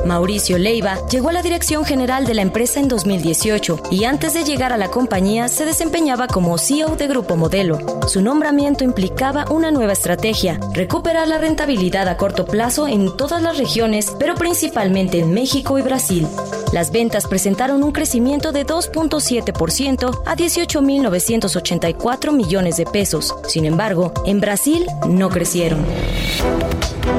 Mauricio 0.06 0.58
Leiva 0.58 0.98
llegó 1.08 1.30
a 1.30 1.32
la 1.32 1.42
dirección 1.42 1.84
general 1.84 2.26
de 2.26 2.34
la 2.34 2.42
empresa 2.42 2.80
en 2.80 2.88
2018 2.88 3.80
y 3.90 4.04
antes 4.04 4.34
de 4.34 4.44
llegar 4.44 4.72
a 4.72 4.76
la 4.76 4.90
compañía 4.90 5.48
se 5.48 5.64
desempeñaba 5.64 6.26
como 6.26 6.58
CEO 6.58 6.96
de 6.96 7.08
Grupo 7.08 7.36
Modelo. 7.36 7.78
Su 8.06 8.20
nombramiento 8.20 8.84
implicaba 8.84 9.46
una 9.50 9.70
nueva 9.70 9.92
estrategia, 9.94 10.60
recuperar 10.72 11.26
la 11.28 11.38
rentabilidad 11.38 12.08
a 12.08 12.16
corto 12.16 12.44
plazo 12.44 12.86
en 12.86 13.16
todas 13.16 13.42
las 13.42 13.56
regiones, 13.58 14.14
pero 14.18 14.34
principalmente 14.34 15.20
en 15.20 15.32
México 15.32 15.78
y 15.78 15.82
Brasil. 15.82 16.26
Las 16.72 16.90
ventas 16.90 17.26
presentaron 17.26 17.82
un 17.84 17.92
crecimiento 17.92 18.50
de 18.52 18.66
2.7% 18.66 20.22
a 20.26 20.36
18.984 20.36 22.32
millones 22.32 22.76
de 22.76 22.84
pesos. 22.84 23.34
Sin 23.46 23.64
embargo, 23.64 24.12
en 24.26 24.40
Brasil 24.40 24.84
no 25.08 25.30
crecieron. 25.30 25.86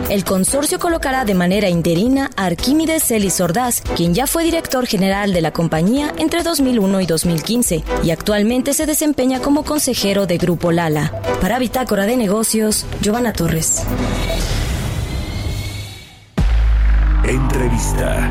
El 0.09 0.23
consorcio 0.23 0.77
colocará 0.77 1.25
de 1.25 1.33
manera 1.33 1.69
interina 1.69 2.29
a 2.35 2.45
Arquímedes 2.75 3.03
Celis 3.05 3.39
Ordaz, 3.39 3.81
quien 3.95 4.13
ya 4.13 4.27
fue 4.27 4.43
director 4.43 4.85
general 4.85 5.31
de 5.31 5.39
la 5.39 5.51
compañía 5.51 6.13
entre 6.17 6.43
2001 6.43 6.99
y 6.99 7.05
2015 7.05 7.83
y 8.03 8.11
actualmente 8.11 8.73
se 8.73 8.85
desempeña 8.85 9.39
como 9.39 9.63
consejero 9.63 10.25
de 10.25 10.37
Grupo 10.37 10.73
Lala. 10.73 11.21
Para 11.39 11.57
Bitácora 11.57 12.05
de 12.05 12.17
Negocios, 12.17 12.85
Giovanna 12.99 13.31
Torres. 13.31 13.83
Entrevista. 17.23 18.29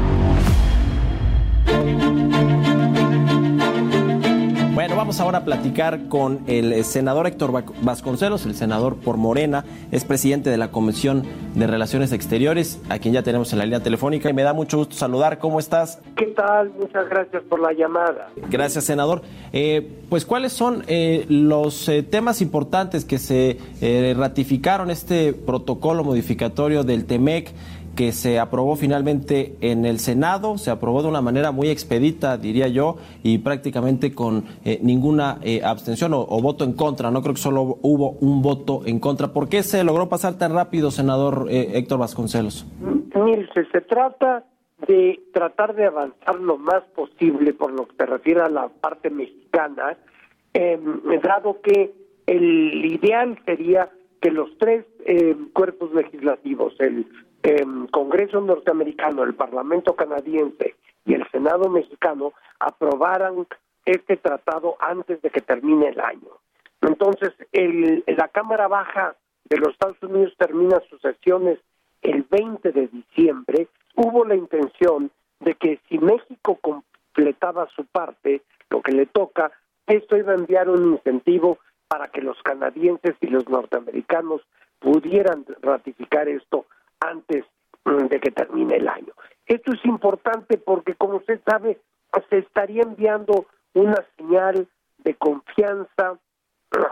Vamos 5.05 5.21
ahora 5.21 5.37
a 5.41 5.45
platicar 5.45 6.09
con 6.09 6.41
el 6.47 6.83
senador 6.83 7.27
Héctor 7.27 7.63
Vasconcelos, 7.83 8.47
el 8.47 8.55
senador 8.55 8.97
por 8.97 9.19
Morena, 9.19 9.63
es 9.93 10.03
presidente 10.03 10.49
de 10.49 10.57
la 10.57 10.71
Comisión 10.71 11.25
de 11.55 11.67
Relaciones 11.67 12.11
Exteriores, 12.11 12.81
a 12.89 12.99
quien 12.99 13.13
ya 13.13 13.23
tenemos 13.23 13.53
en 13.53 13.59
la 13.59 13.67
línea 13.67 13.81
telefónica 13.81 14.31
y 14.31 14.33
me 14.33 14.43
da 14.43 14.55
mucho 14.55 14.79
gusto 14.79 14.95
saludar. 14.95 15.39
¿Cómo 15.39 15.61
estás? 15.61 16.01
¿Qué 16.17 16.29
tal? 16.29 16.73
Muchas 16.81 17.07
gracias 17.11 17.43
por 17.51 17.61
la 17.61 17.75
llamada. 17.75 18.31
Gracias, 18.49 18.85
senador. 18.85 19.21
Eh, 19.53 19.87
pues, 20.09 20.25
¿cuáles 20.25 20.55
son 20.55 20.85
eh, 20.87 21.27
los 21.29 21.87
eh, 21.91 22.03
temas 22.03 22.41
importantes 22.41 23.05
que 23.05 23.19
se 23.19 23.59
eh, 23.83 24.15
ratificaron 24.17 24.91
este 24.91 25.35
protocolo 25.35 26.03
modificatorio 26.03 26.83
del 26.83 27.05
TEMEC? 27.05 27.53
Que 27.95 28.13
se 28.13 28.39
aprobó 28.39 28.77
finalmente 28.77 29.57
en 29.61 29.85
el 29.85 29.99
Senado, 29.99 30.59
se 30.59 30.71
aprobó 30.71 31.03
de 31.03 31.09
una 31.09 31.21
manera 31.21 31.53
muy 31.53 31.69
expedita, 31.69 32.37
diría 32.37 32.69
yo, 32.69 32.97
y 33.23 33.39
prácticamente 33.39 34.15
con 34.15 34.45
eh, 34.65 34.79
ninguna 34.83 35.39
eh, 35.43 35.63
abstención 35.65 36.13
o, 36.15 36.25
voto 36.41 36.65
en 36.65 36.73
contra. 36.73 37.11
No 37.11 37.23
creo 37.23 37.35
que 37.35 37.41
solo 37.41 37.79
hubo 37.83 38.11
un 38.21 38.43
voto 38.43 38.83
en 38.87 39.01
contra. 39.01 39.29
¿Por 39.29 39.49
qué 39.49 39.63
se 39.63 39.85
logró 39.85 40.09
pasar 40.09 40.39
tan 40.39 40.53
rápido, 40.53 40.91
senador 40.91 41.47
eh, 41.51 41.73
Héctor 41.75 41.99
Vasconcelos? 41.99 42.67
Mire, 43.15 43.49
se 43.55 43.81
trata 43.81 44.45
de 44.87 45.21
tratar 45.33 45.75
de 45.75 45.87
avanzar 45.87 46.39
lo 46.41 46.59
más 46.59 46.83
posible 46.95 47.53
por 47.55 47.73
lo 47.73 47.87
que 47.87 47.97
se 47.97 48.07
refiere 48.07 48.41
a 48.41 48.49
la 48.49 48.69
parte 48.69 49.11
mexicana, 49.11 49.97
eh, 50.53 50.79
dado 51.23 51.61
que 51.63 51.93
el 52.27 52.85
ideal 52.85 53.39
sería 53.45 53.91
que 54.21 54.31
los 54.31 54.57
tres 54.59 54.87
eh, 55.07 55.37
cuerpos 55.53 55.93
legislativos, 55.93 56.75
el 56.81 57.07
eh, 57.45 57.67
Congreso 57.91 58.41
norteamericano, 58.41 59.23
el 59.23 59.35
Parlamento 59.35 59.95
canadiense 59.95 60.75
y 61.05 61.13
el 61.13 61.29
Senado 61.31 61.69
mexicano 61.69 62.33
aprobaran 62.59 63.47
este 63.85 64.17
tratado 64.17 64.77
antes 64.81 65.21
de 65.21 65.29
que 65.29 65.43
termine 65.43 65.89
el 65.89 66.01
año. 66.01 66.31
Entonces, 66.81 67.35
el, 67.53 68.03
la 68.07 68.29
Cámara 68.29 68.67
Baja 68.67 69.15
de 69.45 69.59
los 69.59 69.75
Estados 69.75 70.03
Unidos 70.03 70.33
termina 70.39 70.81
sus 70.89 71.03
sesiones 71.03 71.59
el 72.01 72.23
20 72.23 72.73
de 72.73 72.89
diciembre. 72.89 73.69
Hubo 73.95 74.25
la 74.25 74.37
intención 74.37 75.11
de 75.41 75.55
que 75.55 75.81
si 75.89 75.99
México 75.99 76.59
completaba 76.63 77.69
su 77.77 77.85
parte, 77.85 78.41
lo 78.71 78.81
que 78.81 78.93
le 78.93 79.05
toca, 79.05 79.53
esto 79.87 80.17
iba 80.17 80.33
a 80.33 80.37
enviar 80.37 80.71
un 80.71 80.93
incentivo 80.93 81.59
para 81.89 82.09
que 82.09 82.23
los 82.23 82.41
canadienses 82.43 83.15
y 83.21 83.27
los 83.27 83.47
norteamericanos 83.51 84.41
pudieran 84.79 85.45
ratificar 85.61 86.29
esto 86.29 86.65
antes 87.09 87.45
mm, 87.85 88.07
de 88.07 88.21
que 88.21 88.31
termine 88.31 88.77
el 88.77 88.89
año. 88.89 89.13
Esto 89.47 89.73
es 89.73 89.85
importante 89.85 90.59
porque, 90.59 90.95
como 90.95 91.17
usted 91.17 91.41
sabe, 91.47 91.79
se 92.31 92.39
estaría 92.39 92.83
enviando 92.83 93.47
una 93.75 94.05
señal 94.17 94.69
de 94.99 95.15
confianza 95.15 96.19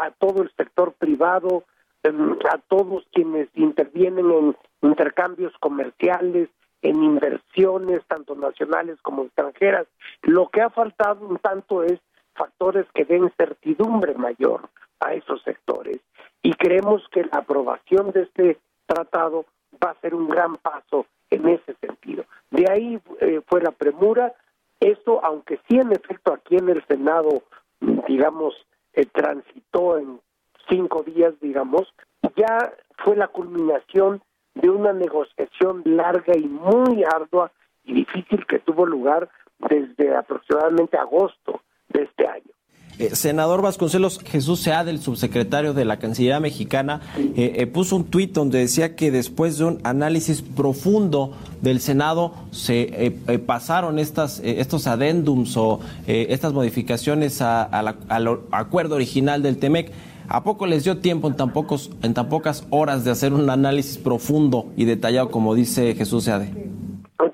a 0.01 0.11
todo 0.19 0.43
el 0.43 0.51
sector 0.57 0.93
privado, 0.93 1.65
em, 2.03 2.37
a 2.51 2.59
todos 2.59 3.07
quienes 3.13 3.49
intervienen 3.55 4.31
en 4.31 4.57
intercambios 4.83 5.53
comerciales, 5.59 6.49
en 6.83 7.03
inversiones, 7.03 8.05
tanto 8.07 8.35
nacionales 8.35 9.01
como 9.03 9.25
extranjeras. 9.25 9.87
Lo 10.23 10.49
que 10.49 10.61
ha 10.61 10.71
faltado 10.71 11.27
un 11.27 11.39
tanto 11.39 11.85
es 11.85 12.01
factores 12.35 12.87
que 12.95 13.05
den 13.05 13.33
certidumbre 13.37 14.15
mayor 14.15 14.69
a 15.01 15.15
esos 15.15 15.43
sectores. 15.43 16.01
Y 16.43 16.53
creemos 16.55 17.07
que 17.11 17.23
la 17.25 17.39
aprobación 17.39 18.11
de 18.13 18.23
este 18.23 18.59
tratado 18.87 19.47
va 19.83 19.91
a 19.91 20.01
ser 20.01 20.15
un 20.15 20.29
gran 20.29 20.57
paso 20.57 21.07
en 21.31 21.49
ese 21.49 21.75
sentido. 21.81 22.25
De 22.51 22.71
ahí 22.71 23.01
eh, 23.21 23.41
fue 23.47 23.63
la 23.63 23.73
premura. 23.73 24.35
Esto, 24.81 25.25
aunque 25.25 25.61
sí 25.69 25.79
en 25.79 25.93
efecto 25.93 26.33
aquí 26.33 26.57
en 26.57 26.69
el 26.69 26.85
Senado, 26.87 27.43
digamos, 27.81 28.55
eh, 28.95 29.07
transitó 29.07 29.99
en 29.99 30.21
cinco 30.69 31.03
días, 31.03 31.35
digamos, 31.41 31.93
ya 32.37 32.73
fue 32.99 33.17
la 33.17 33.29
culminación 33.29 34.23
de 34.55 34.71
una 34.71 34.93
negociación 34.93 35.83
larga 35.85 36.37
y 36.37 36.47
muy 36.47 37.05
ardua 37.05 37.51
y 37.85 37.95
difícil 37.95 38.47
que 38.47 38.59
tuvo 38.59 38.87
lugar 38.87 39.29
desde 39.59 40.15
aproximadamente 40.15 40.99
agosto 40.99 41.63
de 41.89 42.03
este 42.03 42.27
año. 42.27 42.53
Eh, 42.99 43.11
senador 43.15 43.63
Vasconcelos, 43.63 44.21
Jesús 44.21 44.61
Seade, 44.61 44.91
el 44.91 44.99
subsecretario 44.99 45.73
de 45.73 45.85
la 45.85 45.99
Cancillería 45.99 46.41
mexicana, 46.41 47.01
eh, 47.17 47.55
eh, 47.57 47.67
puso 47.67 47.97
un 47.97 48.05
tuit 48.05 48.33
donde 48.33 48.59
decía 48.59 48.95
que 48.97 49.11
después 49.11 49.59
de 49.59 49.65
un 49.65 49.79
análisis 49.83 50.43
profundo 50.43 51.33
del 51.63 51.81
Senado 51.81 52.35
se 52.51 53.15
pasaron 53.47 53.99
estas, 53.99 54.41
estos 54.41 54.87
adendums 54.87 55.57
o 55.57 55.81
estas 56.07 56.53
modificaciones 56.53 57.41
al 57.41 58.39
acuerdo 58.51 58.97
original 58.97 59.43
del 59.43 59.59
TEMEC. 59.59 59.93
¿A 60.29 60.45
poco 60.45 60.67
les 60.67 60.85
dio 60.85 60.99
tiempo 60.99 61.29
en 61.29 61.37
tan, 61.37 61.53
pocos, 61.53 61.91
en 62.03 62.15
tan 62.15 62.29
pocas 62.29 62.67
horas 62.71 63.05
de 63.05 63.11
hacer 63.11 63.33
un 63.33 63.49
análisis 63.51 63.99
profundo 63.99 64.73
y 64.77 64.85
detallado, 64.85 65.31
como 65.31 65.55
dice 65.55 65.95
Jesús 65.95 66.25
Seade? 66.25 66.53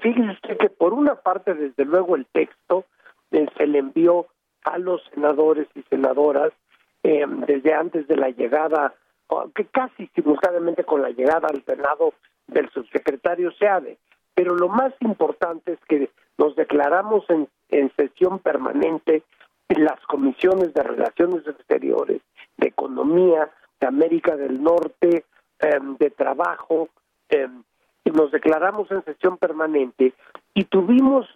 Fíjese 0.03 0.31
usted 0.31 0.59
que 0.59 0.69
por 0.69 0.93
una 0.93 1.17
parte, 1.17 1.55
desde 1.55 1.85
luego, 1.85 2.17
el 2.17 2.27
texto 2.33 2.85
se 3.31 3.67
le 3.67 3.79
envió 3.79 4.27
a 4.65 4.79
los 4.79 5.03
senadores 5.15 5.67
y 5.75 5.83
senadoras 5.83 6.53
eh, 7.03 7.25
desde 7.47 7.75
antes 7.75 8.07
de 8.09 8.17
la 8.17 8.31
llegada, 8.31 8.95
que 9.55 9.67
casi 9.67 10.07
simultáneamente 10.15 10.85
con 10.85 11.03
la 11.03 11.11
llegada 11.11 11.49
al 11.49 11.63
Senado 11.65 12.15
del 12.47 12.69
subsecretario 12.71 13.53
Seade. 13.53 13.99
Pero 14.35 14.55
lo 14.55 14.69
más 14.69 14.93
importante 15.01 15.73
es 15.73 15.79
que 15.89 16.11
nos 16.39 16.57
declaramos 16.57 17.25
en, 17.29 17.49
sesión 17.97 18.39
permanente 18.39 19.23
en 19.69 19.85
las 19.85 20.01
comisiones 20.07 20.73
de 20.73 20.83
Relaciones 20.83 21.47
Exteriores, 21.47 22.23
de 22.57 22.69
Economía, 22.69 23.51
de 23.81 23.87
América 23.87 24.37
del 24.37 24.63
Norte, 24.63 25.25
em, 25.59 25.97
de 25.99 26.11
Trabajo, 26.11 26.89
em, 27.29 27.63
y 28.05 28.11
nos 28.11 28.31
declaramos 28.31 28.91
en 28.91 29.05
sesión 29.05 29.37
permanente 29.37 30.15
y 30.55 30.65
tuvimos 30.65 31.27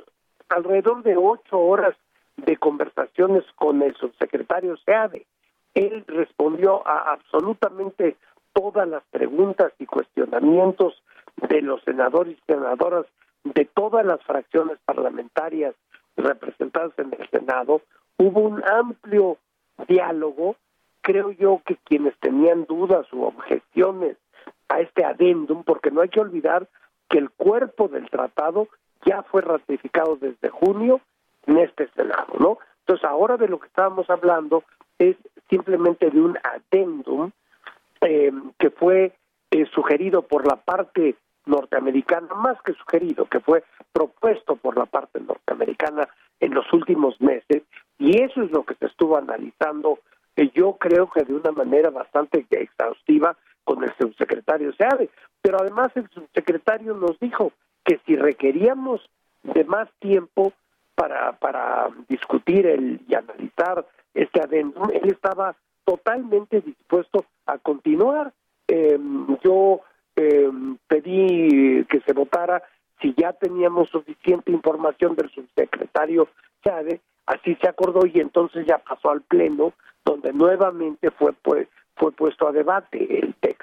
alrededor 0.48 1.02
de 1.02 1.16
ocho 1.16 1.58
horas 1.58 1.94
de 2.36 2.56
conversaciones 2.56 3.44
con 3.56 3.82
el 3.82 3.94
subsecretario 3.96 4.76
Seade. 4.78 5.26
Él 5.74 6.04
respondió 6.06 6.86
a 6.86 7.12
absolutamente 7.12 8.16
todas 8.52 8.88
las 8.88 9.02
preguntas 9.10 9.72
y 9.78 9.86
cuestionamientos 9.86 11.02
de 11.48 11.62
los 11.62 11.82
senadores 11.82 12.36
y 12.36 12.52
senadoras 12.52 13.06
de 13.44 13.64
todas 13.64 14.04
las 14.04 14.22
fracciones 14.22 14.78
parlamentarias 14.84 15.74
representadas 16.16 16.92
en 16.98 17.14
el 17.18 17.28
Senado. 17.30 17.82
Hubo 18.18 18.40
un 18.40 18.62
amplio 18.64 19.38
diálogo. 19.88 20.56
Creo 21.00 21.32
yo 21.32 21.60
que 21.64 21.76
quienes 21.76 22.16
tenían 22.18 22.64
dudas 22.66 23.10
u 23.12 23.22
objeciones 23.22 24.16
a 24.68 24.80
este 24.80 25.04
adendum, 25.04 25.64
porque 25.64 25.90
no 25.90 26.00
hay 26.00 26.08
que 26.08 26.20
olvidar 26.20 26.68
que 27.08 27.18
el 27.18 27.30
cuerpo 27.30 27.88
del 27.88 28.08
tratado 28.08 28.68
ya 29.04 29.22
fue 29.22 29.42
ratificado 29.42 30.16
desde 30.16 30.48
junio 30.48 31.00
en 31.52 31.58
este 31.58 31.88
Senado, 31.94 32.34
¿no? 32.38 32.58
Entonces, 32.80 33.04
ahora 33.04 33.36
de 33.36 33.48
lo 33.48 33.60
que 33.60 33.68
estábamos 33.68 34.08
hablando 34.10 34.64
es 34.98 35.16
simplemente 35.48 36.10
de 36.10 36.20
un 36.20 36.38
adendum 36.42 37.30
eh, 38.00 38.32
que 38.58 38.70
fue 38.70 39.12
eh, 39.50 39.66
sugerido 39.66 40.22
por 40.22 40.46
la 40.46 40.56
parte 40.56 41.14
norteamericana, 41.44 42.34
más 42.34 42.60
que 42.62 42.72
sugerido, 42.74 43.26
que 43.26 43.40
fue 43.40 43.64
propuesto 43.92 44.56
por 44.56 44.76
la 44.76 44.86
parte 44.86 45.20
norteamericana 45.20 46.08
en 46.40 46.54
los 46.54 46.72
últimos 46.72 47.20
meses, 47.20 47.62
y 47.98 48.22
eso 48.22 48.42
es 48.42 48.50
lo 48.50 48.64
que 48.64 48.74
se 48.74 48.86
estuvo 48.86 49.16
analizando, 49.16 49.98
eh, 50.36 50.50
yo 50.54 50.76
creo 50.78 51.10
que 51.10 51.24
de 51.24 51.34
una 51.34 51.52
manera 51.52 51.90
bastante 51.90 52.46
exhaustiva 52.50 53.36
con 53.64 53.84
el 53.84 53.92
subsecretario 53.96 54.72
Seade, 54.72 55.10
pero 55.40 55.58
además 55.60 55.92
el 55.94 56.08
subsecretario 56.10 56.94
nos 56.94 57.18
dijo 57.20 57.52
que 57.84 58.00
si 58.06 58.16
requeríamos 58.16 59.08
de 59.42 59.64
más 59.64 59.88
tiempo, 60.00 60.52
para, 61.02 61.32
para 61.32 61.88
discutir 62.08 62.64
el, 62.64 63.00
y 63.08 63.14
analizar 63.16 63.84
este 64.14 64.40
adendum, 64.40 64.88
él 64.92 65.10
estaba 65.10 65.56
totalmente 65.84 66.60
dispuesto 66.60 67.24
a 67.44 67.58
continuar. 67.58 68.32
Em, 68.68 69.36
yo 69.42 69.80
em, 70.14 70.76
pedí 70.86 71.84
que 71.86 72.00
se 72.06 72.12
votara 72.12 72.62
si 73.00 73.12
ya 73.16 73.32
teníamos 73.32 73.88
suficiente 73.88 74.52
información 74.52 75.16
del 75.16 75.28
subsecretario 75.30 76.28
Chávez, 76.62 77.00
así 77.26 77.56
se 77.60 77.68
acordó 77.68 78.06
y 78.06 78.20
entonces 78.20 78.64
ya 78.64 78.78
pasó 78.78 79.10
al 79.10 79.22
pleno 79.22 79.72
donde 80.04 80.32
nuevamente 80.32 81.10
fue 81.10 81.32
pues, 81.32 81.66
fue 81.96 82.12
puesto 82.12 82.46
a 82.46 82.52
debate 82.52 83.18
el 83.18 83.34
texto 83.40 83.61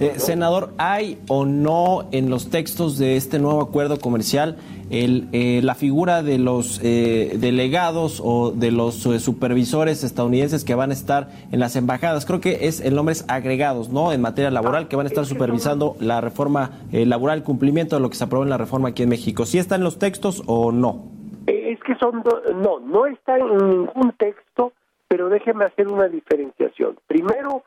eh, 0.00 0.14
senador, 0.18 0.70
¿hay 0.78 1.18
o 1.28 1.44
no 1.44 2.08
en 2.12 2.30
los 2.30 2.50
textos 2.50 2.98
de 2.98 3.16
este 3.16 3.38
nuevo 3.38 3.60
acuerdo 3.60 3.98
comercial 3.98 4.56
el, 4.90 5.28
eh, 5.32 5.60
la 5.62 5.74
figura 5.74 6.22
de 6.22 6.38
los 6.38 6.80
eh, 6.82 7.36
delegados 7.38 8.22
o 8.24 8.52
de 8.52 8.70
los 8.70 8.94
supervisores 8.94 10.04
estadounidenses 10.04 10.64
que 10.64 10.74
van 10.74 10.90
a 10.90 10.92
estar 10.92 11.30
en 11.52 11.60
las 11.60 11.76
embajadas? 11.76 12.26
Creo 12.26 12.40
que 12.40 12.66
es 12.68 12.80
el 12.80 12.94
nombre 12.94 13.12
es 13.12 13.24
agregados, 13.28 13.88
¿no? 13.88 14.12
En 14.12 14.20
materia 14.20 14.50
laboral, 14.50 14.88
que 14.88 14.96
van 14.96 15.06
a 15.06 15.08
estar 15.08 15.26
supervisando 15.26 15.96
la 16.00 16.20
reforma 16.20 16.70
laboral, 16.92 17.42
cumplimiento 17.42 17.96
de 17.96 18.02
lo 18.02 18.10
que 18.10 18.16
se 18.16 18.24
aprobó 18.24 18.44
en 18.44 18.50
la 18.50 18.58
reforma 18.58 18.90
aquí 18.90 19.02
en 19.02 19.08
México. 19.08 19.46
¿Sí 19.46 19.58
está 19.58 19.74
en 19.74 19.84
los 19.84 19.98
textos 19.98 20.42
o 20.46 20.72
no? 20.72 21.06
Es 21.46 21.80
que 21.80 21.94
son, 21.96 22.22
no, 22.62 22.78
no 22.80 23.06
está 23.06 23.36
en 23.38 23.56
ningún 23.56 24.12
texto, 24.18 24.72
pero 25.08 25.28
déjeme 25.28 25.64
hacer 25.64 25.88
una 25.88 26.08
diferenciación. 26.08 26.96
Primero, 27.06 27.64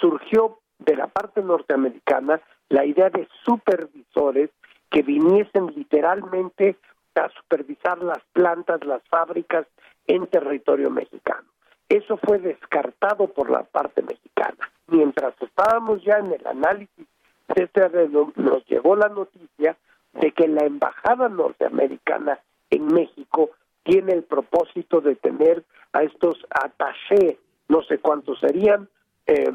surgió 0.00 0.58
de 0.78 0.96
la 0.96 1.06
parte 1.06 1.42
norteamericana 1.42 2.40
la 2.68 2.84
idea 2.84 3.10
de 3.10 3.28
supervisores 3.44 4.50
que 4.90 5.02
viniesen 5.02 5.66
literalmente 5.74 6.76
a 7.14 7.28
supervisar 7.30 8.02
las 8.02 8.22
plantas, 8.32 8.84
las 8.84 9.02
fábricas 9.08 9.66
en 10.06 10.26
territorio 10.26 10.90
mexicano. 10.90 11.48
Eso 11.88 12.16
fue 12.18 12.38
descartado 12.38 13.28
por 13.28 13.50
la 13.50 13.62
parte 13.62 14.02
mexicana. 14.02 14.70
Mientras 14.88 15.34
estábamos 15.40 16.02
ya 16.02 16.18
en 16.18 16.32
el 16.32 16.46
análisis 16.46 17.06
de 17.54 17.64
este 17.64 18.08
nos 18.36 18.66
llegó 18.66 18.96
la 18.96 19.08
noticia 19.08 19.76
de 20.12 20.32
que 20.32 20.48
la 20.48 20.64
embajada 20.66 21.28
norteamericana 21.28 22.40
en 22.70 22.86
México 22.86 23.50
tiene 23.84 24.12
el 24.12 24.24
propósito 24.24 25.00
de 25.00 25.14
tener 25.14 25.64
a 25.92 26.02
estos 26.02 26.44
attachés, 26.50 27.36
no 27.68 27.82
sé 27.82 27.98
cuántos 27.98 28.40
serían, 28.40 28.88
eh, 29.26 29.52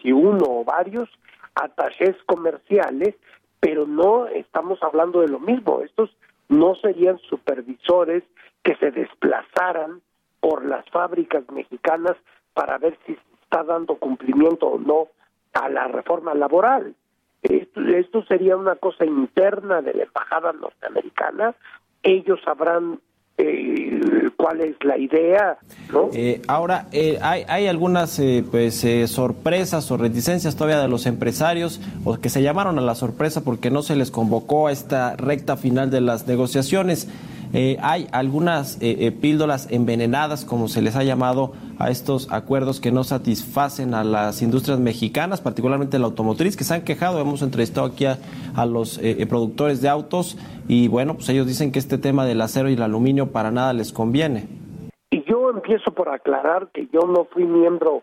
si 0.00 0.12
uno 0.12 0.44
o 0.46 0.64
varios, 0.64 1.08
atachés 1.54 2.16
comerciales, 2.26 3.14
pero 3.60 3.86
no 3.86 4.26
estamos 4.26 4.82
hablando 4.82 5.20
de 5.20 5.28
lo 5.28 5.40
mismo. 5.40 5.80
Estos 5.80 6.10
no 6.48 6.74
serían 6.76 7.18
supervisores 7.18 8.22
que 8.62 8.76
se 8.76 8.90
desplazaran 8.90 10.00
por 10.40 10.64
las 10.64 10.88
fábricas 10.90 11.44
mexicanas 11.50 12.16
para 12.54 12.78
ver 12.78 12.96
si 13.06 13.16
está 13.42 13.64
dando 13.64 13.96
cumplimiento 13.96 14.66
o 14.66 14.78
no 14.78 15.08
a 15.54 15.68
la 15.68 15.88
reforma 15.88 16.34
laboral. 16.34 16.94
Esto, 17.42 17.80
esto 17.80 18.24
sería 18.24 18.56
una 18.56 18.76
cosa 18.76 19.04
interna 19.04 19.80
de 19.82 19.94
la 19.94 20.04
embajada 20.04 20.52
norteamericana. 20.52 21.54
Ellos 22.02 22.40
sabrán 22.44 23.00
eh, 23.38 24.00
cuál 24.36 24.60
es 24.60 24.76
la 24.82 24.98
idea. 24.98 25.58
Eh, 26.12 26.42
ahora, 26.48 26.86
eh, 26.92 27.18
hay, 27.22 27.44
hay, 27.48 27.66
algunas 27.68 28.20
pues, 28.50 28.84
sorpresas 29.06 29.90
o 29.90 29.96
reticencias 29.96 30.56
todavía 30.56 30.80
de 30.80 30.88
los 30.88 31.06
empresarios 31.06 31.80
o 32.04 32.18
que 32.18 32.30
se 32.30 32.42
llamaron 32.42 32.78
a 32.78 32.82
la 32.82 32.96
sorpresa 32.96 33.44
porque 33.44 33.70
no 33.70 33.82
se 33.82 33.94
les 33.94 34.10
convocó 34.10 34.66
a 34.66 34.72
esta 34.72 35.16
recta 35.16 35.56
final 35.56 35.90
de 35.90 36.00
las 36.00 36.26
negociaciones. 36.26 37.08
Eh, 37.54 37.78
hay 37.80 38.08
algunas 38.12 38.80
eh, 38.82 39.06
eh, 39.06 39.12
píldoras 39.12 39.70
envenenadas, 39.72 40.44
como 40.44 40.68
se 40.68 40.82
les 40.82 40.96
ha 40.96 41.02
llamado 41.02 41.52
a 41.78 41.90
estos 41.90 42.30
acuerdos 42.30 42.80
que 42.80 42.92
no 42.92 43.04
satisfacen 43.04 43.94
a 43.94 44.04
las 44.04 44.42
industrias 44.42 44.78
mexicanas, 44.78 45.40
particularmente 45.40 45.98
la 45.98 46.06
automotriz, 46.06 46.56
que 46.56 46.64
se 46.64 46.74
han 46.74 46.84
quejado. 46.84 47.20
Hemos 47.20 47.42
entrevistado 47.42 47.86
aquí 47.86 48.04
a, 48.04 48.18
los 48.66 49.00
productores 49.28 49.80
de 49.80 49.88
autos 49.88 50.36
y 50.66 50.88
bueno, 50.88 51.14
pues 51.14 51.28
ellos 51.28 51.46
dicen 51.46 51.70
que 51.70 51.78
este 51.78 51.96
tema 51.96 52.26
del 52.26 52.40
acero 52.40 52.68
y 52.68 52.74
el 52.74 52.82
aluminio 52.82 53.30
para 53.30 53.50
nada 53.50 53.72
les 53.72 53.92
conviene. 53.92 54.48
Y 55.10 55.22
yo 55.24 55.50
empiezo 55.50 55.92
por 55.92 56.08
aclarar 56.08 56.68
que 56.74 56.88
yo 56.92 57.00
no 57.06 57.24
fui 57.32 57.44
miembro 57.44 58.02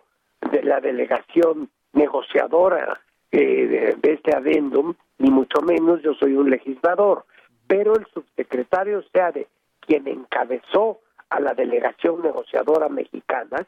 de 0.51 0.63
la 0.63 0.79
delegación 0.79 1.69
negociadora 1.93 3.01
de, 3.31 3.97
de 4.01 4.13
este 4.13 4.35
adendum, 4.35 4.93
ni 5.19 5.29
mucho 5.29 5.61
menos 5.61 6.01
yo 6.01 6.13
soy 6.13 6.35
un 6.35 6.49
legislador 6.49 7.25
pero 7.67 7.95
el 7.95 8.05
subsecretario 8.13 9.03
Seade, 9.11 9.47
quien 9.79 10.07
encabezó 10.07 10.99
a 11.29 11.39
la 11.39 11.53
delegación 11.53 12.21
negociadora 12.21 12.89
mexicana, 12.89 13.67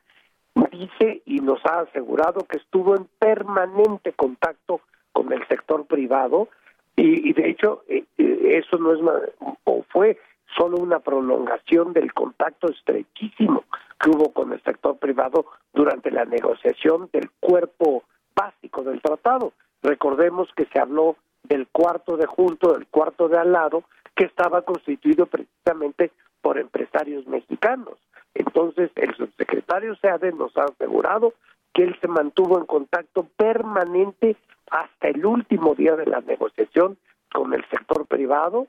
dice 0.72 1.22
y 1.26 1.40
nos 1.40 1.64
ha 1.66 1.82
asegurado 1.82 2.46
que 2.46 2.58
estuvo 2.58 2.96
en 2.96 3.08
permanente 3.20 4.14
contacto 4.14 4.82
con 5.12 5.32
el 5.32 5.46
sector 5.48 5.86
privado 5.86 6.50
y, 6.96 7.34
de 7.34 7.50
hecho 7.50 7.84
eh, 7.88 8.06
eh, 8.18 8.64
eso 8.64 8.78
no 8.78 8.94
es 8.94 9.00
o 9.66 9.84
fue 9.90 10.18
solo 10.58 10.78
una 10.78 11.00
prolongación 11.00 11.94
del 11.94 12.14
contacto 12.14 12.70
estrechísimo 12.70 13.64
que 14.00 14.10
hubo 14.10 14.34
con 14.34 14.54
el 14.54 14.62
sector 14.64 14.98
privado 14.98 15.46
durante 15.74 16.12
la 16.12 16.26
negociación 16.26 17.10
del 17.12 17.30
cuerpo 17.40 18.04
básico 18.36 18.84
del 18.84 19.02
tratado. 19.02 19.54
Recordemos 19.84 20.50
que 20.56 20.66
se 20.66 20.80
habló 20.80 21.16
del 21.48 21.68
cuarto 21.68 22.18
de 22.18 22.26
junto, 22.26 22.74
del 22.74 22.88
cuarto 22.88 23.28
de 23.28 23.38
al 23.38 23.52
lado, 23.52 23.84
que 24.16 24.26
estaba 24.26 24.62
constituido 24.64 25.26
precisamente 25.28 26.12
por 26.42 26.58
empresarios 26.58 27.28
mexicanos. 27.28 27.96
Entonces, 28.34 28.92
el 28.96 29.16
subsecretario 29.16 29.96
Seade 29.96 30.32
nos 30.32 30.56
ha 30.58 30.66
asegurado 30.66 31.34
que 31.74 31.84
él 31.84 31.96
se 32.02 32.08
mantuvo 32.08 32.58
en 32.58 32.66
contacto 32.66 33.28
permanente 33.36 34.36
hasta 34.70 35.08
el 35.10 35.26
último 35.26 35.76
día 35.76 35.96
de 35.96 36.06
la 36.06 36.22
negociación 36.22 36.98
con 37.32 37.54
el 37.54 37.64
sector 37.70 38.06
privado 38.06 38.68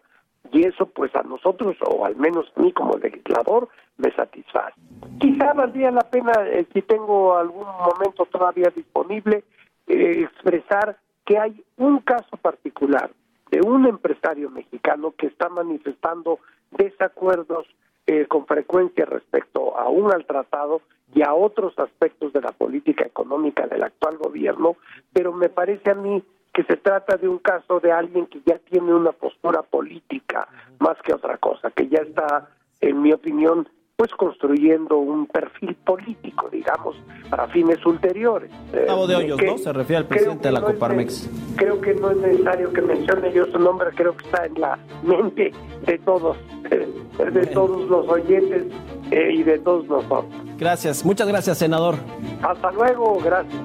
y 0.53 0.67
eso 0.67 0.87
pues 0.87 1.15
a 1.15 1.23
nosotros 1.23 1.77
o 1.85 2.05
al 2.05 2.17
menos 2.17 2.51
a 2.57 2.61
mí 2.61 2.73
como 2.73 2.97
legislador 2.97 3.69
me 3.97 4.13
satisface. 4.13 4.75
Quizá 5.21 5.53
valdría 5.53 5.91
la 5.91 6.03
pena, 6.03 6.33
eh, 6.47 6.67
si 6.73 6.83
tengo 6.83 7.37
algún 7.37 7.67
momento 7.67 8.27
todavía 8.27 8.71
disponible, 8.75 9.45
eh, 9.87 10.23
expresar 10.23 10.97
que 11.29 11.37
hay 11.37 11.63
un 11.77 11.99
caso 11.99 12.39
particular 12.39 13.11
de 13.51 13.61
un 13.61 13.87
empresario 13.87 14.49
mexicano 14.49 15.13
que 15.13 15.27
está 15.27 15.51
manifestando 15.51 16.39
desacuerdos 16.71 17.67
eh, 18.07 18.25
con 18.27 18.47
frecuencia 18.47 19.05
respecto 19.05 19.79
aún 19.79 20.11
al 20.11 20.25
tratado 20.25 20.81
y 21.15 21.21
a 21.21 21.35
otros 21.35 21.79
aspectos 21.79 22.33
de 22.33 22.41
la 22.41 22.53
política 22.53 23.05
económica 23.05 23.67
del 23.67 23.83
actual 23.83 24.17
gobierno, 24.17 24.77
pero 25.13 25.35
me 25.35 25.51
parece 25.51 25.91
a 25.91 25.95
mí 25.95 26.25
que 26.55 26.65
se 26.65 26.79
trata 26.79 27.19
de 27.19 27.29
un 27.29 27.39
caso 27.41 27.79
de 27.79 27.93
alguien 27.93 28.25
que 28.25 28.41
ya 28.47 28.59
tiene 28.61 28.95
una 28.95 29.13
postura 29.13 29.61
política 29.61 30.49
más 30.79 30.97
que 31.03 31.13
otra 31.13 31.37
cosa, 31.37 31.71
que 31.71 31.89
ya 31.89 31.99
está, 31.99 32.49
en 32.81 33.03
mi 33.03 33.13
opinión, 33.13 33.69
pues 33.99 34.13
construyendo 34.13 34.97
un 34.97 35.27
perfil 35.27 35.75
político, 35.85 36.49
digamos, 36.53 36.95
para 37.29 37.49
fines 37.49 37.85
ulteriores. 37.85 38.49
Gustavo 38.73 39.09
de 39.09 39.17
Hoyos, 39.17 39.41
¿no? 39.45 39.59
Se 39.59 39.73
refiere 39.73 39.97
al 39.97 40.07
presidente 40.07 40.47
de 40.47 40.53
la 40.53 40.61
Coparmex. 40.61 41.29
creo 41.57 41.81
que 41.81 41.95
no 41.95 42.13
es 42.13 42.17
necesario 42.19 42.73
que 42.73 42.81
mencione 42.81 43.33
yo 43.33 43.47
su 43.47 43.59
nombre, 43.59 43.89
creo 43.97 44.17
que 44.17 44.25
está 44.25 44.47
en 44.47 44.61
la 44.61 44.79
mente 45.03 45.51
de 45.85 45.99
todos, 45.99 46.37
de 46.71 47.47
todos 47.47 47.89
los 47.89 48.09
oyentes 48.09 48.67
eh, 49.11 49.33
y 49.33 49.43
de 49.43 49.59
todos 49.59 49.85
nosotros. 49.89 50.27
Gracias, 50.57 51.05
muchas 51.05 51.27
gracias, 51.27 51.59
senador. 51.59 51.97
Hasta 52.41 52.71
luego, 52.71 53.19
gracias. 53.19 53.61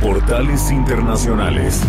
Portales 0.00 0.70
Internacionales. 0.70 1.82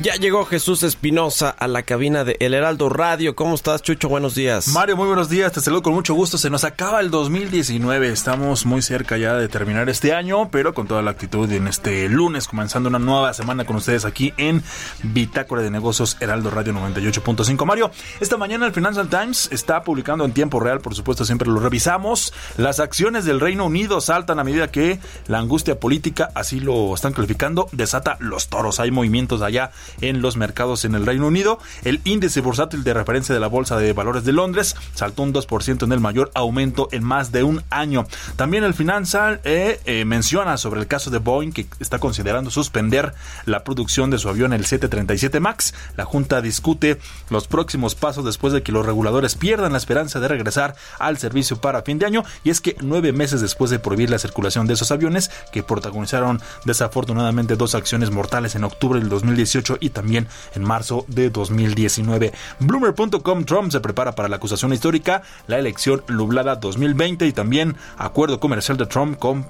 Ya 0.00 0.14
llegó 0.14 0.44
Jesús 0.44 0.84
Espinosa 0.84 1.50
a 1.50 1.66
la 1.66 1.82
cabina 1.82 2.22
de 2.22 2.36
El 2.38 2.54
Heraldo 2.54 2.88
Radio. 2.88 3.34
¿Cómo 3.34 3.56
estás, 3.56 3.82
Chucho? 3.82 4.08
Buenos 4.08 4.36
días. 4.36 4.68
Mario, 4.68 4.96
muy 4.96 5.08
buenos 5.08 5.28
días. 5.28 5.50
Te 5.50 5.60
saludo 5.60 5.82
con 5.82 5.92
mucho 5.92 6.14
gusto. 6.14 6.38
Se 6.38 6.50
nos 6.50 6.62
acaba 6.62 7.00
el 7.00 7.10
2019. 7.10 8.08
Estamos 8.08 8.64
muy 8.64 8.80
cerca 8.80 9.16
ya 9.16 9.34
de 9.34 9.48
terminar 9.48 9.88
este 9.88 10.14
año, 10.14 10.50
pero 10.52 10.72
con 10.72 10.86
toda 10.86 11.02
la 11.02 11.10
actitud 11.10 11.50
en 11.50 11.66
este 11.66 12.08
lunes, 12.08 12.46
comenzando 12.46 12.88
una 12.88 13.00
nueva 13.00 13.34
semana 13.34 13.64
con 13.64 13.74
ustedes 13.74 14.04
aquí 14.04 14.32
en 14.36 14.62
Bitácora 15.02 15.62
de 15.62 15.70
Negocios 15.70 16.16
Heraldo 16.20 16.50
Radio 16.50 16.74
98.5. 16.74 17.64
Mario, 17.64 17.90
esta 18.20 18.36
mañana 18.36 18.66
el 18.66 18.72
Financial 18.72 19.08
Times 19.08 19.48
está 19.50 19.82
publicando 19.82 20.24
en 20.24 20.32
tiempo 20.32 20.60
real, 20.60 20.80
por 20.80 20.94
supuesto, 20.94 21.24
siempre 21.24 21.48
lo 21.48 21.58
revisamos. 21.58 22.32
Las 22.56 22.78
acciones 22.78 23.24
del 23.24 23.40
Reino 23.40 23.66
Unido 23.66 24.00
saltan 24.00 24.38
a 24.38 24.44
medida 24.44 24.70
que 24.70 25.00
la 25.26 25.38
angustia 25.38 25.80
política, 25.80 26.30
así 26.36 26.60
lo 26.60 26.94
están 26.94 27.14
calificando, 27.14 27.68
desata 27.72 28.16
los 28.20 28.46
toros. 28.46 28.78
Hay 28.78 28.92
movimientos 28.92 29.42
allá 29.42 29.72
en 30.00 30.22
los 30.22 30.36
mercados 30.36 30.84
en 30.84 30.94
el 30.94 31.06
Reino 31.06 31.26
Unido. 31.26 31.58
El 31.84 32.00
índice 32.04 32.40
bursátil 32.40 32.84
de 32.84 32.94
referencia 32.94 33.34
de 33.34 33.40
la 33.40 33.46
Bolsa 33.46 33.76
de 33.76 33.92
Valores 33.92 34.24
de 34.24 34.32
Londres 34.32 34.76
saltó 34.94 35.22
un 35.22 35.32
2% 35.32 35.84
en 35.84 35.92
el 35.92 36.00
mayor 36.00 36.30
aumento 36.34 36.88
en 36.92 37.04
más 37.04 37.32
de 37.32 37.42
un 37.42 37.62
año. 37.70 38.06
También 38.36 38.64
el 38.64 38.74
Financial 38.74 39.40
eh, 39.44 39.80
eh, 39.84 40.04
menciona 40.04 40.56
sobre 40.56 40.80
el 40.80 40.86
caso 40.86 41.10
de 41.10 41.18
Boeing 41.18 41.52
que 41.52 41.66
está 41.80 41.98
considerando 41.98 42.50
suspender 42.50 43.14
la 43.44 43.64
producción 43.64 44.10
de 44.10 44.18
su 44.18 44.28
avión 44.28 44.52
el 44.52 44.64
737 44.64 45.40
MAX. 45.40 45.74
La 45.96 46.04
Junta 46.04 46.40
discute 46.40 46.98
los 47.30 47.48
próximos 47.48 47.94
pasos 47.94 48.24
después 48.24 48.52
de 48.52 48.62
que 48.62 48.72
los 48.72 48.86
reguladores 48.86 49.34
pierdan 49.34 49.72
la 49.72 49.78
esperanza 49.78 50.20
de 50.20 50.28
regresar 50.28 50.76
al 50.98 51.18
servicio 51.18 51.60
para 51.60 51.82
fin 51.82 51.98
de 51.98 52.06
año. 52.06 52.24
Y 52.44 52.50
es 52.50 52.60
que 52.60 52.76
nueve 52.80 53.12
meses 53.12 53.40
después 53.40 53.70
de 53.70 53.78
prohibir 53.78 54.10
la 54.10 54.18
circulación 54.18 54.66
de 54.66 54.74
esos 54.74 54.90
aviones 54.90 55.30
que 55.52 55.62
protagonizaron 55.62 56.40
desafortunadamente 56.64 57.56
dos 57.56 57.74
acciones 57.74 58.10
mortales 58.10 58.54
en 58.54 58.64
octubre 58.64 59.00
del 59.00 59.08
2018 59.08 59.77
y 59.80 59.90
también 59.90 60.26
en 60.54 60.64
marzo 60.64 61.04
de 61.08 61.30
2019. 61.30 62.32
Bloomer.com 62.60 63.44
Trump 63.44 63.70
se 63.70 63.80
prepara 63.80 64.14
para 64.14 64.28
la 64.28 64.36
acusación 64.36 64.72
histórica, 64.72 65.22
la 65.46 65.58
elección 65.58 66.02
nublada 66.08 66.56
2020 66.56 67.26
y 67.26 67.32
también 67.32 67.76
acuerdo 67.96 68.40
comercial 68.40 68.76
de 68.76 68.86
Trump 68.86 69.18
con 69.18 69.46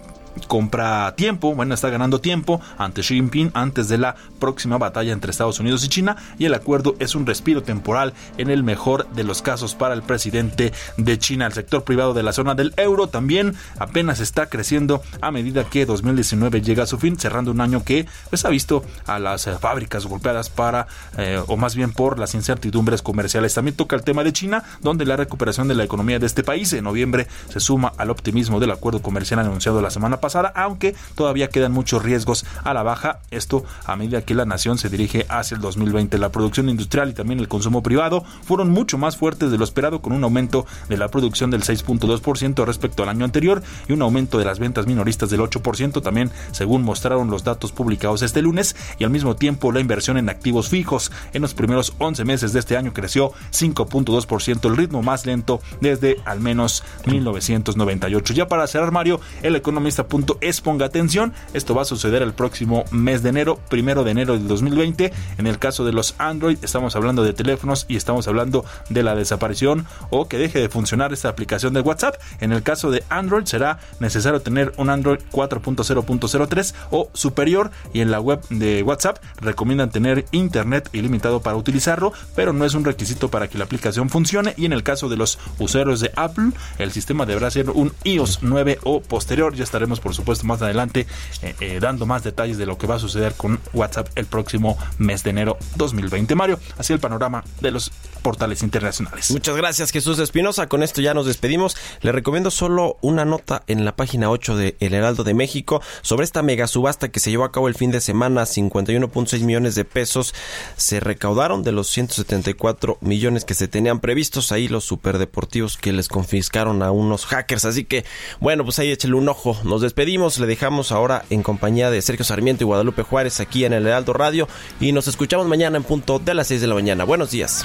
compra 0.46 1.14
tiempo, 1.16 1.54
bueno, 1.54 1.74
está 1.74 1.90
ganando 1.90 2.20
tiempo 2.20 2.60
ante 2.76 3.02
Xi 3.02 3.14
Jinping 3.14 3.50
antes 3.54 3.88
de 3.88 3.98
la 3.98 4.14
próxima 4.38 4.78
batalla 4.78 5.12
entre 5.12 5.30
Estados 5.30 5.60
Unidos 5.60 5.84
y 5.84 5.88
China 5.88 6.16
y 6.38 6.44
el 6.44 6.54
acuerdo 6.54 6.94
es 6.98 7.14
un 7.14 7.26
respiro 7.26 7.62
temporal 7.62 8.12
en 8.36 8.50
el 8.50 8.62
mejor 8.62 9.08
de 9.10 9.24
los 9.24 9.42
casos 9.42 9.74
para 9.74 9.94
el 9.94 10.02
presidente 10.02 10.72
de 10.96 11.18
China. 11.18 11.46
El 11.46 11.52
sector 11.52 11.84
privado 11.84 12.14
de 12.14 12.22
la 12.22 12.32
zona 12.32 12.54
del 12.54 12.74
euro 12.76 13.08
también 13.08 13.54
apenas 13.78 14.20
está 14.20 14.46
creciendo 14.46 15.02
a 15.20 15.30
medida 15.30 15.64
que 15.64 15.86
2019 15.86 16.62
llega 16.62 16.84
a 16.84 16.86
su 16.86 16.98
fin, 16.98 17.18
cerrando 17.18 17.50
un 17.50 17.60
año 17.60 17.84
que 17.84 18.06
pues, 18.30 18.44
ha 18.44 18.48
visto 18.48 18.84
a 19.06 19.18
las 19.18 19.46
eh, 19.46 19.56
fábricas 19.58 20.06
golpeadas 20.06 20.50
para, 20.50 20.86
eh, 21.16 21.40
o 21.46 21.56
más 21.56 21.74
bien 21.74 21.92
por 21.92 22.18
las 22.18 22.34
incertidumbres 22.34 23.02
comerciales. 23.02 23.54
También 23.54 23.76
toca 23.76 23.96
el 23.96 24.02
tema 24.02 24.24
de 24.24 24.32
China, 24.32 24.64
donde 24.80 25.04
la 25.04 25.16
recuperación 25.16 25.68
de 25.68 25.74
la 25.74 25.84
economía 25.84 26.18
de 26.18 26.26
este 26.26 26.42
país 26.42 26.72
en 26.72 26.84
noviembre 26.84 27.26
se 27.48 27.60
suma 27.60 27.92
al 27.96 28.10
optimismo 28.10 28.60
del 28.60 28.70
acuerdo 28.70 29.02
comercial 29.02 29.40
anunciado 29.40 29.80
la 29.82 29.90
semana 29.90 30.20
pasada, 30.20 30.27
aunque 30.36 30.94
todavía 31.14 31.48
quedan 31.48 31.72
muchos 31.72 32.02
riesgos 32.02 32.44
a 32.64 32.74
la 32.74 32.82
baja. 32.82 33.20
Esto 33.30 33.64
a 33.84 33.96
medida 33.96 34.22
que 34.22 34.34
la 34.34 34.44
nación 34.44 34.78
se 34.78 34.88
dirige 34.88 35.26
hacia 35.28 35.54
el 35.54 35.60
2020. 35.60 36.18
La 36.18 36.30
producción 36.30 36.68
industrial 36.68 37.10
y 37.10 37.14
también 37.14 37.40
el 37.40 37.48
consumo 37.48 37.82
privado 37.82 38.24
fueron 38.44 38.70
mucho 38.70 38.98
más 38.98 39.16
fuertes 39.16 39.50
de 39.50 39.58
lo 39.58 39.64
esperado, 39.64 40.00
con 40.00 40.12
un 40.12 40.24
aumento 40.24 40.66
de 40.88 40.96
la 40.96 41.08
producción 41.08 41.50
del 41.50 41.62
6.2% 41.62 42.64
respecto 42.64 43.02
al 43.02 43.08
año 43.08 43.24
anterior 43.24 43.62
y 43.88 43.92
un 43.92 44.02
aumento 44.02 44.38
de 44.38 44.44
las 44.44 44.58
ventas 44.58 44.86
minoristas 44.86 45.30
del 45.30 45.40
8%, 45.40 46.02
también 46.02 46.30
según 46.52 46.82
mostraron 46.82 47.30
los 47.30 47.44
datos 47.44 47.72
publicados 47.72 48.22
este 48.22 48.42
lunes, 48.42 48.76
y 48.98 49.04
al 49.04 49.10
mismo 49.10 49.36
tiempo 49.36 49.72
la 49.72 49.80
inversión 49.80 50.18
en 50.18 50.28
activos 50.28 50.68
fijos 50.68 51.10
en 51.32 51.42
los 51.42 51.54
primeros 51.54 51.94
11 51.98 52.24
meses 52.24 52.52
de 52.52 52.60
este 52.60 52.76
año 52.76 52.92
creció 52.92 53.32
5.2%, 53.52 54.68
el 54.68 54.76
ritmo 54.76 55.02
más 55.02 55.26
lento 55.26 55.60
desde 55.80 56.16
al 56.24 56.40
menos 56.40 56.84
1998. 57.06 58.34
Ya 58.34 58.48
para 58.48 58.66
cerrar, 58.66 58.92
Mario, 58.92 59.20
el 59.42 59.56
economista 59.56 60.06
es 60.40 60.60
ponga 60.60 60.86
atención, 60.86 61.32
esto 61.54 61.74
va 61.74 61.82
a 61.82 61.84
suceder 61.84 62.22
el 62.22 62.32
próximo 62.32 62.84
mes 62.90 63.22
de 63.22 63.30
enero, 63.30 63.58
primero 63.68 64.04
de 64.04 64.10
enero 64.10 64.34
del 64.34 64.48
2020. 64.48 65.12
En 65.38 65.46
el 65.46 65.58
caso 65.58 65.84
de 65.84 65.92
los 65.92 66.14
Android, 66.18 66.58
estamos 66.62 66.96
hablando 66.96 67.22
de 67.22 67.32
teléfonos 67.32 67.86
y 67.88 67.96
estamos 67.96 68.28
hablando 68.28 68.64
de 68.88 69.02
la 69.02 69.14
desaparición 69.14 69.86
o 70.10 70.28
que 70.28 70.38
deje 70.38 70.60
de 70.60 70.68
funcionar 70.68 71.12
esta 71.12 71.28
aplicación 71.28 71.72
de 71.74 71.80
WhatsApp. 71.80 72.16
En 72.40 72.52
el 72.52 72.62
caso 72.62 72.90
de 72.90 73.02
Android, 73.08 73.44
será 73.44 73.78
necesario 74.00 74.40
tener 74.40 74.72
un 74.76 74.90
Android 74.90 75.20
4.0.03 75.32 76.74
o 76.90 77.10
superior 77.12 77.70
y 77.92 78.00
en 78.00 78.10
la 78.10 78.20
web 78.20 78.40
de 78.50 78.82
WhatsApp 78.82 79.18
recomiendan 79.40 79.90
tener 79.90 80.26
internet 80.32 80.88
ilimitado 80.92 81.40
para 81.40 81.56
utilizarlo, 81.56 82.12
pero 82.34 82.52
no 82.52 82.64
es 82.64 82.74
un 82.74 82.84
requisito 82.84 83.28
para 83.30 83.48
que 83.48 83.58
la 83.58 83.64
aplicación 83.64 84.08
funcione 84.10 84.54
y 84.56 84.64
en 84.64 84.72
el 84.72 84.82
caso 84.82 85.08
de 85.08 85.16
los 85.16 85.38
usuarios 85.58 86.00
de 86.00 86.12
Apple, 86.16 86.50
el 86.78 86.92
sistema 86.92 87.26
deberá 87.26 87.50
ser 87.50 87.70
un 87.70 87.92
iOS 88.04 88.40
9 88.42 88.80
o 88.84 89.00
posterior, 89.00 89.54
ya 89.54 89.64
estaremos 89.64 89.97
por 90.00 90.14
supuesto, 90.14 90.46
más 90.46 90.62
adelante 90.62 91.06
eh, 91.42 91.54
eh, 91.60 91.78
dando 91.80 92.06
más 92.06 92.24
detalles 92.24 92.58
de 92.58 92.66
lo 92.66 92.78
que 92.78 92.86
va 92.86 92.96
a 92.96 92.98
suceder 92.98 93.34
con 93.34 93.60
WhatsApp 93.72 94.08
el 94.14 94.26
próximo 94.26 94.78
mes 94.98 95.22
de 95.22 95.30
enero 95.30 95.58
2020. 95.76 96.34
Mario, 96.34 96.58
así 96.76 96.92
el 96.92 97.00
panorama 97.00 97.44
de 97.60 97.70
los 97.70 97.90
portales 98.28 98.62
internacionales. 98.62 99.30
Muchas 99.30 99.56
gracias, 99.56 99.90
Jesús 99.90 100.18
Espinosa. 100.18 100.66
Con 100.66 100.82
esto 100.82 101.00
ya 101.00 101.14
nos 101.14 101.24
despedimos. 101.24 101.78
Le 102.02 102.12
recomiendo 102.12 102.50
solo 102.50 102.98
una 103.00 103.24
nota 103.24 103.62
en 103.68 103.86
la 103.86 103.96
página 103.96 104.28
8 104.28 104.54
de 104.54 104.76
El 104.80 104.92
Heraldo 104.92 105.24
de 105.24 105.32
México 105.32 105.80
sobre 106.02 106.24
esta 106.24 106.42
mega 106.42 106.66
subasta 106.66 107.08
que 107.08 107.20
se 107.20 107.30
llevó 107.30 107.44
a 107.44 107.52
cabo 107.52 107.68
el 107.68 107.74
fin 107.74 107.90
de 107.90 108.02
semana. 108.02 108.42
51.6 108.42 109.40
millones 109.44 109.76
de 109.76 109.86
pesos 109.86 110.34
se 110.76 111.00
recaudaron 111.00 111.62
de 111.62 111.72
los 111.72 111.88
174 111.88 112.98
millones 113.00 113.46
que 113.46 113.54
se 113.54 113.66
tenían 113.66 114.00
previstos. 114.00 114.52
Ahí 114.52 114.68
los 114.68 114.84
superdeportivos 114.84 115.78
que 115.78 115.94
les 115.94 116.08
confiscaron 116.08 116.82
a 116.82 116.90
unos 116.90 117.24
hackers. 117.24 117.64
Así 117.64 117.86
que, 117.86 118.04
bueno, 118.40 118.62
pues 118.62 118.78
ahí 118.78 118.90
échale 118.90 119.14
un 119.14 119.30
ojo. 119.30 119.56
Nos 119.64 119.80
despedimos. 119.80 120.38
Le 120.38 120.46
dejamos 120.46 120.92
ahora 120.92 121.24
en 121.30 121.42
compañía 121.42 121.90
de 121.90 122.02
Sergio 122.02 122.26
Sarmiento 122.26 122.64
y 122.64 122.66
Guadalupe 122.66 123.04
Juárez 123.04 123.40
aquí 123.40 123.64
en 123.64 123.72
El 123.72 123.86
Heraldo 123.86 124.12
Radio. 124.12 124.48
Y 124.80 124.92
nos 124.92 125.08
escuchamos 125.08 125.46
mañana 125.46 125.78
en 125.78 125.84
punto 125.84 126.18
de 126.18 126.34
las 126.34 126.48
6 126.48 126.60
de 126.60 126.66
la 126.66 126.74
mañana. 126.74 127.04
Buenos 127.04 127.30
días. 127.30 127.64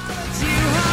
you 0.55 0.67
high. 0.67 0.92